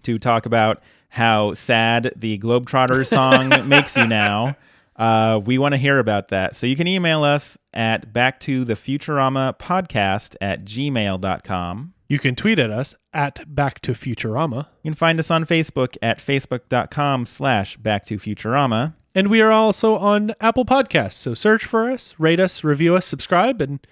to 0.03 0.19
talk 0.19 0.47
about 0.47 0.83
how 1.15 1.53
sad 1.53 2.11
the 2.17 2.39
Globetrotter 2.39 3.07
song 3.07 3.51
makes 3.69 3.97
you 3.99 4.07
now, 4.07 4.55
uh, 4.97 5.39
we 5.45 5.59
want 5.59 5.73
to 5.75 5.77
hear 5.79 5.99
about 5.99 6.29
that. 6.29 6.55
So 6.55 6.67
you 6.67 6.75
can 6.75 6.87
email 6.87 7.23
us 7.23 7.59
at 7.75 8.13
back 8.15 8.41
to 8.41 8.65
the 8.65 8.75
Futurama 8.75 9.59
podcast 9.59 10.37
at 10.41 10.65
gmail.com. 10.65 11.93
You 12.09 12.19
can 12.19 12.35
tweet 12.35 12.59
at 12.59 12.71
us 12.71 12.95
at 13.13 13.55
Back 13.55 13.81
to 13.83 13.93
Futurama, 13.93 14.67
You 14.83 14.91
can 14.91 14.95
find 14.95 15.19
us 15.19 15.31
on 15.31 15.45
Facebook 15.45 15.97
at 16.01 16.19
facebook.com 16.19 17.27
slash 17.27 17.77
back 17.77 18.05
to 18.07 18.17
Futurama. 18.17 18.95
and 19.15 19.29
we 19.29 19.41
are 19.43 19.53
also 19.53 19.97
on 19.97 20.33
Apple 20.41 20.65
Podcasts. 20.65 21.15
So 21.15 21.35
search 21.35 21.65
for 21.67 21.91
us, 21.91 22.15
rate 22.19 22.41
us, 22.41 22.65
review 22.65 22.97
us, 22.97 23.05
subscribe, 23.07 23.61
and 23.61 23.87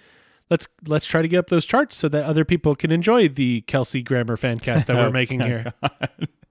let's 0.49 0.67
let's 0.87 1.05
try 1.05 1.21
to 1.21 1.27
get 1.27 1.37
up 1.37 1.49
those 1.49 1.65
charts 1.65 1.95
so 1.95 2.09
that 2.09 2.25
other 2.25 2.45
people 2.45 2.75
can 2.75 2.91
enjoy 2.91 3.27
the 3.27 3.61
Kelsey 3.61 4.01
Grammer 4.03 4.37
fancast 4.37 4.85
that 4.87 4.95
we're 4.97 5.09
making 5.21 5.39
here. 5.41 5.73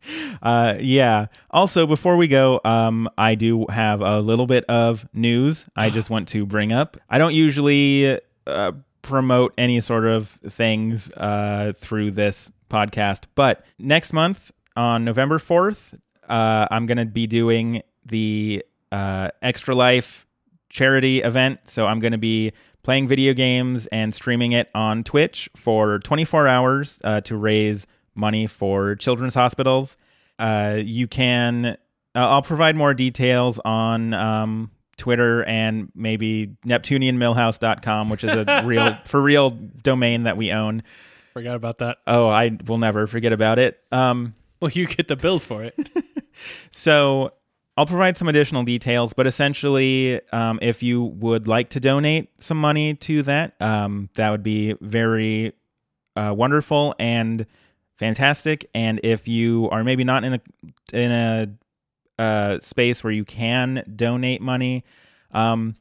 Uh, 0.43 0.75
yeah. 0.81 1.27
Also, 1.51 1.87
before 1.87 2.17
we 2.17 2.27
go, 2.27 2.63
um, 2.65 3.11
I 3.19 3.35
do 3.35 3.67
have 3.69 4.01
a 4.01 4.21
little 4.21 4.47
bit 4.47 4.65
of 4.65 5.07
news 5.13 5.67
I 5.77 5.91
just 5.91 6.09
want 6.09 6.29
to 6.29 6.47
bring 6.47 6.73
up. 6.73 6.97
I 7.11 7.19
don't 7.19 7.35
usually 7.35 8.19
uh, 8.47 8.73
promote 9.03 9.53
any 9.59 9.81
sort 9.81 10.07
of 10.07 10.29
things 10.29 11.11
uh, 11.13 11.75
through 11.77 12.13
this 12.13 12.51
podcast, 12.71 13.25
but 13.35 13.67
next 13.79 14.15
month 14.15 14.51
on 14.77 15.05
November 15.05 15.39
4th, 15.39 15.99
uh, 16.29 16.67
I'm 16.71 16.87
going 16.87 16.99
to 16.99 17.07
be 17.07 17.27
doing 17.27 17.83
the 18.07 18.65
uh, 18.93 19.29
Extra 19.43 19.75
Life 19.75 20.27
charity 20.71 21.21
event. 21.21 21.61
So 21.65 21.87
I'm 21.87 22.01
going 22.01 22.13
to 22.13 22.19
be 22.19 22.53
playing 22.83 23.09
video 23.09 23.35
games 23.35 23.87
and 23.89 24.15
streaming 24.15 24.53
it 24.53 24.71
on 24.75 25.05
Twitch 25.05 25.51
for 25.55 25.99
24 25.99 26.49
hours 26.49 26.99
uh, 27.05 27.21
to 27.23 27.37
raise 27.37 27.87
money 28.15 28.47
for 28.47 28.97
children's 28.97 29.35
hospitals. 29.35 29.97
Uh, 30.39 30.79
you 30.83 31.07
can, 31.07 31.67
uh, 31.67 31.77
I'll 32.15 32.43
provide 32.43 32.77
more 32.77 32.95
details 32.95 33.59
on 33.65 34.15
um, 34.15 34.71
Twitter 34.97 35.45
and 35.45 35.91
maybe 35.95 36.57
NeptunianMillhouse.com, 36.67 38.09
which 38.09 38.25
is 38.25 38.31
a 38.31 38.63
real, 38.65 38.97
for 39.05 39.21
real 39.21 39.51
domain 39.51 40.25
that 40.25 40.37
we 40.37 40.51
own. 40.53 40.83
Forgot 41.33 41.57
about 41.57 41.79
that. 41.79 41.99
Oh, 42.07 42.29
I 42.29 42.57
will 42.67 42.79
never 42.79 43.07
forget 43.07 43.33
about 43.33 43.59
it. 43.59 43.79
Um, 43.93 44.35
Well, 44.61 44.71
you 44.71 44.87
get 44.87 45.09
the 45.09 45.17
bills 45.17 45.45
for 45.45 45.63
it. 45.63 45.75
so 46.71 47.33
I'll 47.77 47.87
provide 47.87 48.17
some 48.17 48.29
additional 48.29 48.63
details, 48.65 49.13
but 49.13 49.27
essentially, 49.27 50.21
um, 50.33 50.59
if 50.61 50.83
you 50.83 51.03
would 51.03 51.49
like 51.49 51.71
to 51.71 51.81
donate 51.81 52.31
some 52.39 52.59
money 52.61 52.95
to 52.95 53.23
that, 53.23 53.55
um, 53.61 54.11
that 54.17 54.31
would 54.31 54.43
be 54.43 54.75
very 54.81 55.53
uh, 56.17 56.35
wonderful 56.37 56.95
and 56.99 57.47
fantastic. 58.01 58.69
And 58.75 58.99
if 59.05 59.29
you 59.29 59.69
are 59.71 59.85
maybe 59.85 60.03
not 60.03 60.25
in 60.25 60.35
a 60.35 60.41
in 60.93 61.13
a 61.13 61.49
uh, 62.19 62.59
space 62.61 63.05
where 63.05 63.13
you 63.13 63.25
can 63.25 63.85
donate 63.95 64.41
money, 64.41 64.85
um, 65.33 65.77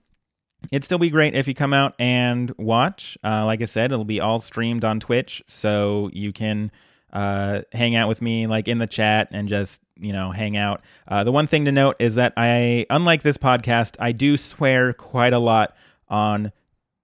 it'd 0.72 0.84
still 0.84 1.00
be 1.00 1.10
great 1.10 1.34
if 1.34 1.48
you 1.48 1.56
come 1.56 1.74
out 1.74 1.96
and 1.98 2.54
watch. 2.58 3.18
Uh, 3.24 3.46
like 3.46 3.62
I 3.62 3.66
said, 3.66 3.92
it'll 3.92 4.06
be 4.06 4.20
all 4.20 4.40
streamed 4.40 4.84
on 4.84 5.00
Twitch, 5.00 5.42
so 5.48 6.10
you 6.14 6.34
can 6.34 6.72
uh, 7.14 7.62
hang 7.72 7.96
out 7.96 8.10
with 8.10 8.22
me 8.22 8.46
like 8.48 8.68
in 8.68 8.78
the 8.78 8.88
chat 8.88 9.30
and 9.32 9.48
just 9.48 9.82
you 9.98 10.12
know 10.12 10.32
hang 10.32 10.58
out. 10.58 10.82
Uh, 11.08 11.24
the 11.24 11.32
one 11.32 11.48
thing 11.48 11.66
to 11.66 11.72
note 11.72 11.96
is 12.00 12.16
that 12.16 12.34
I, 12.36 12.86
unlike 12.90 13.22
this 13.22 13.38
podcast, 13.38 13.96
I 13.98 14.12
do 14.12 14.36
swear 14.36 14.92
quite 14.92 15.34
a 15.34 15.40
lot 15.40 15.74
on 16.10 16.52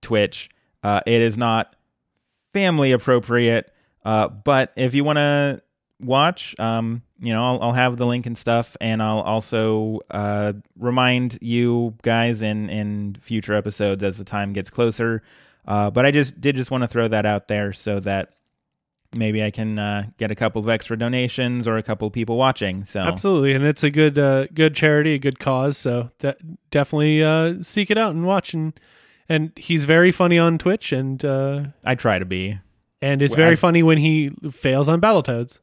Twitch. 0.02 0.50
Uh, 0.84 1.00
it 1.06 1.22
is 1.22 1.38
not 1.38 1.74
family 2.54 2.92
appropriate, 2.92 3.72
uh, 4.06 4.30
but 4.30 4.72
if 4.78 4.96
you 4.96 5.04
want 5.04 5.18
to 5.18 5.62
watch, 6.00 6.58
um, 6.60 7.02
you 7.20 7.34
know, 7.34 7.44
I'll, 7.44 7.64
I'll 7.64 7.74
have 7.74 7.98
the 7.98 8.06
link 8.06 8.26
and 8.26 8.38
stuff, 8.38 8.78
and 8.80 9.02
I'll 9.02 9.22
also 9.22 10.00
uh, 10.12 10.54
remind 10.78 11.40
you 11.42 11.96
guys 12.04 12.42
in 12.42 12.70
in 12.70 13.16
future 13.16 13.54
episodes 13.54 14.04
as 14.04 14.18
the 14.18 14.24
time 14.24 14.54
gets 14.54 14.70
closer. 14.70 15.24
Uh, 15.68 15.90
but 15.90 16.06
I 16.06 16.12
just 16.12 16.40
did 16.40 16.56
just 16.56 16.70
want 16.70 16.84
to 16.84 16.88
throw 16.88 17.08
that 17.08 17.26
out 17.26 17.48
there 17.48 17.74
so 17.74 18.00
that 18.02 18.34
maybe 19.16 19.44
I 19.44 19.50
can 19.50 19.80
uh, 19.80 20.04
get 20.18 20.30
a 20.30 20.36
couple 20.36 20.62
of 20.62 20.70
extra 20.70 20.98
donations 20.98 21.68
or 21.68 21.78
a 21.78 21.84
couple 21.84 22.08
of 22.08 22.14
people 22.14 22.38
watching. 22.38 22.84
So 22.84 23.00
Absolutely, 23.00 23.54
and 23.54 23.66
it's 23.66 23.84
a 23.84 23.90
good 23.90 24.20
uh, 24.20 24.48
good 24.54 24.76
charity, 24.76 25.14
a 25.14 25.20
good 25.20 25.40
cause. 25.40 25.78
So 25.78 26.12
that 26.20 26.38
definitely 26.70 27.24
uh, 27.24 27.64
seek 27.64 27.90
it 27.90 27.98
out 27.98 28.14
and 28.14 28.26
watch. 28.26 28.54
And 28.54 28.80
and 29.28 29.52
he's 29.56 29.86
very 29.86 30.12
funny 30.12 30.38
on 30.38 30.58
Twitch, 30.58 30.92
and 30.92 31.24
uh, 31.26 31.64
I 31.84 31.96
try 31.96 32.20
to 32.20 32.26
be. 32.26 32.60
And 33.06 33.22
it's 33.22 33.36
very 33.36 33.54
I- 33.54 33.56
funny 33.56 33.84
when 33.84 33.98
he 33.98 34.32
fails 34.52 34.90
on 34.90 35.00
Battletoads. 35.02 35.60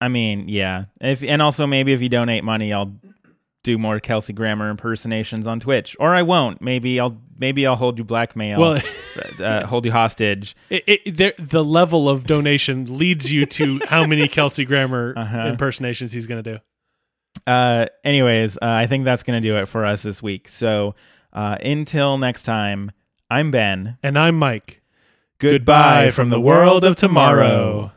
I 0.00 0.08
mean, 0.08 0.48
yeah. 0.48 0.86
If 1.00 1.22
and 1.22 1.40
also 1.40 1.66
maybe 1.66 1.92
if 1.92 2.02
you 2.02 2.08
donate 2.08 2.44
money, 2.44 2.72
I'll 2.72 2.94
do 3.64 3.78
more 3.78 3.98
Kelsey 3.98 4.32
Grammer 4.32 4.68
impersonations 4.70 5.46
on 5.46 5.58
Twitch, 5.58 5.96
or 5.98 6.14
I 6.14 6.22
won't. 6.22 6.60
Maybe 6.60 7.00
I'll 7.00 7.16
maybe 7.38 7.66
I'll 7.66 7.76
hold 7.76 7.98
you 7.98 8.04
blackmail. 8.04 8.60
Well, 8.60 8.82
uh, 9.40 9.66
hold 9.66 9.86
you 9.86 9.92
hostage. 9.92 10.54
it, 10.70 10.84
it, 10.86 11.16
there, 11.16 11.32
the 11.38 11.64
level 11.64 12.08
of 12.08 12.24
donation 12.24 12.98
leads 12.98 13.32
you 13.32 13.46
to 13.46 13.80
how 13.88 14.06
many 14.06 14.28
Kelsey 14.28 14.64
Grammer 14.66 15.14
Uh-huh. 15.16 15.46
impersonations 15.48 16.12
he's 16.12 16.26
going 16.26 16.44
to 16.44 16.52
do. 16.54 16.60
Uh, 17.46 17.86
anyways, 18.04 18.56
uh, 18.58 18.60
I 18.62 18.86
think 18.86 19.04
that's 19.04 19.22
gonna 19.22 19.40
do 19.40 19.56
it 19.56 19.66
for 19.66 19.84
us 19.84 20.02
this 20.02 20.22
week. 20.22 20.48
So 20.48 20.94
uh, 21.32 21.56
until 21.62 22.18
next 22.18 22.42
time, 22.44 22.90
I'm 23.30 23.50
Ben. 23.50 23.98
And 24.02 24.18
I'm 24.18 24.38
Mike. 24.38 24.82
Goodbye 25.38 26.08
from 26.10 26.30
the 26.30 26.40
world 26.40 26.82
of 26.82 26.96
tomorrow. 26.96 27.92